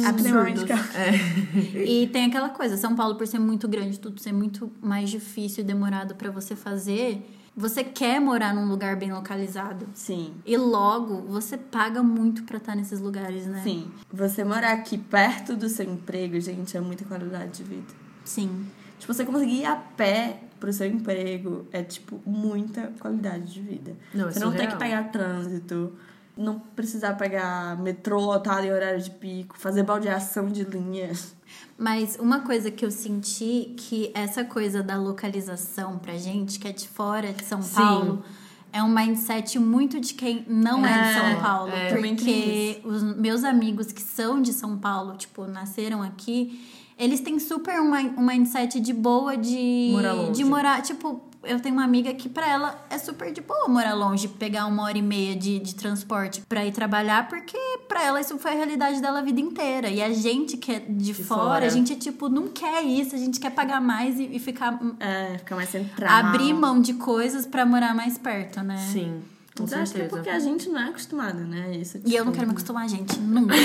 Absurdos. 0.04 0.64
É. 0.94 1.84
E 1.84 2.06
tem 2.08 2.26
aquela 2.26 2.50
coisa, 2.50 2.76
São 2.76 2.94
Paulo, 2.94 3.14
por 3.14 3.26
ser 3.26 3.38
muito 3.38 3.66
grande, 3.66 3.98
tudo 3.98 4.20
ser 4.20 4.32
muito 4.32 4.70
mais 4.82 5.08
difícil 5.08 5.62
e 5.64 5.66
demorado 5.66 6.14
pra 6.16 6.30
você 6.30 6.54
fazer, 6.54 7.24
você 7.58 7.82
quer 7.82 8.20
morar 8.20 8.54
num 8.54 8.68
lugar 8.68 8.94
bem 8.94 9.12
localizado. 9.12 9.88
Sim. 9.92 10.32
E 10.46 10.56
logo, 10.56 11.22
você 11.22 11.58
paga 11.58 12.04
muito 12.04 12.44
pra 12.44 12.58
estar 12.58 12.76
nesses 12.76 13.00
lugares, 13.00 13.46
né? 13.46 13.60
Sim. 13.64 13.90
Você 14.12 14.44
morar 14.44 14.72
aqui 14.72 14.96
perto 14.96 15.56
do 15.56 15.68
seu 15.68 15.84
emprego, 15.84 16.38
gente, 16.40 16.76
é 16.76 16.80
muita 16.80 17.04
qualidade 17.04 17.58
de 17.58 17.64
vida. 17.64 17.92
Sim. 18.24 18.64
Tipo, 19.00 19.12
você 19.12 19.24
conseguir 19.24 19.62
ir 19.62 19.66
a 19.66 19.74
pé 19.74 20.40
pro 20.60 20.72
seu 20.72 20.86
emprego 20.86 21.66
é, 21.72 21.82
tipo, 21.82 22.20
muita 22.24 22.92
qualidade 23.00 23.52
de 23.52 23.60
vida. 23.60 23.96
Não, 24.14 24.28
é 24.28 24.32
você 24.32 24.38
não 24.38 24.52
tem 24.52 24.68
que 24.68 24.76
pegar 24.76 25.04
trânsito, 25.10 25.92
não 26.38 26.58
precisar 26.58 27.14
pegar 27.14 27.76
metrô 27.80 28.20
lotado 28.20 28.64
em 28.64 28.72
horário 28.72 29.02
de 29.02 29.10
pico, 29.10 29.58
fazer 29.58 29.82
baldeação 29.82 30.46
de 30.48 30.62
linhas. 30.64 31.34
Mas 31.76 32.16
uma 32.18 32.40
coisa 32.40 32.70
que 32.70 32.84
eu 32.84 32.90
senti 32.90 33.74
que 33.76 34.10
essa 34.14 34.44
coisa 34.44 34.82
da 34.82 34.96
localização 34.96 35.98
pra 35.98 36.16
gente, 36.16 36.58
que 36.58 36.68
é 36.68 36.72
de 36.72 36.88
fora 36.88 37.32
de 37.32 37.44
São 37.44 37.60
Sim. 37.62 37.74
Paulo, 37.74 38.22
é 38.72 38.82
um 38.82 38.88
mindset 38.88 39.58
muito 39.58 40.00
de 40.00 40.14
quem 40.14 40.44
não 40.48 40.84
é, 40.84 40.92
de 40.92 40.98
É, 41.08 41.14
São 41.32 41.42
Paulo. 41.42 41.70
é. 41.72 41.94
Porque 41.94 42.80
os 42.84 43.02
meus 43.16 43.44
amigos 43.44 43.92
que 43.92 44.02
são 44.02 44.40
de 44.40 44.52
São 44.52 44.76
Paulo, 44.78 45.16
tipo, 45.16 45.46
nasceram 45.46 46.02
aqui, 46.02 46.64
eles 46.98 47.20
têm 47.20 47.38
super 47.38 47.80
um, 47.80 47.92
um 47.94 48.26
mindset 48.26 48.80
de 48.80 48.92
boa 48.92 49.36
de. 49.36 49.90
Morar 49.92 50.12
longe. 50.14 50.32
De 50.32 50.44
morar, 50.44 50.82
tipo. 50.82 51.27
Eu 51.44 51.60
tenho 51.60 51.74
uma 51.74 51.84
amiga 51.84 52.12
que 52.14 52.28
pra 52.28 52.46
ela 52.48 52.86
é 52.90 52.98
super 52.98 53.32
de 53.32 53.40
boa 53.40 53.68
morar 53.68 53.94
longe, 53.94 54.26
pegar 54.26 54.66
uma 54.66 54.82
hora 54.82 54.98
e 54.98 55.02
meia 55.02 55.36
de, 55.36 55.58
de 55.60 55.74
transporte 55.74 56.40
pra 56.48 56.66
ir 56.66 56.72
trabalhar, 56.72 57.28
porque 57.28 57.56
pra 57.86 58.02
ela 58.04 58.20
isso 58.20 58.36
foi 58.38 58.50
a 58.50 58.54
realidade 58.54 59.00
dela 59.00 59.20
a 59.20 59.22
vida 59.22 59.40
inteira. 59.40 59.88
E 59.88 60.02
a 60.02 60.12
gente 60.12 60.56
que 60.56 60.72
é 60.72 60.80
de, 60.80 61.14
fora, 61.14 61.40
fora. 61.42 61.66
a 61.66 61.68
gente 61.68 61.92
é 61.92 61.96
tipo, 61.96 62.28
não 62.28 62.48
quer 62.48 62.82
isso, 62.82 63.14
a 63.14 63.18
gente 63.18 63.38
quer 63.38 63.50
pagar 63.50 63.80
mais 63.80 64.18
e, 64.18 64.24
e 64.36 64.38
ficar. 64.38 64.78
É, 64.98 65.38
fica 65.38 65.54
mais 65.54 65.68
central. 65.70 66.10
abrir 66.10 66.52
mão 66.52 66.80
de 66.80 66.94
coisas 66.94 67.46
pra 67.46 67.64
morar 67.64 67.94
mais 67.94 68.18
perto, 68.18 68.60
né? 68.62 68.76
Sim, 68.92 69.22
com 69.56 69.62
Mas 69.62 69.72
eu 69.72 69.78
acho 69.82 69.92
que 69.92 69.98
é 69.98 70.00
certeza. 70.02 70.16
porque 70.22 70.30
a 70.30 70.40
gente 70.40 70.68
não 70.68 70.80
é 70.80 70.88
acostumado, 70.88 71.38
né? 71.40 71.76
Isso, 71.76 72.00
E 72.04 72.14
eu 72.16 72.24
não 72.24 72.32
tipo, 72.32 72.40
quero 72.40 72.46
me 72.48 72.52
acostumar, 72.52 72.88
gente. 72.88 73.18
Nunca. 73.18 73.54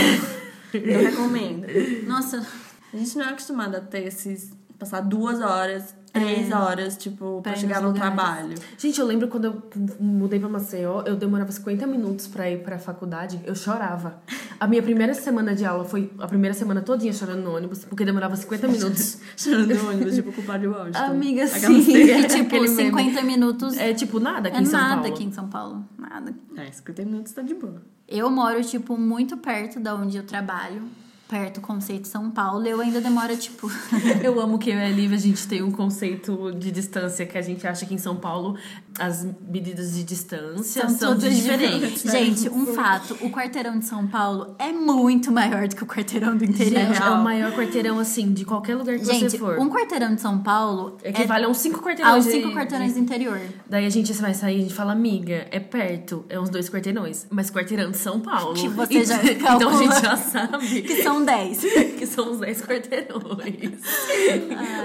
Não 0.73 1.03
recomendo. 1.03 1.67
Nossa, 2.07 2.43
A 2.91 2.97
gente 2.97 3.15
não 3.15 3.25
é 3.25 3.29
acostumado 3.29 3.75
a 3.75 3.79
ter 3.79 4.07
esses. 4.07 4.51
passar 4.79 5.01
duas 5.01 5.39
horas, 5.39 5.93
três 6.13 6.51
horas, 6.51 6.95
tipo, 6.95 7.41
pra, 7.41 7.51
Pra 7.53 7.59
chegar 7.59 7.81
no 7.81 7.87
lugares. 7.89 8.13
trabalho. 8.15 8.55
Gente, 8.77 8.99
eu 9.01 9.05
lembro 9.07 9.27
quando 9.27 9.45
eu 9.45 9.63
mudei 9.99 10.39
pra 10.39 10.47
Maceió, 10.47 11.01
eu 11.05 11.15
demorava 11.15 11.51
50 11.51 11.85
minutos 11.87 12.27
pra 12.27 12.49
ir 12.49 12.63
pra 12.63 12.77
faculdade, 12.77 13.41
eu 13.45 13.55
chorava. 13.55 14.21
A 14.59 14.67
minha 14.67 14.81
primeira 14.83 15.13
semana 15.15 15.55
de 15.55 15.65
aula 15.65 15.83
foi 15.83 16.11
a 16.19 16.27
primeira 16.27 16.53
semana 16.53 16.81
todinha 16.81 17.11
chorando 17.11 17.41
no 17.43 17.55
ônibus, 17.55 17.83
porque 17.83 18.05
demorava 18.05 18.35
50 18.35 18.67
minutos. 18.67 19.17
Chorando 19.35 19.73
no 19.75 19.89
ônibus, 19.89 20.15
tipo, 20.15 20.31
com 20.31 20.41
o 20.41 20.43
Padre 20.45 20.67
Washington. 20.67 20.99
Amiga, 20.99 21.43
Aquela 21.45 21.81
sim. 21.81 21.91
e 21.97 22.23
tipo, 22.27 22.43
Aquele 22.55 22.69
meme. 22.69 22.89
50 23.03 23.21
minutos 23.23 23.77
é, 23.77 23.89
É 23.89 23.93
tipo 23.93 24.19
nada 24.19 24.49
aqui 24.49 24.61
em 24.61 24.65
São 24.65 24.79
nada 24.79 24.95
Paulo. 25.01 25.13
aqui 25.13 25.23
em 25.25 25.31
São 25.31 25.47
Paulo. 25.49 25.83
Nada. 25.97 26.33
É, 26.55 26.71
50 26.71 27.05
minutos 27.05 27.33
tá 27.33 27.41
de 27.41 27.53
boa. 27.55 27.81
Eu 28.07 28.29
moro, 28.29 28.61
tipo, 28.63 28.95
muito 28.97 29.35
perto 29.37 29.79
da 29.79 29.95
onde 29.95 30.15
eu 30.17 30.23
trabalho. 30.23 30.83
Perto 31.33 31.55
do 31.55 31.61
conceito 31.61 32.07
São 32.07 32.29
Paulo. 32.29 32.63
Eu 32.67 32.79
ainda 32.79 33.01
demoro, 33.01 33.35
tipo. 33.35 33.67
Eu 34.23 34.39
amo 34.39 34.59
que 34.59 34.69
eu 34.69 34.75
e 34.77 34.83
a 34.83 34.89
Lívia, 34.89 35.17
a 35.17 35.19
gente 35.19 35.47
tem 35.47 35.63
um 35.63 35.71
conceito 35.71 36.51
de 36.51 36.69
distância 36.71 37.25
que 37.25 37.35
a 37.35 37.41
gente 37.41 37.65
acha 37.65 37.87
que 37.87 37.93
em 37.95 37.97
São 37.97 38.15
Paulo 38.15 38.55
as 38.99 39.25
medidas 39.49 39.95
de 39.95 40.03
distância 40.03 40.87
são, 40.89 41.09
todas 41.15 41.35
diferentes. 41.35 42.03
Gente, 42.03 42.47
um 42.49 42.67
fato: 42.75 43.17
o 43.21 43.31
quarteirão 43.31 43.79
de 43.79 43.85
São 43.85 44.05
Paulo 44.05 44.55
é 44.59 44.71
muito 44.71 45.31
maior 45.31 45.67
do 45.67 45.75
que 45.75 45.83
o 45.83 45.87
quarteirão 45.87 46.37
do 46.37 46.45
interior. 46.45 46.85
Gente, 46.85 47.01
é 47.01 47.09
o 47.09 47.23
maior 47.23 47.51
quarteirão, 47.53 47.97
assim, 47.97 48.31
de 48.31 48.45
qualquer 48.45 48.75
lugar 48.75 48.99
que 48.99 49.05
Gente, 49.05 49.31
você 49.31 49.37
for. 49.39 49.57
um 49.57 49.69
quarteirão 49.71 50.13
de 50.13 50.21
São 50.21 50.37
Paulo 50.37 50.97
Equivale 51.03 51.45
a 51.45 51.49
uns 51.49 51.57
cinco 51.57 51.81
quarteirões. 51.81 52.13
aos 52.15 52.25
de- 52.25 52.31
cinco 52.31 52.51
quarteirões 52.53 52.89
de- 52.93 52.99
do 52.99 53.03
interior. 53.03 53.41
Daí 53.67 53.87
a 53.87 53.89
gente 53.89 54.13
vai 54.13 54.35
sair 54.35 54.57
e 54.57 54.59
a 54.59 54.61
gente 54.63 54.73
fala, 54.75 54.91
amiga, 54.91 55.47
é 55.49 55.59
perto, 55.59 56.25
é 56.29 56.39
uns 56.39 56.49
dois 56.51 56.69
quarteirões. 56.69 57.25
Mas 57.31 57.49
quarteirão 57.49 57.89
de 57.89 57.97
São 57.97 58.19
Paulo. 58.19 58.53
Que 58.53 58.67
você 58.69 59.03
já 59.03 59.15
Então 59.25 59.55
a 59.55 59.59
calcula. 59.59 59.77
gente 59.77 60.01
já 60.03 60.15
sabe 60.15 60.81
Que 60.83 61.01
são 61.01 61.22
10. 61.25 61.61
que 61.97 62.05
são 62.05 62.31
os 62.31 62.39
10 62.39 62.61
quarteirões. 62.63 63.81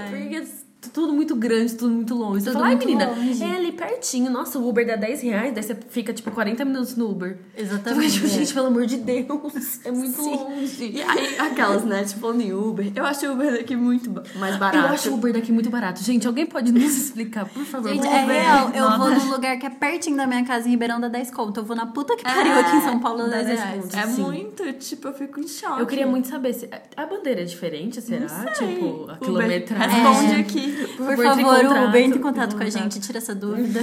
Porque 0.09 0.35
é 0.35 0.68
tudo 0.93 1.11
muito 1.13 1.35
grande, 1.35 1.73
tudo 1.75 1.93
muito 1.93 2.15
longe. 2.15 2.39
Você 2.41 2.51
Tudo 2.51 2.53
fala, 2.59 2.67
ai 2.67 2.75
menina, 2.75 3.07
longe. 3.09 3.43
é 3.43 3.55
ali 3.55 3.71
pertinho. 3.73 4.31
Nossa, 4.31 4.57
o 4.57 4.67
Uber 4.67 4.87
dá 4.87 4.95
10 4.95 5.21
reais, 5.21 5.53
daí 5.53 5.61
você 5.61 5.75
fica 5.89 6.13
tipo 6.13 6.31
40 6.31 6.63
minutos 6.63 6.95
no 6.95 7.09
Uber. 7.11 7.37
Exatamente. 7.57 8.13
Tipo, 8.13 8.27
gente, 8.27 8.53
pelo 8.53 8.67
amor 8.67 8.85
de 8.85 8.97
Deus, 8.97 9.27
é 9.85 9.91
muito 9.91 10.21
Sim. 10.21 10.35
longe. 10.35 10.85
E 10.95 11.01
aí, 11.01 11.37
aquelas, 11.37 11.83
né? 11.83 12.03
Tipo, 12.05 12.21
falando 12.21 12.69
Uber. 12.69 12.91
Eu 12.95 13.05
acho 13.05 13.27
o 13.27 13.33
Uber 13.33 13.51
daqui 13.51 13.75
muito 13.75 14.09
mais 14.37 14.55
barato. 14.57 14.87
Eu 14.87 14.93
acho 14.93 15.09
o 15.11 15.13
Uber 15.15 15.33
daqui 15.33 15.51
muito 15.51 15.69
barato. 15.69 16.01
Gente, 16.01 16.25
alguém 16.25 16.45
pode 16.45 16.71
nos 16.71 16.95
explicar, 16.97 17.45
por 17.45 17.63
favor? 17.65 17.89
Gente, 17.91 18.07
é 18.07 18.25
real. 18.25 18.71
Eu 18.73 18.97
vou 18.97 19.09
num 19.09 19.29
lugar 19.31 19.57
que 19.59 19.65
é 19.65 19.69
pertinho 19.69 20.15
da 20.15 20.25
minha 20.25 20.45
casa 20.45 20.67
em 20.67 20.71
Ribeirão 20.71 20.99
dá 20.99 21.07
10 21.09 21.29
conto. 21.31 21.59
Eu 21.59 21.65
vou 21.65 21.75
na 21.75 21.87
puta 21.87 22.15
que 22.15 22.23
pariu 22.23 22.53
aqui 22.57 22.77
em 22.77 22.81
São 22.81 22.99
Paulo 22.99 23.23
dá 23.23 23.27
dá 23.27 23.43
10 23.43 23.47
10 23.47 23.59
reais. 23.59 23.81
conto. 23.83 23.97
É 23.97 24.07
Sim. 24.07 24.21
muito, 24.21 24.73
tipo, 24.73 25.07
eu 25.09 25.13
fico 25.13 25.39
em 25.41 25.47
choque. 25.47 25.81
Eu 25.81 25.85
queria 25.85 26.07
muito 26.07 26.27
saber 26.29 26.53
se. 26.53 26.69
A 26.95 27.05
bandeira 27.05 27.41
é 27.41 27.45
diferente, 27.45 28.01
será? 28.01 28.21
Não 28.45 28.55
sei. 28.55 28.75
Tipo, 28.75 28.85
a 28.85 29.03
Uber, 29.13 29.19
quilometragem. 29.19 29.99
Responde 30.03 30.33
É. 30.33 30.39
aqui. 30.39 30.68
Por 30.97 31.13
em 31.13 31.17
favor, 31.17 31.43
contato, 31.63 31.87
Uber, 31.89 32.01
entre 32.01 32.19
em 32.19 32.21
contato 32.21 32.55
com 32.55 32.63
a 32.63 32.69
gente, 32.69 32.99
tira 32.99 33.17
essa 33.17 33.33
dúvida. 33.35 33.81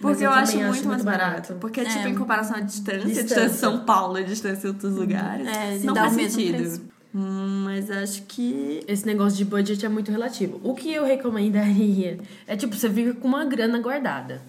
Porque 0.00 0.24
eu, 0.24 0.30
eu 0.30 0.30
acho 0.30 0.52
muito, 0.56 0.64
acho 0.70 0.72
mais 0.72 0.86
muito 0.86 1.04
barato. 1.04 1.30
barato. 1.30 1.54
Porque, 1.54 1.82
tipo, 1.84 1.98
É. 2.06 2.08
em 2.10 2.14
comparação 2.14 2.56
à 2.56 2.60
distância, 2.60 2.98
Distância. 3.00 3.24
distância 3.24 3.48
de 3.50 3.56
São 3.56 3.84
Paulo, 3.84 4.16
a 4.16 4.22
distância 4.22 4.66
em 4.66 4.70
outros 4.70 4.94
lugares, 4.94 5.46
É, 5.48 5.78
não 5.84 5.94
dá 5.94 6.02
faz 6.02 6.12
o 6.12 6.16
mesmo 6.16 6.40
sentido. 6.40 6.80
Hum, 7.14 7.62
mas 7.64 7.90
acho 7.90 8.22
que... 8.24 8.82
Esse 8.86 9.06
negócio 9.06 9.38
de 9.38 9.44
budget 9.46 9.86
é 9.86 9.88
muito 9.88 10.10
relativo. 10.10 10.60
O 10.62 10.74
que 10.74 10.92
eu 10.92 11.02
recomendaria 11.06 12.18
é, 12.46 12.54
tipo, 12.56 12.76
você 12.76 12.90
fica 12.90 13.14
com 13.14 13.26
uma 13.28 13.44
grana 13.46 13.78
guardada. 13.78 14.42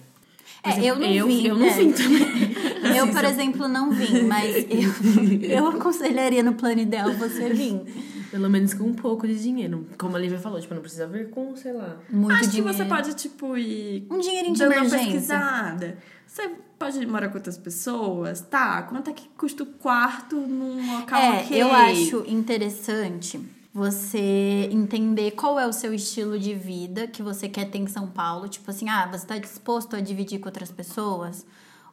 Por 0.62 0.72
É, 0.72 0.84
eu 0.84 0.96
não 0.96 1.06
eu, 1.06 1.26
vim, 1.26 1.46
Eu 1.46 1.54
não 1.56 1.66
é. 1.66 1.72
vim 1.72 1.92
também. 1.92 2.48
Eu, 2.96 3.08
por 3.08 3.24
exemplo, 3.24 3.68
não 3.68 3.90
vim, 3.90 4.22
mas 4.22 4.56
eu, 4.70 5.40
eu 5.50 5.66
aconselharia 5.68 6.42
no 6.42 6.54
plano 6.54 6.80
ideal 6.80 7.12
você 7.12 7.48
vir. 7.52 7.82
Pelo 8.30 8.48
menos 8.48 8.72
com 8.72 8.84
um 8.84 8.94
pouco 8.94 9.26
de 9.26 9.40
dinheiro. 9.40 9.86
Como 9.98 10.16
a 10.16 10.18
Lívia 10.18 10.38
falou, 10.38 10.60
tipo, 10.60 10.74
não 10.74 10.80
precisa 10.80 11.06
vir 11.06 11.28
com, 11.30 11.54
sei 11.56 11.72
lá. 11.72 11.96
Muito 12.10 12.34
Acho 12.36 12.50
dinheiro. 12.50 12.68
que 12.70 12.76
você 12.76 12.84
pode, 12.84 13.14
tipo, 13.14 13.56
ir. 13.56 14.06
Um 14.10 14.18
dinheirinho 14.20 14.54
de 14.54 14.58
dando 14.60 14.70
uma 14.72 14.78
emergência. 14.78 15.06
pesquisada. 15.12 15.98
Você 16.26 16.50
pode 16.78 17.06
morar 17.06 17.28
com 17.28 17.36
outras 17.36 17.58
pessoas? 17.58 18.40
Tá. 18.40 18.82
Quanto 18.82 19.10
é 19.10 19.12
que 19.12 19.28
custa 19.36 19.62
o 19.64 19.66
quarto 19.66 20.36
num 20.36 20.98
local 20.98 21.20
É, 21.20 21.46
eu 21.50 21.70
acho 21.72 22.24
interessante 22.26 23.40
você 23.72 24.68
entender 24.72 25.32
qual 25.32 25.58
é 25.58 25.66
o 25.66 25.72
seu 25.72 25.92
estilo 25.92 26.38
de 26.38 26.54
vida 26.54 27.06
que 27.06 27.22
você 27.22 27.48
quer 27.48 27.70
ter 27.70 27.78
em 27.78 27.86
São 27.86 28.06
Paulo. 28.06 28.48
Tipo 28.48 28.70
assim, 28.70 28.88
ah, 28.88 29.06
você 29.06 29.26
tá 29.26 29.38
disposto 29.38 29.94
a 29.94 30.00
dividir 30.00 30.40
com 30.40 30.48
outras 30.48 30.70
pessoas? 30.70 31.44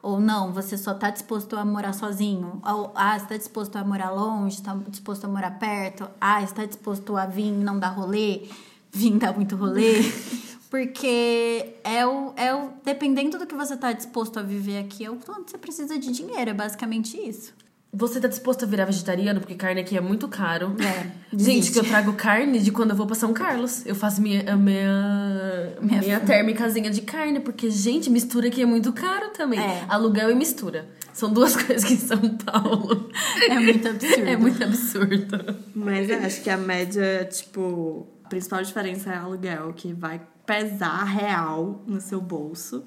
Ou 0.02 0.20
não, 0.20 0.52
você 0.52 0.78
só 0.78 0.94
tá 0.94 1.10
disposto 1.10 1.56
a 1.56 1.64
morar 1.64 1.92
sozinho? 1.92 2.60
Ou, 2.64 2.92
ah, 2.94 3.18
você 3.18 3.26
tá 3.26 3.36
disposto 3.36 3.76
a 3.76 3.84
morar 3.84 4.10
longe? 4.10 4.62
Tá 4.62 4.76
disposto 4.88 5.24
a 5.24 5.28
morar 5.28 5.58
perto? 5.58 6.08
Ah, 6.20 6.44
você 6.46 6.54
tá 6.54 6.64
disposto 6.64 7.16
a 7.16 7.26
vir 7.26 7.48
e 7.48 7.50
não 7.50 7.78
dar 7.78 7.88
rolê? 7.88 8.48
Vir 8.92 9.18
dar 9.18 9.34
muito 9.34 9.56
rolê? 9.56 9.94
Porque 10.70 11.74
é 11.84 12.06
o, 12.06 12.32
é 12.36 12.54
o. 12.54 12.70
Dependendo 12.84 13.38
do 13.38 13.46
que 13.46 13.54
você 13.54 13.76
tá 13.76 13.92
disposto 13.92 14.38
a 14.38 14.42
viver 14.42 14.78
aqui, 14.78 15.04
é 15.04 15.10
o 15.10 15.16
quanto 15.16 15.50
você 15.50 15.58
precisa 15.58 15.98
de 15.98 16.10
dinheiro. 16.10 16.50
É 16.50 16.54
basicamente 16.54 17.16
isso. 17.16 17.52
Você 17.92 18.20
tá 18.20 18.28
disposto 18.28 18.64
a 18.64 18.66
virar 18.66 18.84
vegetariano? 18.84 19.40
Porque 19.40 19.54
carne 19.54 19.80
aqui 19.80 19.96
é 19.96 20.00
muito 20.00 20.28
caro. 20.28 20.76
É, 20.80 21.06
Gente, 21.34 21.70
que 21.72 21.78
eu 21.78 21.84
trago 21.84 22.12
carne 22.12 22.58
de 22.58 22.70
quando 22.70 22.90
eu 22.90 22.96
vou 22.96 23.06
pra 23.06 23.14
São 23.14 23.32
Carlos. 23.32 23.86
Eu 23.86 23.94
faço 23.94 24.20
minha, 24.20 24.52
a 24.52 24.56
minha, 24.56 25.76
Minha 25.80 26.00
minha, 26.00 26.20
térmicazinha 26.26 26.90
de 26.90 27.00
carne. 27.02 27.40
Porque, 27.40 27.70
gente, 27.70 28.10
mistura 28.10 28.48
aqui 28.48 28.60
é 28.60 28.66
muito 28.66 28.92
caro 28.92 29.30
também. 29.30 29.58
É. 29.60 29.84
Aluguel 29.88 30.30
e 30.30 30.34
mistura. 30.34 30.88
São 31.14 31.32
duas 31.32 31.56
coisas 31.56 31.84
que 31.84 31.94
em 31.94 31.98
São 31.98 32.18
Paulo 32.36 33.08
É 33.48 33.58
muito 33.58 33.88
absurdo. 33.88 34.28
é 34.28 34.36
muito 34.36 34.62
absurdo. 34.62 35.56
Mas 35.74 36.10
eu 36.10 36.18
acho 36.18 36.42
que 36.42 36.50
a 36.50 36.56
média, 36.58 37.26
tipo, 37.30 38.06
a 38.24 38.28
principal 38.28 38.62
diferença 38.62 39.10
é 39.10 39.16
aluguel, 39.16 39.72
que 39.74 39.94
vai 39.94 40.20
pesar 40.44 41.04
real 41.04 41.82
no 41.86 42.00
seu 42.00 42.20
bolso. 42.20 42.84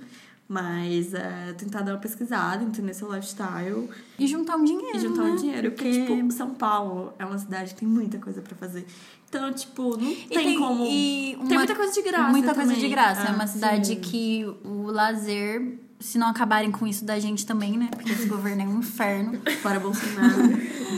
Mas 0.52 1.14
é 1.14 1.54
tentar 1.56 1.82
dar 1.84 1.92
uma 1.94 2.00
pesquisada, 2.00 2.64
entender 2.64 2.92
seu 2.96 3.08
lifestyle 3.14 3.88
E 4.18 4.26
juntar 4.26 4.56
um 4.56 4.64
dinheiro. 4.64 4.98
e 4.98 5.00
juntar 5.00 5.24
né? 5.26 5.30
um 5.32 5.36
dinheiro. 5.36 5.72
Porque, 5.72 5.92
tipo, 5.92 6.32
São 6.32 6.56
Paulo 6.56 7.14
é 7.20 7.24
uma 7.26 7.38
cidade 7.38 7.76
que 7.76 7.82
tem 7.82 7.88
muita 7.88 8.18
coisa 8.18 8.42
pra 8.42 8.56
fazer. 8.56 8.84
Então, 9.30 9.54
tipo, 9.54 9.96
não 9.96 10.10
E 10.12 10.26
tem, 10.28 10.58
como. 10.58 10.84
e 10.88 11.38
tem 11.48 11.56
muita 11.56 11.76
coisa 11.76 11.94
de 11.94 12.02
graça. 12.02 12.32
Muita 12.32 12.56
coisa 12.56 12.72
também. 12.74 12.80
de 12.84 12.90
graça. 12.90 13.22
é 13.28 13.30
Ah, 13.30 13.36
uma 13.36 13.46
cidade 13.46 13.88
sim. 13.90 14.00
que 14.02 14.44
o 14.66 14.86
lazer, 14.90 15.78
se 16.00 16.18
não 16.18 16.26
acabarem 16.28 16.72
com 16.72 16.88
isso 16.88 17.06
da 17.06 17.20
gente 17.20 17.46
também, 17.46 17.78
né? 17.78 17.90
Porque 17.96 18.12
esse 18.12 18.26
governo 18.28 18.64
é 18.64 18.66
um 18.66 18.80
inferno. 18.80 19.40
Fora 19.62 19.80
Bolsonaro. 19.80 20.42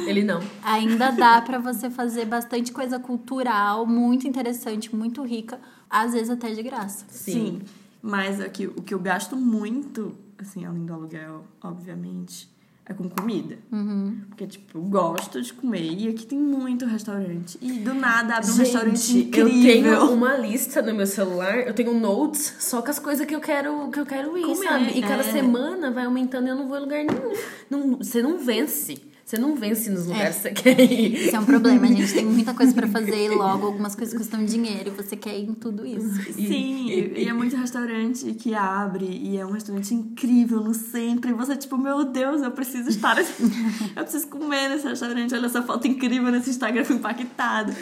Ele 0.08 0.24
não. 0.24 0.42
Ainda 0.64 1.12
dá 1.12 1.42
pra 1.42 1.60
você 1.60 1.90
fazer 1.90 2.24
bastante 2.24 2.72
coisa 2.72 2.98
cultural, 3.00 3.86
muito 3.86 4.26
interessante, 4.26 4.96
muito 4.96 5.22
rica, 5.24 5.60
às 5.90 6.14
vezes 6.14 6.30
até 6.30 6.52
de 6.54 6.64
graça. 6.64 7.04
Sim. 7.10 7.60
Mas 8.02 8.40
é 8.40 8.50
que, 8.50 8.66
o 8.66 8.82
que 8.82 8.94
eu 8.94 9.00
gasto 9.00 9.36
muito, 9.36 10.16
assim, 10.40 10.66
além 10.66 10.86
do 10.86 10.94
aluguel, 10.94 11.46
obviamente, 11.62 12.50
é 12.86 12.94
com 12.94 13.08
comida. 13.08 13.58
Uhum. 13.72 14.22
Porque, 14.30 14.48
tipo, 14.48 14.80
eu 14.80 14.82
gosto 14.84 15.42
de 15.42 15.54
comer 15.54 15.94
e 15.94 16.08
aqui 16.08 16.26
tem 16.26 16.40
muito 16.40 16.86
restaurante. 16.86 17.58
E 17.62 17.74
do 17.74 17.94
nada 17.94 18.38
abre 18.38 18.50
um 18.50 18.54
Gente, 18.54 18.66
restaurante 18.66 19.18
eu 19.18 19.48
incrível. 19.48 20.00
tenho 20.00 20.14
uma 20.14 20.36
lista 20.36 20.82
no 20.82 20.94
meu 20.94 21.06
celular, 21.06 21.60
eu 21.68 21.74
tenho 21.74 21.94
notes 21.94 22.56
só 22.60 22.82
com 22.82 22.90
as 22.90 23.00
coisas 23.00 23.26
que 23.26 23.36
eu 23.36 23.40
quero, 23.40 23.90
que 23.92 24.00
eu 24.00 24.06
quero 24.06 24.38
ir, 24.38 24.42
Comer, 24.42 24.68
sabe? 24.68 24.98
E 24.98 25.02
cada 25.02 25.22
é. 25.24 25.32
semana 25.32 25.92
vai 25.92 26.06
aumentando 26.06 26.48
e 26.48 26.50
eu 26.50 26.56
não 26.56 26.68
vou 26.68 26.78
em 26.78 26.82
lugar 26.82 27.04
nenhum. 27.04 27.34
Não, 27.70 27.98
você 27.98 28.22
não 28.22 28.38
vence. 28.38 29.11
Você 29.32 29.38
não 29.38 29.56
vence 29.56 29.90
nos 29.90 30.08
lugares 30.08 30.36
que 30.36 30.42
você 30.42 30.52
quer 30.52 30.78
ir. 30.92 31.28
Isso 31.28 31.36
é 31.38 31.40
um 31.40 31.46
problema, 31.46 31.88
gente. 31.88 32.14
Tem 32.14 32.26
muita 32.26 32.54
coisa 32.54 32.74
pra 32.74 32.86
fazer 32.86 33.28
e 33.28 33.30
logo 33.30 33.66
algumas 33.66 33.96
coisas 33.96 34.14
custam 34.18 34.44
dinheiro 34.44 34.90
e 34.90 34.92
você 34.92 35.16
quer 35.16 35.40
ir 35.40 35.48
em 35.48 35.54
tudo 35.54 35.86
isso. 35.86 36.22
Sim, 36.34 36.90
e, 36.90 37.24
e 37.24 37.28
é 37.30 37.32
muito 37.32 37.56
restaurante 37.56 38.34
que 38.34 38.54
abre 38.54 39.06
e 39.06 39.38
é 39.38 39.46
um 39.46 39.52
restaurante 39.52 39.94
incrível 39.94 40.60
no 40.60 40.74
centro. 40.74 41.30
E 41.30 41.34
você, 41.34 41.56
tipo, 41.56 41.78
meu 41.78 42.04
Deus, 42.04 42.42
eu 42.42 42.52
preciso 42.52 42.90
estar. 42.90 43.16
nesse- 43.16 43.42
eu 43.96 44.04
preciso 44.04 44.28
comer 44.28 44.68
nesse 44.68 44.86
restaurante. 44.86 45.34
Olha 45.34 45.46
essa 45.46 45.62
foto 45.64 45.88
incrível 45.88 46.30
nesse 46.30 46.50
Instagram, 46.50 46.84
fui 46.84 46.98
impactada. 46.98 47.74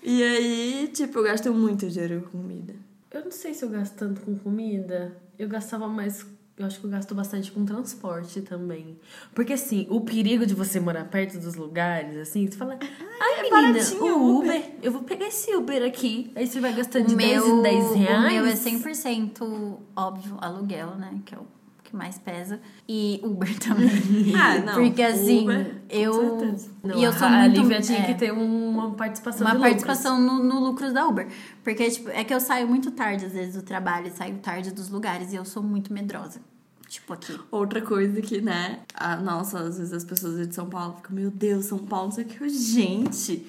E 0.00 0.22
aí, 0.22 0.90
tipo, 0.92 1.18
eu 1.18 1.24
gasto 1.24 1.52
muito 1.52 1.88
dinheiro 1.88 2.28
com 2.30 2.38
comida. 2.38 2.74
Eu 3.10 3.24
não 3.24 3.32
sei 3.32 3.52
se 3.52 3.64
eu 3.64 3.68
gasto 3.68 3.94
tanto 3.94 4.20
com 4.20 4.36
comida. 4.38 5.16
Eu 5.36 5.48
gastava 5.48 5.88
mais. 5.88 6.24
Eu 6.56 6.66
acho 6.66 6.78
que 6.80 6.86
eu 6.86 6.90
gasto 6.90 7.14
bastante 7.14 7.50
com 7.50 7.64
transporte 7.64 8.42
também. 8.42 8.98
Porque, 9.34 9.54
assim, 9.54 9.86
o 9.88 10.02
perigo 10.02 10.44
de 10.44 10.54
você 10.54 10.78
morar 10.78 11.04
perto 11.06 11.38
dos 11.38 11.54
lugares, 11.54 12.16
assim, 12.18 12.46
você 12.46 12.56
fala, 12.58 12.78
ai, 13.20 13.42
menina, 13.42 13.72
baratinho 13.72 14.18
o 14.18 14.36
o 14.36 14.38
Uber, 14.40 14.62
eu 14.82 14.92
vou 14.92 15.02
pegar 15.02 15.26
esse 15.26 15.54
Uber 15.56 15.82
aqui. 15.82 16.30
Aí 16.36 16.46
você 16.46 16.60
vai 16.60 16.74
gastando 16.74 17.06
de 17.06 17.14
O 17.14 17.16
10 17.16 17.44
meu, 17.46 17.58
em 17.58 17.62
10 17.62 17.84
o 17.84 17.94
reais. 17.94 18.32
meu 18.32 18.46
é 18.46 18.52
100% 18.54 19.78
óbvio, 19.96 20.36
aluguel, 20.40 20.94
né? 20.96 21.20
Que 21.24 21.34
é 21.34 21.38
o 21.38 21.46
que 21.92 21.96
mais 21.96 22.18
pesa. 22.18 22.58
E 22.88 23.20
Uber 23.22 23.56
também. 23.60 24.34
Ah, 24.34 24.58
não. 24.58 24.74
Porque 24.82 25.02
assim, 25.02 25.42
Uber, 25.44 25.64
com 25.88 25.94
eu. 25.96 26.38
certeza. 26.40 26.70
Não, 26.82 26.98
e 26.98 27.04
eu 27.04 27.10
a- 27.10 27.12
sou 27.12 27.26
a 27.28 27.30
muito. 27.30 27.60
Lívia 27.60 27.80
tinha 27.80 27.98
é, 28.00 28.02
que 28.06 28.14
ter 28.14 28.32
uma 28.32 28.90
participação 28.92 29.46
uma 29.46 29.54
de 29.54 29.60
participação 29.60 30.20
no, 30.20 30.42
no 30.42 30.58
lucro 30.58 30.92
da 30.92 31.06
Uber. 31.06 31.28
Porque, 31.62 31.88
tipo, 31.90 32.08
é 32.10 32.24
que 32.24 32.34
eu 32.34 32.40
saio 32.40 32.66
muito 32.66 32.90
tarde, 32.90 33.26
às 33.26 33.32
vezes, 33.32 33.54
do 33.54 33.62
trabalho, 33.62 34.10
saio 34.16 34.36
tarde 34.38 34.72
dos 34.72 34.88
lugares 34.88 35.32
e 35.32 35.36
eu 35.36 35.44
sou 35.44 35.62
muito 35.62 35.92
medrosa. 35.92 36.40
Tipo, 36.88 37.12
aqui. 37.14 37.38
Outra 37.50 37.80
coisa 37.80 38.20
que, 38.20 38.40
né? 38.42 38.80
A, 38.94 39.16
nossa, 39.16 39.60
às 39.60 39.78
vezes 39.78 39.92
as 39.94 40.04
pessoas 40.04 40.46
de 40.46 40.54
São 40.54 40.68
Paulo 40.68 40.96
ficam, 40.96 41.14
meu 41.16 41.30
Deus, 41.30 41.64
São 41.66 41.78
Paulo, 41.78 42.06
não 42.06 42.12
sei 42.12 42.24
o 42.24 42.26
que. 42.26 42.48
Gente, 42.50 43.46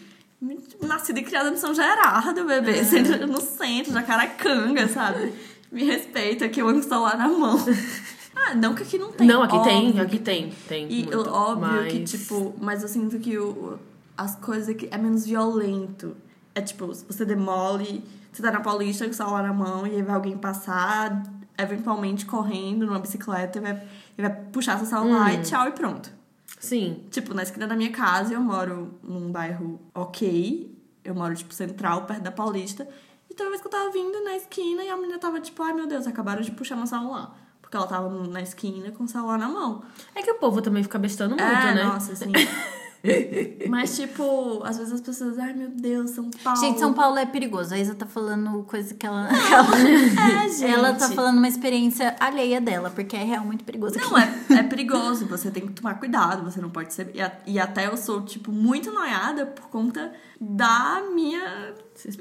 nascida 0.81 1.19
e 1.19 1.23
criada 1.23 1.51
no 1.51 1.57
São 1.57 1.73
Gerardo, 1.73 2.45
bebê. 2.45 2.83
Centro- 2.85 3.27
No 3.27 3.41
centro, 3.41 3.91
Jacaracanga, 3.93 4.87
sabe? 4.87 5.33
Me 5.71 5.83
respeita 5.83 6.47
que 6.47 6.61
eu 6.61 6.67
ando 6.67 6.79
com 6.81 6.85
o 6.85 6.89
celular 6.89 7.17
na 7.17 7.27
mão. 7.27 7.57
Ah, 8.45 8.53
não 8.55 8.73
que 8.75 8.83
aqui 8.83 8.97
não 8.97 9.11
tem. 9.11 9.27
Não, 9.27 9.41
aqui 9.41 9.61
tem, 9.63 9.87
óbvio 9.87 10.03
aqui 10.03 10.19
tem. 10.19 10.49
tem 10.67 10.91
E 10.91 11.03
muito, 11.03 11.29
óbvio 11.29 11.87
que, 11.87 11.99
mas- 11.99 12.11
tipo, 12.11 12.53
mas 12.59 12.81
eu 12.83 12.89
sinto 12.89 13.17
que 13.19 13.37
o, 13.37 13.77
as 14.17 14.35
coisas 14.35 14.69
aqui 14.69 14.87
é 14.91 14.97
menos 14.97 15.25
violento. 15.25 16.15
É 16.55 16.61
tipo, 16.61 16.87
você 16.87 17.25
demole, 17.25 18.03
você 18.31 18.41
tá 18.43 18.51
na 18.51 18.59
Paulista 18.59 19.05
com 19.05 19.11
o 19.11 19.13
celular 19.13 19.43
na 19.43 19.53
mão 19.53 19.87
e 19.87 19.91
aí 19.95 20.01
vai 20.01 20.15
alguém 20.15 20.37
passar, 20.37 21.23
eventualmente 21.57 22.25
correndo 22.25 22.85
numa 22.85 22.99
bicicleta 22.99 23.57
e 23.59 23.61
vai, 23.61 23.87
e 24.17 24.21
vai 24.21 24.31
puxar 24.51 24.77
seu 24.77 24.85
celular 24.87 25.31
Hum. 25.31 25.35
e 25.35 25.41
tchau 25.43 25.67
e 25.67 25.71
pronto. 25.71 26.11
Sim. 26.59 27.03
Tipo, 27.11 27.33
na 27.33 27.43
esquina 27.43 27.65
da 27.67 27.75
minha 27.75 27.91
casa, 27.91 28.33
eu 28.33 28.41
moro 28.41 28.93
num 29.03 29.31
bairro 29.31 29.79
ok. 29.93 30.71
Eu 31.03 31.13
moro, 31.15 31.35
tipo, 31.35 31.53
central, 31.53 32.05
perto 32.05 32.21
da 32.23 32.31
Paulista. 32.31 32.87
E 33.29 33.33
toda 33.33 33.49
vez 33.49 33.61
que 33.61 33.67
eu 33.67 33.71
tava 33.71 33.89
vindo 33.91 34.23
na 34.23 34.35
esquina 34.35 34.83
e 34.83 34.89
a 34.89 34.95
menina 34.95 35.17
tava 35.19 35.41
tipo, 35.41 35.61
ai 35.63 35.73
meu 35.73 35.87
Deus, 35.87 36.05
acabaram 36.07 36.41
de 36.41 36.51
puxar 36.51 36.75
meu 36.77 36.87
celular. 36.87 37.35
Porque 37.73 37.77
ela 37.77 37.87
tava 37.87 38.27
na 38.27 38.41
esquina 38.41 38.91
com 38.91 39.05
o 39.05 39.07
celular 39.07 39.39
na 39.39 39.49
mão. 39.49 39.81
É 40.13 40.21
que 40.21 40.29
o 40.29 40.35
povo 40.35 40.61
também 40.61 40.83
fica 40.83 40.99
bestando 40.99 41.31
muito, 41.31 41.43
é, 41.43 41.73
né? 41.73 41.83
nossa, 41.83 42.11
assim. 42.13 42.31
Mas, 43.67 43.97
tipo, 43.97 44.61
às 44.63 44.77
vezes 44.77 44.93
as 44.93 45.01
pessoas, 45.01 45.39
ai 45.39 45.53
meu 45.53 45.69
Deus, 45.69 46.11
São 46.11 46.29
Paulo. 46.43 46.59
Gente, 46.59 46.79
São 46.79 46.93
Paulo 46.93 47.17
é 47.17 47.25
perigoso. 47.25 47.73
A 47.73 47.77
Isa 47.77 47.95
tá 47.95 48.05
falando 48.05 48.63
coisa 48.63 48.93
que 48.93 49.05
ela. 49.05 49.27
É, 49.33 50.49
gente. 50.49 50.63
ela 50.71 50.93
tá 50.93 51.09
falando 51.09 51.39
uma 51.39 51.47
experiência 51.47 52.15
alheia 52.19 52.61
dela, 52.61 52.91
porque 52.91 53.15
é 53.15 53.23
real 53.23 53.43
muito 53.43 53.63
perigoso. 53.63 53.97
Não, 53.99 54.17
é, 54.17 54.31
é 54.51 54.63
perigoso, 54.63 55.25
você 55.25 55.49
tem 55.49 55.65
que 55.65 55.73
tomar 55.73 55.95
cuidado, 55.95 56.49
você 56.49 56.61
não 56.61 56.69
pode 56.69 56.93
ser. 56.93 57.11
E, 57.15 57.53
e 57.53 57.59
até 57.59 57.87
eu 57.87 57.97
sou, 57.97 58.21
tipo, 58.21 58.51
muito 58.51 58.91
noiada 58.91 59.47
por 59.47 59.67
conta 59.69 60.13
da 60.39 61.01
minha 61.13 61.73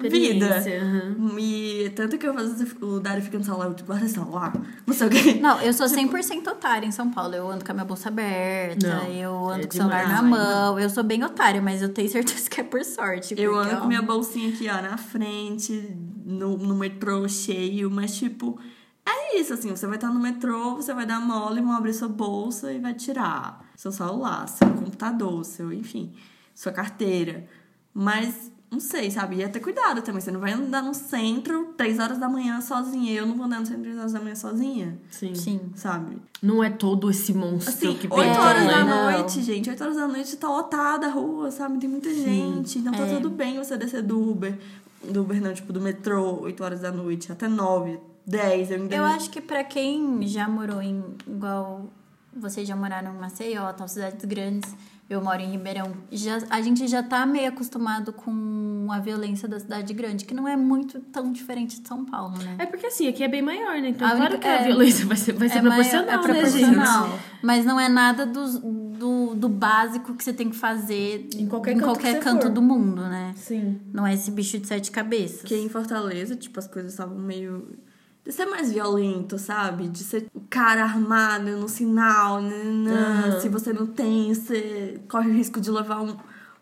vida. 0.08 0.56
aham. 0.56 1.38
E 1.38 1.90
tanto 1.96 2.18
que 2.18 2.26
eu 2.26 2.34
faço 2.34 2.84
o 2.84 3.00
Dário 3.00 3.22
fica 3.22 3.38
no 3.38 3.44
celular, 3.44 3.66
eu 3.66 3.74
tipo, 3.74 3.86
guarda 3.88 4.04
esse 4.04 4.14
celular, 4.14 4.52
não 4.86 4.94
sei 4.94 5.06
o 5.06 5.10
quê. 5.10 5.34
Não, 5.40 5.60
eu 5.60 5.72
sou 5.72 5.86
100% 5.86 6.46
otária 6.46 6.86
em 6.86 6.92
São 6.92 7.10
Paulo. 7.10 7.34
Eu 7.34 7.50
ando 7.50 7.64
com 7.64 7.70
a 7.70 7.74
minha 7.74 7.84
bolsa 7.84 8.08
aberta, 8.08 8.86
Não, 8.86 9.04
eu 9.06 9.48
ando 9.48 9.64
é 9.64 9.66
com 9.66 9.72
o 9.72 9.76
celular 9.76 10.08
na 10.08 10.22
mão. 10.22 10.78
Eu 10.78 10.90
sou 10.90 11.02
bem 11.02 11.24
otária, 11.24 11.60
mas 11.60 11.82
eu 11.82 11.88
tenho 11.88 12.08
certeza 12.08 12.48
que 12.48 12.60
é 12.60 12.64
por 12.64 12.84
sorte. 12.84 13.34
Eu 13.36 13.56
ando 13.56 13.76
ó, 13.76 13.80
com 13.80 13.86
minha 13.86 14.02
bolsinha 14.02 14.50
aqui, 14.50 14.68
ó, 14.68 14.82
na 14.82 14.96
frente, 14.96 15.96
no, 16.24 16.56
no 16.56 16.74
metrô 16.74 17.26
cheio, 17.28 17.90
mas 17.90 18.16
tipo, 18.16 18.58
é 19.04 19.40
isso, 19.40 19.54
assim, 19.54 19.70
você 19.70 19.86
vai 19.86 19.96
estar 19.96 20.08
no 20.08 20.20
metrô, 20.20 20.76
você 20.76 20.94
vai 20.94 21.06
dar 21.06 21.20
mole, 21.20 21.60
vão 21.60 21.72
abrir 21.72 21.94
sua 21.94 22.08
bolsa 22.08 22.72
e 22.72 22.78
vai 22.78 22.94
tirar 22.94 23.68
seu 23.74 23.90
celular, 23.90 24.46
seu 24.48 24.68
computador, 24.68 25.44
seu, 25.44 25.72
enfim, 25.72 26.12
sua 26.54 26.70
carteira. 26.70 27.48
Mas, 27.92 28.51
não 28.72 28.80
sei, 28.80 29.10
sabe? 29.10 29.36
E 29.36 29.42
é 29.42 29.48
ter 29.48 29.60
cuidado 29.60 30.00
também. 30.02 30.20
Você 30.20 30.30
não 30.30 30.40
vai 30.40 30.52
andar 30.52 30.82
no 30.82 30.94
centro 30.94 31.74
três 31.76 31.98
horas 31.98 32.18
da 32.18 32.28
manhã 32.28 32.60
sozinha. 32.60 33.12
Eu 33.12 33.26
não 33.26 33.36
vou 33.36 33.44
andar 33.46 33.60
no 33.60 33.66
centro 33.66 33.82
três 33.82 33.98
horas 33.98 34.12
da 34.12 34.20
manhã 34.20 34.34
sozinha, 34.34 34.98
Sim. 35.10 35.34
Sim. 35.34 35.60
sabe? 35.76 36.16
Não 36.42 36.64
é 36.64 36.70
todo 36.70 37.08
esse 37.10 37.32
monstro 37.34 37.72
Assim, 37.72 37.94
que 37.94 38.08
8 38.08 38.14
peita, 38.14 38.40
horas 38.40 38.64
né? 38.64 38.72
da 38.72 38.84
Não. 38.84 39.12
noite, 39.12 39.42
gente. 39.42 39.68
8 39.70 39.80
horas 39.84 39.96
da 39.96 40.08
noite 40.08 40.36
tá 40.36 40.48
lotada 40.48 41.06
a 41.06 41.10
rua, 41.10 41.50
sabe? 41.50 41.78
Tem 41.78 41.88
muita 41.88 42.12
gente. 42.12 42.78
Então 42.78 42.92
tá 42.92 43.06
É. 43.06 43.14
tudo 43.14 43.30
bem 43.30 43.58
você 43.58 43.76
descer 43.76 44.02
do 44.02 44.18
Uber. 44.20 44.58
Do 45.04 45.20
Uber 45.22 45.40
não, 45.40 45.52
tipo, 45.52 45.72
do 45.72 45.80
metrô, 45.80 46.40
8 46.42 46.64
horas 46.64 46.80
da 46.80 46.90
noite, 46.90 47.30
até 47.30 47.46
9, 47.48 48.00
10. 48.26 48.70
Eu 48.70 48.76
ainda 48.82 48.96
Eu 48.96 49.04
acho 49.04 49.30
que 49.30 49.40
pra 49.40 49.62
quem 49.62 50.26
já 50.26 50.48
morou 50.48 50.80
em 50.80 51.04
igual 51.26 51.86
vocês 52.34 52.66
já 52.66 52.74
moraram 52.74 53.14
em 53.14 53.18
Maceió, 53.18 53.70
tal, 53.74 53.86
cidades 53.86 54.24
grandes. 54.24 54.74
Eu 55.10 55.20
moro 55.22 55.40
em 55.42 55.50
Ribeirão. 55.50 55.92
Já, 56.10 56.38
a 56.48 56.60
gente 56.62 56.86
já 56.88 57.02
tá 57.02 57.26
meio 57.26 57.48
acostumado 57.48 58.12
com 58.14 58.86
a 58.90 58.98
violência 58.98 59.46
da 59.46 59.60
cidade 59.60 59.92
grande, 59.92 60.24
que 60.24 60.32
não 60.32 60.48
é 60.48 60.56
muito 60.56 61.00
tão 61.00 61.30
diferente 61.30 61.80
de 61.82 61.86
São 61.86 62.04
Paulo, 62.04 62.38
né? 62.38 62.56
É 62.58 62.64
porque 62.64 62.86
assim, 62.86 63.06
aqui 63.08 63.22
é 63.22 63.28
bem 63.28 63.42
maior, 63.42 63.78
né? 63.80 63.88
Então, 63.90 64.08
A 64.08 64.16
claro 64.16 64.38
que 64.38 64.46
a 64.48 64.60
é- 64.60 64.64
violência 64.64 65.04
vai 65.04 65.16
ser, 65.18 65.32
vai 65.34 65.48
ser 65.50 65.60
maior- 65.60 65.82
proporcional, 65.84 66.08
é 66.08 66.16
né, 66.16 66.22
proporcional. 66.22 67.08
gente? 67.10 67.20
Mas 67.42 67.64
não 67.66 67.78
é 67.78 67.88
nada 67.90 68.24
do, 68.24 68.58
do, 68.58 69.34
do 69.34 69.48
básico 69.50 70.14
que 70.14 70.24
você 70.24 70.32
tem 70.32 70.48
que 70.48 70.56
fazer 70.56 71.28
Em 71.36 71.46
qualquer 71.46 71.76
canto 71.76 71.98
que 71.98 72.06
você 72.06 72.18
canto 72.18 72.48
do 72.48 72.62
mundo, 72.62 73.02
né? 73.02 73.34
Sim. 73.36 73.80
Não 73.92 74.06
é 74.06 74.14
esse 74.14 74.30
bicho 74.30 74.58
de 74.58 74.66
sete 74.66 74.90
cabeças. 74.90 75.40
Porque 75.40 75.56
em 75.56 75.68
Fortaleza, 75.68 76.34
tipo, 76.36 76.58
as 76.58 76.66
coisas 76.66 76.92
estavam 76.92 77.18
meio. 77.18 77.76
De 78.24 78.30
ser 78.32 78.46
mais 78.46 78.72
violento, 78.72 79.38
sabe? 79.38 79.88
De 79.88 79.98
ser 79.98 80.28
o 80.32 80.40
cara 80.42 80.84
armado 80.84 81.56
no 81.56 81.68
sinal. 81.68 82.38
Aham. 82.38 83.40
se 83.40 83.48
você 83.48 83.72
não 83.72 83.86
tem, 83.86 84.32
você 84.32 85.00
corre 85.08 85.28
o 85.28 85.34
risco 85.34 85.60
de 85.60 85.70
levar 85.70 86.00
um, 86.00 86.16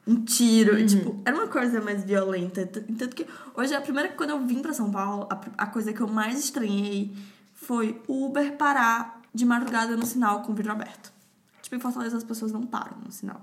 um 0.06 0.24
tiro. 0.24 0.84
Tipo, 0.86 1.20
era 1.24 1.36
uma 1.36 1.48
coisa 1.48 1.80
mais 1.80 2.02
violenta. 2.02 2.66
Tanto 2.66 3.14
que 3.14 3.26
hoje, 3.54 3.74
a 3.74 3.80
primeira 3.80 4.08
quando 4.10 4.30
eu 4.30 4.46
vim 4.46 4.62
pra 4.62 4.72
São 4.72 4.90
Paulo, 4.90 5.28
a, 5.30 5.64
a 5.64 5.66
coisa 5.66 5.92
que 5.92 6.00
eu 6.00 6.08
mais 6.08 6.38
estranhei 6.38 7.14
foi 7.54 8.00
o 8.08 8.26
Uber 8.26 8.56
parar 8.56 9.20
de 9.34 9.44
madrugada 9.44 9.96
no 9.96 10.06
sinal 10.06 10.42
com 10.42 10.52
o 10.52 10.54
vidro 10.54 10.72
aberto. 10.72 11.12
Tipo, 11.60 11.76
em 11.76 11.80
Fortaleza 11.80 12.16
as 12.16 12.24
pessoas 12.24 12.52
não 12.52 12.66
param 12.66 12.96
no 13.04 13.12
sinal. 13.12 13.40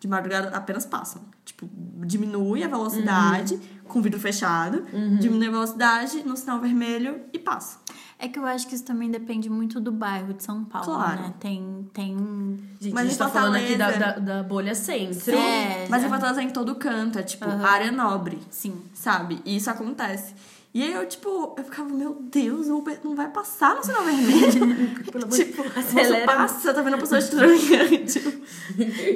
De 0.00 0.06
madrugada 0.06 0.56
apenas 0.56 0.86
passam. 0.86 1.22
Tipo, 1.44 1.68
diminui 2.06 2.62
a 2.62 2.68
velocidade 2.68 3.58
com 3.84 3.98
o 3.98 4.02
vidro 4.02 4.20
fechado, 4.20 4.84
diminui 5.18 5.48
a 5.48 5.50
velocidade 5.50 6.22
no 6.24 6.36
sinal 6.36 6.60
vermelho 6.60 7.20
e 7.32 7.38
passa. 7.38 7.78
É 8.18 8.28
que 8.28 8.38
eu 8.38 8.44
acho 8.44 8.66
que 8.68 8.74
isso 8.74 8.84
também 8.84 9.10
depende 9.10 9.48
muito 9.48 9.80
do 9.80 9.90
bairro 9.92 10.34
de 10.34 10.42
São 10.42 10.64
Paulo, 10.64 10.86
Claro. 10.86 11.22
né? 11.22 11.34
Tem, 11.40 11.88
tem 11.92 12.16
um... 12.16 12.58
Gente, 12.80 12.92
Mas 12.92 13.02
a 13.04 13.08
gente 13.08 13.14
em 13.14 13.18
tá 13.18 13.28
falando 13.28 13.54
aqui 13.56 13.76
da, 13.76 13.90
da, 13.92 14.12
da 14.18 14.42
bolha 14.42 14.74
centro. 14.74 15.34
É, 15.36 15.86
Mas 15.88 16.02
em 16.04 16.08
Fortaleza 16.08 16.40
é 16.40 16.44
em 16.44 16.50
todo 16.50 16.74
canto, 16.74 17.18
é 17.18 17.22
tipo 17.22 17.44
Aham. 17.44 17.64
área 17.64 17.90
nobre, 17.92 18.38
Sim. 18.50 18.82
sabe? 18.92 19.40
E 19.44 19.56
isso 19.56 19.70
acontece. 19.70 20.34
E 20.78 20.82
aí 20.84 20.92
eu, 20.92 21.04
tipo, 21.08 21.54
eu 21.58 21.64
ficava, 21.64 21.88
meu 21.92 22.16
Deus, 22.30 22.68
o 22.68 22.78
Uber 22.78 23.00
não 23.02 23.16
vai 23.16 23.28
passar 23.28 23.74
no 23.74 23.82
sinal 23.84 24.04
vermelho. 24.04 24.94
Pelo 25.10 25.24
amor 25.24 25.36
de 25.36 25.44
tipo, 25.44 25.64
acelera. 25.76 26.24
passa, 26.24 26.72
tá 26.72 26.80
vendo 26.82 26.94
uma 26.94 26.98
pessoa 27.00 27.18
estranha. 27.18 27.88
tipo, 28.06 28.32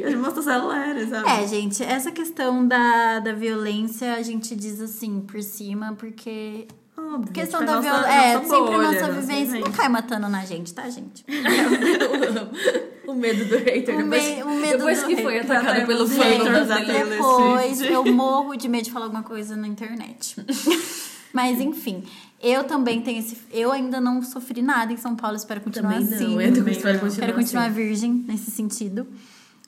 as 0.08 0.14
moças 0.16 0.48
acelera, 0.48 1.06
sabe? 1.06 1.30
É, 1.30 1.46
gente, 1.46 1.80
essa 1.84 2.10
questão 2.10 2.66
da, 2.66 3.20
da 3.20 3.32
violência 3.32 4.14
a 4.14 4.22
gente 4.22 4.56
diz 4.56 4.80
assim 4.80 5.20
por 5.20 5.40
cima, 5.40 5.94
porque. 5.96 6.66
Óbvio, 6.98 7.32
questão 7.32 7.60
tipo, 7.60 7.72
da 7.72 7.80
nossa- 7.80 7.88
violência. 8.02 8.12
É, 8.12 8.34
nossa 8.34 8.48
sempre 8.48 8.64
bolha, 8.76 8.82
nossa 8.92 9.06
nossa 9.06 9.20
vivência. 9.20 9.60
Não 9.60 9.70
cai 9.72 9.88
matando 9.88 10.28
na 10.28 10.44
gente, 10.44 10.74
tá, 10.74 10.90
gente? 10.90 11.24
o 13.06 13.14
medo 13.14 13.44
do 13.44 13.56
hater. 13.58 13.94
O 13.94 14.02
depois 14.02 14.24
me- 14.24 14.42
o 14.42 14.50
medo 14.50 14.78
depois 14.78 15.00
do 15.00 15.06
que 15.06 15.14
hater. 15.14 15.24
foi 15.24 15.40
temos 15.44 15.86
pelo 15.86 16.08
fã 16.08 16.44
da 16.44 16.64
da 16.64 16.78
Depois 16.80 17.76
Swift. 17.78 17.92
eu 17.92 18.04
morro 18.12 18.56
de 18.56 18.68
medo 18.68 18.84
de 18.84 18.90
falar 18.90 19.04
alguma 19.06 19.22
coisa 19.22 19.54
na 19.54 19.68
internet. 19.68 20.36
Mas 21.32 21.60
enfim, 21.60 22.02
eu 22.40 22.64
também 22.64 23.00
tenho 23.00 23.18
esse. 23.18 23.38
Eu 23.50 23.72
ainda 23.72 24.00
não 24.00 24.22
sofri 24.22 24.60
nada 24.62 24.92
em 24.92 24.96
São 24.96 25.16
Paulo, 25.16 25.36
espero 25.36 25.60
continuar 25.60 25.94
Também 25.94 26.14
assim. 26.14 26.34
não, 26.34 26.40
eu 26.40 26.52
também 26.54 26.72
espero 26.74 26.98
continuar 27.00 27.26
Quero 27.26 27.38
continuar 27.38 27.64
assim. 27.66 27.74
virgem 27.74 28.12
nesse 28.12 28.50
sentido. 28.50 29.06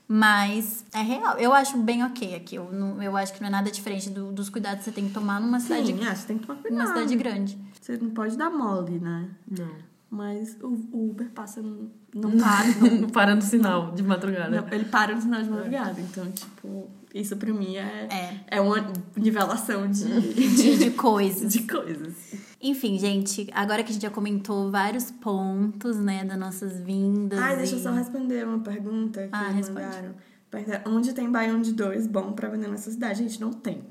Mas 0.06 0.84
é 0.92 1.00
real. 1.00 1.38
Eu 1.38 1.54
acho 1.54 1.78
bem 1.78 2.04
ok 2.04 2.34
aqui. 2.34 2.56
Eu, 2.56 2.70
não, 2.70 3.02
eu 3.02 3.16
acho 3.16 3.32
que 3.32 3.40
não 3.40 3.48
é 3.48 3.50
nada 3.50 3.70
diferente 3.70 4.10
do- 4.10 4.32
dos 4.32 4.50
cuidados 4.50 4.80
que 4.80 4.84
você 4.84 4.92
tem 4.92 5.06
que 5.08 5.14
tomar 5.14 5.40
numa 5.40 5.58
cidade, 5.60 5.86
Sim, 5.86 6.04
é, 6.04 6.14
você 6.14 6.26
tem 6.26 6.38
que 6.38 6.46
tomar 6.46 6.60
cuidado. 6.60 6.78
numa 6.82 6.94
cidade 6.94 7.16
grande. 7.16 7.58
Você 7.80 7.96
não 7.96 8.10
pode 8.10 8.36
dar 8.36 8.50
mole, 8.50 8.98
né? 8.98 9.28
Não. 9.50 9.70
Mas 10.10 10.56
o, 10.62 10.68
o 10.92 11.10
Uber 11.10 11.30
passa, 11.30 11.62
não, 11.62 11.90
não 12.14 12.30
para. 12.38 12.66
não- 12.80 13.00
Não 13.00 13.08
para 13.08 13.34
no 13.34 13.40
sinal 13.42 13.92
de 13.92 14.02
madrugada. 14.02 14.60
não, 14.60 14.68
ele 14.72 14.84
para 14.84 15.14
no 15.14 15.22
sinal 15.22 15.42
de 15.42 15.48
madrugada. 15.48 15.98
Então, 16.00 16.30
tipo, 16.30 16.88
isso 17.14 17.36
pra 17.36 17.52
mim 17.54 17.76
é, 17.76 18.08
É. 18.50 18.56
é 18.56 18.60
uma 18.60 18.92
nivelação 19.16 19.88
de, 19.90 20.04
De, 20.34 20.76
de 20.78 20.90
coisas. 20.90 21.52
de 21.52 21.60
coisas. 21.62 22.12
Enfim, 22.60 22.98
gente, 22.98 23.48
agora 23.52 23.82
que 23.84 23.90
a 23.90 23.92
gente 23.92 24.02
já 24.02 24.10
comentou 24.10 24.70
vários 24.70 25.10
pontos, 25.10 25.96
né, 25.98 26.24
das 26.24 26.38
nossas 26.38 26.80
vindas. 26.80 27.38
Ai, 27.38 27.56
deixa 27.56 27.74
eu 27.74 27.78
e- 27.78 27.82
só 27.82 27.92
responder 27.92 28.46
uma 28.46 28.58
pergunta 28.60 29.22
que 29.22 29.28
Ah, 29.32 29.48
me 29.50 29.54
responde. 29.54 29.82
mandaram. 29.86 30.14
Perguntaram, 30.50 30.92
onde 30.96 31.12
tem 31.12 31.30
baião 31.30 31.60
de 31.60 31.72
dois 31.72 32.06
bom 32.06 32.32
pra 32.32 32.48
vender 32.48 32.68
nessa 32.68 32.90
cidade? 32.90 33.18
Gente, 33.18 33.40
não 33.40 33.52
tem. 33.52 33.82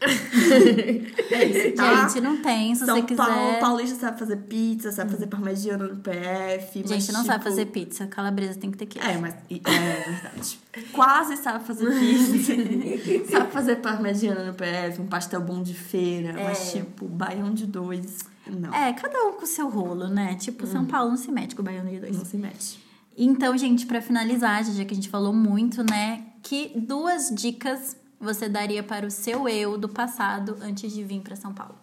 É 0.00 1.44
isso, 1.44 1.76
tá? 1.76 2.08
Gente, 2.08 2.20
não 2.20 2.36
tem, 2.42 2.74
se 2.74 2.84
São 2.84 2.96
você 2.96 3.02
quiser. 3.02 3.24
Paulo, 3.26 3.60
paulista 3.60 3.96
sabe 3.98 4.18
fazer 4.18 4.36
pizza, 4.36 4.92
sabe 4.92 5.10
fazer 5.10 5.26
parmegiana 5.26 5.86
no 5.88 5.96
PF. 5.96 6.80
mas, 6.80 6.90
Gente, 6.90 7.12
não 7.12 7.24
sabe 7.24 7.38
tipo, 7.38 7.50
fazer 7.50 7.66
pizza. 7.66 8.06
Calabresa 8.06 8.58
tem 8.58 8.70
que 8.70 8.78
ter 8.78 8.86
queijo. 8.86 9.06
É, 9.08 9.18
mas 9.18 9.34
e- 9.50 9.60
é 9.64 10.10
verdade. 10.10 10.58
Quase 10.92 11.36
sabe 11.36 11.64
fazer 11.64 11.86
pizza. 11.98 12.52
sabe 13.30 13.50
fazer 13.52 13.76
parmegiana 13.76 14.44
no 14.44 14.54
PF, 14.54 15.00
um 15.00 15.06
pastel 15.06 15.40
bom 15.40 15.62
de 15.62 15.74
feira. 15.74 16.32
Mas, 16.34 16.72
tipo, 16.72 17.06
baião 17.06 17.52
de 17.52 17.66
dois, 17.66 18.18
não. 18.46 18.72
É, 18.74 18.92
cada 18.92 19.18
um 19.24 19.32
com 19.32 19.44
o 19.44 19.46
seu 19.46 19.68
rolo, 19.68 20.08
né? 20.08 20.34
Tipo, 20.36 20.66
São 20.66 20.84
Paulo 20.84 21.10
não 21.10 21.16
se 21.16 21.30
mete 21.30 21.54
com 21.54 21.62
o 21.62 21.64
baiano 21.64 21.90
de 21.90 22.00
dois. 22.00 22.16
Não 22.16 22.24
se 22.24 22.36
mexe. 22.36 22.78
Então, 23.16 23.56
gente, 23.56 23.86
pra 23.86 24.00
finalizar, 24.00 24.64
já 24.64 24.84
que 24.84 24.92
a 24.92 24.96
gente 24.96 25.08
falou 25.08 25.32
muito, 25.32 25.84
né? 25.88 26.22
Que 26.42 26.72
duas 26.74 27.30
dicas 27.30 27.96
você 28.24 28.48
daria 28.48 28.82
para 28.82 29.06
o 29.06 29.10
seu 29.10 29.48
eu 29.48 29.76
do 29.78 29.88
passado 29.88 30.56
antes 30.60 30.92
de 30.92 31.04
vir 31.04 31.20
pra 31.20 31.36
São 31.36 31.52
Paulo? 31.52 31.76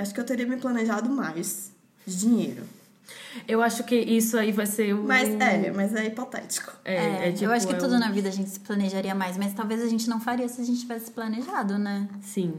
Acho 0.00 0.14
que 0.14 0.20
eu 0.20 0.24
teria 0.24 0.46
me 0.46 0.56
planejado 0.56 1.08
mais 1.10 1.70
de 2.06 2.16
dinheiro. 2.16 2.64
Eu 3.46 3.60
acho 3.62 3.84
que 3.84 3.94
isso 3.96 4.38
aí 4.38 4.52
vai 4.52 4.66
ser 4.66 4.94
o. 4.94 5.02
Mas 5.04 5.28
é, 5.28 5.70
mas 5.72 5.94
é 5.94 6.06
hipotético. 6.06 6.72
É, 6.84 7.28
é 7.28 7.32
tipo, 7.32 7.44
eu 7.44 7.52
acho 7.52 7.66
que 7.66 7.74
é 7.74 7.76
tudo 7.78 7.94
o- 7.94 7.98
na 7.98 8.10
vida 8.10 8.28
a 8.28 8.32
gente 8.32 8.48
se 8.50 8.60
planejaria 8.60 9.14
mais, 9.14 9.36
mas 9.36 9.52
talvez 9.54 9.82
a 9.82 9.88
gente 9.88 10.08
não 10.08 10.20
faria 10.20 10.48
se 10.48 10.60
a 10.60 10.64
gente 10.64 10.80
tivesse 10.80 11.10
planejado, 11.10 11.78
né? 11.78 12.08
Sim. 12.22 12.54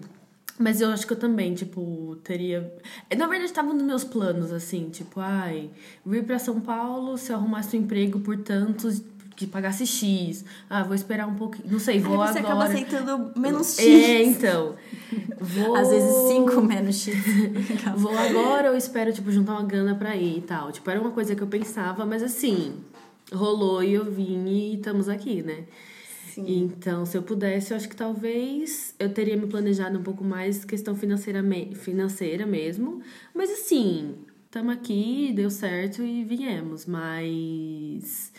Mas 0.60 0.82
eu 0.82 0.90
acho 0.92 1.08
que 1.08 1.14
eu 1.14 1.18
também, 1.20 1.56
tipo, 1.56 2.16
teria. 2.24 2.72
Na 3.18 3.26
verdade, 3.26 3.46
estavam 3.46 3.74
nos 3.74 3.84
meus 3.84 4.04
planos, 4.04 4.52
assim, 4.52 4.90
tipo, 4.90 5.20
ai, 5.20 5.72
vir 6.06 6.24
pra 6.26 6.38
São 6.38 6.60
Paulo, 6.62 7.18
se 7.18 7.32
eu 7.32 7.38
arrumasse 7.38 7.76
um 7.76 7.80
emprego 7.82 8.20
por 8.20 8.38
tantos 8.38 9.02
que 9.36 9.48
pagasse 9.48 9.86
X. 9.86 10.44
Ah, 10.70 10.84
vou 10.84 10.96
esperar 10.96 11.28
um 11.28 11.36
pouquinho. 11.36 11.72
Não 11.72 11.80
sei, 11.80 12.00
vou 12.00 12.22
Aí 12.22 12.32
você 12.34 12.40
agora. 12.40 12.54
acaba 12.54 12.66
aceitando 12.66 13.32
menos 13.40 13.78
X. 13.78 13.86
É, 13.86 14.24
então. 14.24 14.76
Vou... 15.40 15.76
Às 15.78 15.90
vezes 15.90 16.12
cinco 16.28 16.62
menos 16.62 16.96
X. 17.04 17.16
Vou 17.98 18.18
agora 18.18 18.72
ou 18.72 18.78
espero, 18.78 19.12
tipo, 19.14 19.32
juntar 19.32 19.54
uma 19.54 19.64
grana 19.64 19.96
pra 19.96 20.16
ir 20.16 20.38
e 20.38 20.42
tal. 20.42 20.72
Tipo, 20.72 20.90
era 20.90 21.00
uma 21.02 21.12
coisa 21.12 21.36
que 21.36 21.42
eu 21.42 21.48
pensava, 21.48 22.06
mas 22.06 22.22
assim, 22.24 22.76
rolou 23.32 23.84
e 23.84 23.94
eu 23.94 24.06
vim 24.06 24.46
e 24.48 24.76
estamos 24.76 25.08
aqui, 25.10 25.42
né? 25.42 25.64
Sim. 26.34 26.46
Então, 26.64 27.06
se 27.06 27.16
eu 27.16 27.22
pudesse, 27.22 27.72
eu 27.72 27.78
acho 27.78 27.88
que 27.88 27.96
talvez 27.96 28.96
eu 28.98 29.10
teria 29.14 29.38
me 29.38 29.46
planejado 29.46 30.00
um 30.00 30.04
pouco 30.04 30.24
mais 30.24 30.66
questão 30.66 30.96
financeira, 30.96 31.44
me- 31.44 31.76
financeira 31.76 32.44
mesmo. 32.48 33.02
Mas 33.36 33.52
assim, 33.52 34.16
estamos 34.46 34.74
aqui, 34.74 35.32
deu 35.36 35.52
certo 35.52 36.02
e 36.02 36.24
viemos. 36.24 36.88
Mas, 36.88 38.32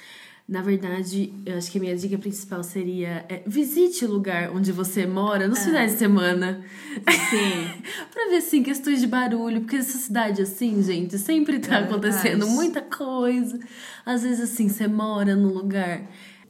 na 0.47 0.61
verdade, 0.61 1.33
eu 1.47 1.57
acho 1.57 1.71
que 1.71 1.79
a 1.79 1.81
minha 1.81 1.97
dica 1.97 2.19
principal 2.19 2.63
seria 2.63 3.25
é, 3.31 3.43
visite 3.47 4.05
o 4.05 4.11
lugar 4.11 4.51
onde 4.51 4.73
você 4.73 5.07
mora 5.07 5.49
nos 5.49 5.61
finais 5.65 5.93
de 5.93 5.99
semana. 5.99 6.63
Sim. 7.31 7.83
pra 8.13 8.29
ver, 8.29 8.37
assim, 8.37 8.63
questões 8.63 9.01
de 9.01 9.07
barulho. 9.07 9.63
Porque 9.63 9.77
essa 9.77 9.97
cidade, 9.97 10.43
assim, 10.43 10.83
gente, 10.83 11.19
sempre 11.19 11.59
tá 11.59 11.77
É 11.77 11.85
acontecendo 11.85 12.47
muita 12.47 12.83
coisa. 12.83 13.59
Às 14.05 14.23
vezes, 14.23 14.53
assim, 14.53 14.69
você 14.69 14.87
mora 14.87 15.35
num 15.35 15.49
lugar 15.49 16.03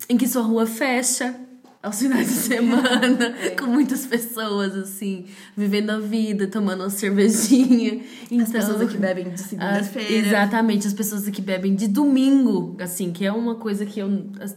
em 0.09 0.17
que 0.17 0.27
sua 0.27 0.43
rua 0.43 0.67
fecha 0.67 1.39
aos 1.85 1.99
finais 1.99 2.27
de 2.29 2.35
semana, 2.41 3.35
com 3.59 3.67
muitas 3.67 4.07
pessoas, 4.07 4.75
assim, 4.75 5.27
vivendo 5.57 5.91
a 5.91 6.01
vida, 6.01 6.47
tomando 6.47 6.81
uma 6.83 6.91
cervejinha. 6.91 8.01
Então, 8.31 8.41
As 8.47 8.51
pessoas 8.51 8.81
aqui 8.81 8.97
bebem 8.97 9.31
de 9.31 9.41
segunda-feira. 9.41 10.13
exatamente, 10.29 10.87
as 10.87 10.93
pessoas 10.95 11.29
que 11.29 11.43
bebem 11.43 11.75
de 11.75 11.87
domingo, 11.87 12.75
assim, 12.81 13.13
que 13.13 13.25
é 13.27 13.33
uma 13.33 13.57
coisa 13.57 13.85
que 13.85 14.01
eu, 14.01 14.09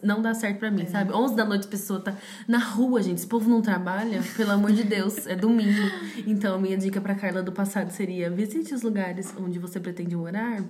não 0.01 0.21
dá 0.21 0.34
certo 0.34 0.59
pra 0.59 0.71
mim, 0.71 0.84
É. 0.84 0.86
sabe? 0.86 1.11
11 1.13 1.36
da 1.36 1.43
noite 1.45 1.65
a 1.67 1.69
pessoa 1.69 1.99
tá 1.99 2.15
na 2.47 2.59
rua, 2.59 3.01
gente. 3.03 3.17
Esse 3.17 3.28
povo 3.28 3.49
não 3.49 3.61
trabalha, 3.61 4.21
pelo 4.36 4.51
amor 4.51 4.71
de 4.71 4.84
Deus, 4.84 5.28
é 5.28 5.36
domingo. 5.36 5.91
Então, 6.25 6.55
a 6.55 6.57
minha 6.59 6.78
dica 6.78 7.01
pra 7.01 7.13
Carla 7.15 7.43
do 7.43 7.51
passado 7.51 7.91
seria: 7.91 8.30
visite 8.30 8.73
os 8.73 8.82
lugares 8.84 9.34
onde 9.39 9.59
você 9.59 9.80
pretende 9.80 10.15
morar 10.15 10.63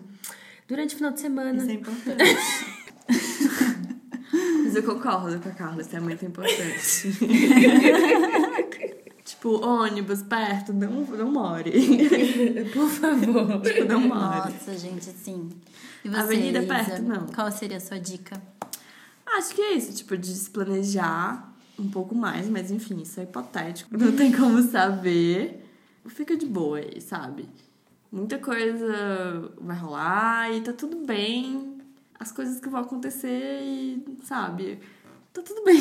durante 0.67 0.95
o 0.95 0.97
final 0.97 1.11
de 1.11 1.19
semana. 1.19 1.57
Isso 1.61 1.69
é 1.69 1.73
importante. 1.73 2.23
Eu 4.77 4.83
concordo 4.83 5.39
com 5.39 5.49
a 5.49 5.51
Carla, 5.51 5.81
isso 5.81 5.95
é 5.95 5.99
muito 5.99 6.23
importante. 6.23 7.17
tipo, 9.25 9.65
ônibus 9.65 10.21
perto, 10.21 10.71
não, 10.71 11.03
não 11.03 11.31
more. 11.31 11.71
Por 12.71 12.89
favor. 12.89 13.61
tipo, 13.61 13.85
não 13.85 14.01
more. 14.01 14.53
Nossa, 14.53 14.77
gente, 14.77 15.05
sim. 15.05 15.49
E 16.05 16.09
você, 16.09 16.19
Avenida 16.19 16.59
Isa? 16.59 16.67
perto, 16.67 17.01
não. 17.01 17.25
Qual 17.27 17.51
seria 17.51 17.77
a 17.77 17.79
sua 17.79 17.99
dica? 17.99 18.39
Acho 19.25 19.55
que 19.55 19.61
é 19.61 19.73
isso, 19.73 19.93
tipo, 19.93 20.15
de 20.15 20.27
se 20.27 20.49
planejar 20.49 21.51
um 21.79 21.89
pouco 21.89 22.13
mais, 22.13 22.47
mas 22.47 22.69
enfim, 22.69 23.01
isso 23.01 23.19
é 23.19 23.23
hipotético. 23.23 23.97
Não 23.97 24.15
tem 24.15 24.31
como 24.31 24.61
saber. 24.61 25.65
Fica 26.05 26.37
de 26.37 26.45
boa 26.45 26.77
aí, 26.77 27.01
sabe? 27.01 27.49
Muita 28.11 28.37
coisa 28.37 29.51
vai 29.59 29.75
rolar 29.75 30.53
e 30.53 30.61
tá 30.61 30.71
tudo 30.71 30.97
bem. 31.05 31.76
As 32.19 32.31
coisas 32.31 32.59
que 32.59 32.69
vão 32.69 32.81
acontecer 32.81 33.61
e, 33.61 34.17
sabe, 34.23 34.79
tá 35.33 35.41
tudo 35.41 35.63
bem. 35.63 35.77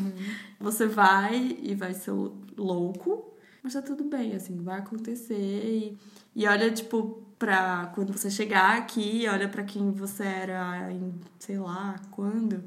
Você 0.60 0.86
vai 0.86 1.58
e 1.62 1.74
vai 1.74 1.94
ser 1.94 2.12
louco, 2.56 3.34
mas 3.62 3.74
tá 3.74 3.82
tudo 3.82 4.04
bem, 4.04 4.34
assim, 4.34 4.56
vai 4.62 4.78
acontecer. 4.78 5.34
E, 5.34 5.98
e 6.34 6.46
olha, 6.46 6.70
tipo, 6.70 7.22
pra 7.38 7.92
quando 7.94 8.12
você 8.12 8.30
chegar 8.30 8.76
aqui, 8.78 9.26
olha 9.28 9.48
pra 9.48 9.62
quem 9.62 9.90
você 9.92 10.24
era 10.24 10.90
em, 10.92 11.14
sei 11.38 11.58
lá, 11.58 11.96
quando. 12.10 12.62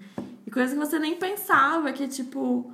E 0.46 0.52
coisas 0.52 0.74
que 0.74 0.80
você 0.80 0.98
nem 1.00 1.18
pensava 1.18 1.92
que, 1.92 2.08
tipo, 2.08 2.72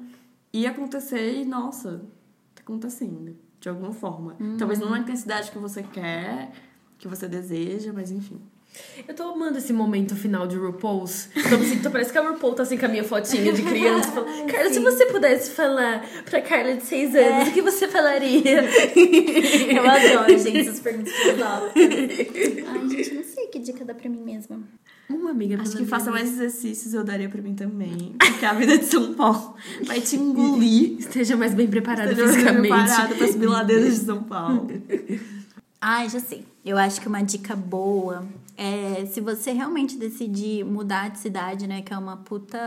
ia 0.51 0.69
acontecer 0.69 1.41
e, 1.41 1.45
nossa, 1.45 2.05
tá 2.53 2.61
acontecendo. 2.61 3.35
De 3.59 3.69
alguma 3.69 3.93
forma. 3.93 4.35
Talvez 4.57 4.77
não 4.77 4.89
na 4.89 4.99
intensidade 4.99 5.49
que 5.49 5.57
você 5.57 5.81
quer, 5.81 6.51
que 6.97 7.07
você 7.07 7.29
deseja, 7.29 7.93
mas 7.93 8.11
enfim. 8.11 8.41
Eu 9.07 9.13
tô 9.13 9.23
amando 9.23 9.57
esse 9.57 9.71
momento 9.73 10.15
final 10.15 10.47
de 10.47 10.55
RuPaul's. 10.55 11.29
Tô, 11.49 11.55
assim, 11.55 11.79
tô, 11.79 11.91
parece 11.91 12.11
que 12.11 12.17
a 12.17 12.21
RuPaul 12.29 12.53
tá 12.53 12.63
assim 12.63 12.77
com 12.77 12.85
a 12.85 12.89
minha 12.89 13.03
fotinha 13.03 13.51
de 13.53 13.61
criança. 13.61 14.11
Falando, 14.11 14.51
Carla, 14.51 14.69
se 14.71 14.79
você 14.79 15.05
pudesse 15.07 15.51
falar 15.51 16.05
pra 16.25 16.41
Carla 16.41 16.75
de 16.75 16.83
6 16.83 17.15
anos, 17.15 17.47
o 17.49 17.51
que 17.51 17.61
você 17.61 17.87
falaria? 17.87 18.63
Eu 19.73 19.89
adoro, 19.89 20.37
gente, 20.37 20.59
essas 20.59 20.79
perguntas 20.79 21.13
filosóficas. 21.13 22.65
Ai, 22.67 22.89
gente, 22.89 23.13
não 23.13 23.23
sei 23.23 23.47
que 23.47 23.59
dica 23.59 23.85
dá 23.85 23.93
pra 23.93 24.09
mim 24.09 24.21
mesma. 24.21 24.59
Uma 25.09 25.31
amiga 25.31 25.61
Acho 25.61 25.77
que 25.77 25.85
faça 25.85 26.09
mais 26.09 26.29
exercícios 26.29 26.93
eu 26.93 27.03
daria 27.03 27.29
pra 27.29 27.41
mim 27.41 27.53
também. 27.53 28.15
Porque 28.17 28.45
a 28.45 28.53
vida 28.53 28.77
de 28.77 28.85
São 28.85 29.13
Paulo 29.13 29.55
vai 29.83 30.01
te 30.01 30.15
engolir. 30.15 30.97
Esteja 30.97 31.35
mais 31.35 31.53
bem 31.53 31.67
preparada 31.67 32.11
Esteja 32.11 32.33
fisicamente. 32.33 32.69
preparado 32.69 33.15
para 33.15 33.27
subir 33.27 33.45
ladeiras 33.47 33.99
de 33.99 34.05
São 34.05 34.23
Paulo. 34.23 34.67
Ai, 35.79 36.09
já 36.09 36.19
sei. 36.19 36.45
Eu 36.65 36.77
acho 36.77 37.01
que 37.01 37.07
uma 37.09 37.21
dica 37.21 37.55
boa 37.55 38.25
é 38.57 39.05
se 39.05 39.21
você 39.21 39.51
realmente 39.51 39.97
decidir 39.97 40.63
mudar 40.63 41.09
de 41.09 41.19
cidade, 41.19 41.67
né, 41.67 41.81
que 41.81 41.93
é 41.93 41.97
uma 41.97 42.17
puta 42.17 42.59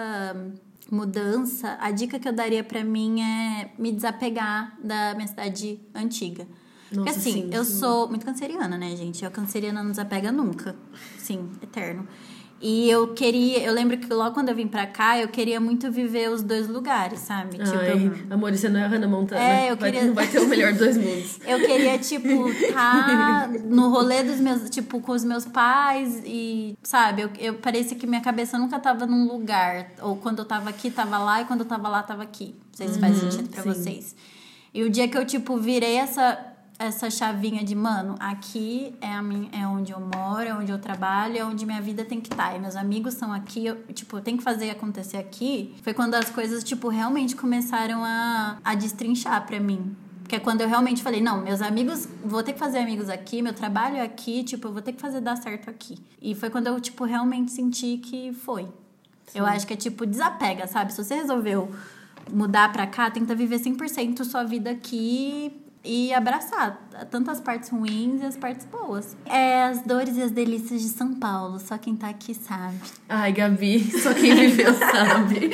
mudança, 0.91 1.76
a 1.80 1.91
dica 1.91 2.18
que 2.18 2.28
eu 2.28 2.32
daria 2.32 2.62
pra 2.62 2.84
mim 2.84 3.20
é 3.20 3.72
me 3.78 3.93
desapegar 3.93 4.76
da 4.82 5.14
minha 5.14 5.26
cidade 5.26 5.80
antiga. 5.95 6.47
Porque 6.89 7.11
Nossa, 7.11 7.18
assim, 7.18 7.32
sim, 7.32 7.51
eu 7.53 7.64
sim. 7.64 7.80
sou 7.80 8.09
muito 8.09 8.24
canceriana, 8.24 8.78
né, 8.78 8.95
gente? 8.95 9.24
A 9.26 9.30
canceriana 9.30 9.82
não 9.82 9.91
desapega 9.91 10.30
nunca. 10.30 10.76
Sim, 11.18 11.51
eterno. 11.61 12.07
E 12.59 12.89
eu 12.89 13.09
queria, 13.13 13.59
eu 13.63 13.73
lembro 13.75 13.99
que 13.99 14.11
logo 14.13 14.33
quando 14.35 14.49
eu 14.49 14.55
vim 14.55 14.67
pra 14.67 14.87
cá, 14.87 15.19
eu 15.19 15.29
queria 15.29 15.61
muito 15.61 15.91
viver 15.93 16.31
os 16.31 16.43
dois 16.43 16.67
lugares, 16.67 17.19
sabe? 17.21 17.59
Tipo, 17.59 17.69
Ai, 17.79 18.07
eu- 18.29 18.35
amor, 18.35 18.51
você 18.57 18.67
não 18.71 18.81
é 18.81 18.87
Hannah 18.87 19.07
Montana. 19.07 19.41
É, 19.43 19.71
eu 19.71 19.77
Vai- 19.77 19.91
queria- 19.93 20.07
não 20.07 20.15
vai 20.15 20.27
ter 20.27 20.39
o 20.41 20.47
melhor 20.49 20.71
dos 20.73 20.79
dois 20.81 20.97
mundos. 20.97 21.39
Eu 21.47 21.59
queria, 21.61 21.99
tipo, 21.99 22.29
tá 22.73 23.47
no 23.65 23.91
rolê 23.91 24.23
dos 24.23 24.41
meus, 24.41 24.71
tipo, 24.71 25.01
com 25.01 25.13
os 25.13 25.23
meus 25.23 25.45
pais 25.45 26.23
e, 26.25 26.77
sabe, 26.83 27.23
eu, 27.23 27.31
eu 27.39 27.55
parecia 27.55 27.97
que 27.97 28.07
minha 28.07 28.23
cabeça 28.23 28.59
nunca 28.59 28.79
tava 28.81 29.05
num 29.07 29.29
lugar. 29.29 29.89
Ou 30.01 30.17
quando 30.17 30.39
eu 30.39 30.45
tava 30.47 30.71
aqui, 30.71 30.91
tava 30.91 31.19
lá, 31.19 31.43
e 31.43 31.45
quando 31.45 31.61
eu 31.61 31.67
tava 31.67 31.89
lá, 31.91 32.03
tava 32.03 32.23
aqui. 32.23 32.55
Não 32.71 32.73
sei 32.73 32.89
se 32.89 32.99
faz 32.99 33.17
sentido 33.19 33.49
pra 33.51 33.63
sim. 33.63 33.69
vocês. 33.69 34.17
E 34.73 34.83
o 34.83 34.89
dia 34.91 35.07
que 35.09 35.17
eu, 35.19 35.27
tipo, 35.27 35.59
virei 35.59 35.97
essa, 35.97 36.39
essa 36.79 37.11
chavinha 37.11 37.64
de, 37.64 37.74
mano, 37.74 38.16
aqui 38.18 38.95
é, 39.01 39.12
a 39.12 39.22
minha, 39.22 39.49
é 39.53 39.66
onde 39.66 39.93
eu 39.93 40.01
moro, 40.01 40.43
é 40.43 40.55
onde 40.55 40.70
eu 40.70 40.79
trabalho, 40.79 41.39
é 41.39 41.45
onde 41.45 41.64
minha 41.64 41.81
vida 41.81 42.05
tem 42.05 42.20
que 42.20 42.33
estar. 42.33 42.55
E 42.55 42.59
meus 42.59 42.77
amigos 42.77 43.14
são 43.14 43.33
aqui, 43.33 43.66
eu, 43.66 43.77
tipo, 43.95 44.16
eu 44.16 44.20
tenho 44.20 44.37
que 44.37 44.45
fazer 44.45 44.70
acontecer 44.70 45.16
aqui. 45.16 45.74
Foi 45.83 45.95
quando 45.95 46.14
as 46.14 46.29
coisas, 46.29 46.62
tipo, 46.62 46.89
realmente 46.89 47.35
começaram 47.35 48.05
a, 48.05 48.59
a 48.62 48.74
destrinchar 48.74 49.47
pra 49.47 49.59
mim. 49.59 49.97
Que 50.29 50.37
é 50.37 50.41
quando 50.41 50.61
eu 50.61 50.68
realmente 50.68 51.03
falei, 51.03 51.20
não, 51.20 51.41
meus 51.41 51.62
amigos, 51.62 52.09
vou 52.24 52.43
ter 52.43 52.53
que 52.53 52.59
fazer 52.59 52.79
amigos 52.79 53.09
aqui, 53.09 53.41
meu 53.41 53.55
trabalho 53.55 53.97
é 53.97 54.03
aqui, 54.03 54.43
tipo, 54.43 54.68
eu 54.68 54.72
vou 54.72 54.83
ter 54.83 54.93
que 54.93 55.01
fazer 55.01 55.20
dar 55.20 55.37
certo 55.37 55.70
aqui. 55.70 55.99
E 56.20 56.35
foi 56.35 56.51
quando 56.51 56.66
eu, 56.66 56.79
tipo, 56.81 57.05
realmente 57.05 57.53
senti 57.53 57.99
que 57.99 58.33
foi. 58.33 58.68
Eu 59.35 59.47
acho 59.47 59.66
que 59.66 59.72
é 59.72 59.77
tipo, 59.77 60.05
desapega, 60.05 60.66
sabe? 60.66 60.93
Se 60.93 61.03
você 61.03 61.14
resolveu 61.14 61.70
mudar 62.33 62.72
pra 62.72 62.87
cá, 62.87 63.11
tenta 63.11 63.35
viver 63.35 63.61
100% 63.61 64.24
sua 64.24 64.45
vida 64.45 64.70
aqui 64.70 65.66
e 65.87 66.12
abraçar 66.12 66.89
tanto 67.11 67.30
as 67.30 67.41
partes 67.41 67.68
ruins 67.68 68.20
e 68.20 68.26
as 68.26 68.37
partes 68.37 68.66
boas. 68.66 69.16
É 69.24 69.64
as 69.64 69.82
dores 69.82 70.16
e 70.16 70.22
as 70.22 70.30
delícias 70.30 70.82
de 70.82 70.89
São 70.89 71.14
Paulo, 71.14 71.59
só 71.61 71.78
quem 71.78 71.95
tá 71.95 72.09
aqui 72.09 72.34
sabe. 72.34 72.76
Ai, 73.09 73.32
Gabi, 73.32 73.80
só 74.03 74.12
quem 74.12 74.34
viveu 74.34 74.74
sabe. 74.74 75.51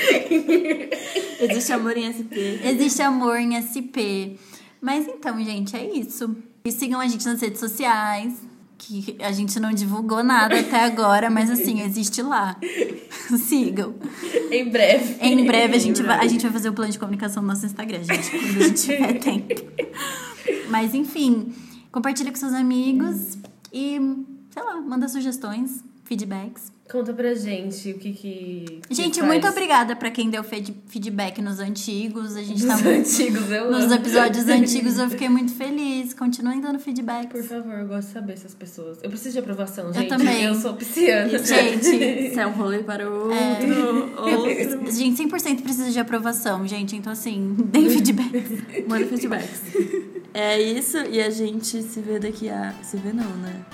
Existe 1.41 1.73
amor 1.73 1.97
em 1.97 2.11
SP. 2.11 2.61
Existe 2.65 3.03
amor 3.03 3.37
em 3.39 3.61
SP. 3.61 4.39
Mas 4.81 5.07
então, 5.07 5.43
gente, 5.45 5.77
é 5.77 5.85
isso. 5.85 6.35
E 6.65 6.73
sigam 6.73 7.01
a 7.01 7.07
gente 7.07 7.25
nas 7.27 7.41
redes 7.41 7.61
sociais, 7.61 8.35
que 8.83 9.17
a 9.21 9.31
gente 9.31 9.59
não 9.61 9.73
divulgou 9.73 10.25
nada 10.25 10.59
até 10.59 10.85
agora, 10.85 11.31
mas 11.31 11.51
assim, 11.51 11.81
existe 11.83 12.21
lá. 12.21 12.57
sigam. 13.39 13.95
em 14.51 14.69
breve. 14.69 15.17
Em 15.21 15.47
breve 15.47 15.77
a 15.77 15.79
gente, 15.79 16.03
vai, 16.03 16.19
a 16.19 16.27
gente 16.27 16.43
vai 16.43 16.53
fazer 16.53 16.69
o 16.69 16.73
plano 16.73 16.91
de 16.91 16.99
comunicação 16.99 17.43
no 17.43 17.49
nosso 17.49 17.65
Instagram, 17.65 18.03
gente, 18.03 18.31
quando 18.31 18.45
a 18.45 18.69
gente 18.69 18.83
tiver 18.83 19.13
tempo. 19.21 19.55
Mas 20.69 20.95
enfim, 20.95 21.55
compartilha 21.93 22.31
com 22.31 22.37
seus 22.37 22.53
amigos 22.53 23.39
e, 23.73 24.01
sei 24.51 24.63
lá, 24.63 24.81
manda 24.81 25.09
sugestões, 25.09 25.85
feedbacks. 26.17 26.71
Conta 26.91 27.15
pra 27.15 27.33
gente 27.35 27.91
o 27.93 27.95
que 27.99 28.13
que. 28.13 28.81
que 28.87 28.95
Gente, 28.95 29.15
faz. 29.21 29.27
muito 29.27 29.49
obrigada 29.49 29.97
pra 29.97 30.11
quem 30.11 30.29
deu 30.29 30.45
feed- 30.45 30.75
feedback 30.89 31.41
nos 31.41 31.59
antigos. 31.59 32.37
A 32.37 32.43
gente 32.43 32.67
tá 32.67 32.75
Dos 32.75 32.83
muito. 32.85 32.99
antigos, 33.09 33.51
eu 33.51 33.71
Nos 33.71 33.85
amo. 33.85 33.95
episódios 33.95 34.45
antigos 34.51 34.99
eu 34.99 35.09
fiquei 35.09 35.29
muito 35.31 35.55
feliz. 35.55 36.13
Continuem 36.13 36.61
dando 36.61 36.79
feedback. 36.79 37.29
Por 37.31 37.43
favor, 37.43 37.79
eu 37.79 37.87
gosto 37.87 38.09
de 38.09 38.13
saber 38.13 38.33
essas 38.35 38.55
pessoas. 38.55 38.99
Eu 39.03 39.09
preciso 39.09 39.33
de 39.33 39.39
aprovação, 39.39 39.87
Eu 39.87 39.95
gente. 39.95 40.09
também. 40.09 40.45
Eu 40.45 40.55
sou 40.55 40.75
pisciana. 40.75 41.31
Gente, 41.43 42.29
Isso 42.29 42.39
é 42.41 42.47
um 42.47 42.53
rolê 42.53 42.81
para 42.81 43.09
outro. 43.09 43.33
Outro. 44.19 44.53
eu, 44.85 44.93
gente, 44.93 45.25
100% 45.25 45.63
precisa 45.63 45.91
de 45.91 45.99
aprovação, 45.99 46.67
gente. 46.69 46.95
Então, 46.95 47.13
assim, 47.13 47.57
deem 47.73 47.89
feedback. 47.89 48.85
Manda 48.87 49.07
feedbacks. 49.07 49.63
É 50.35 50.61
isso, 50.61 50.99
e 51.11 51.23
a 51.23 51.31
gente 51.31 51.83
se 51.83 52.01
vê 52.01 52.19
daqui 52.19 52.51
a. 52.51 52.75
Se 52.83 52.97
vê 52.99 53.13
não, 53.15 53.31
né? 53.37 53.65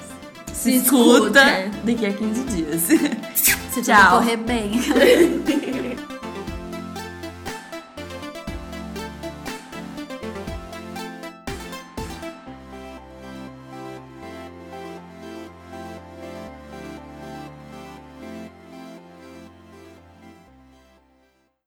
Se 0.58 0.74
escuta. 0.74 1.70
daqui 1.84 2.06
a 2.06 2.12
15 2.12 2.44
dias. 2.44 2.80
Se 2.82 2.98
tudo 2.98 3.82
Tchau. 3.82 4.18
correr 4.18 4.36
bem. 4.38 4.72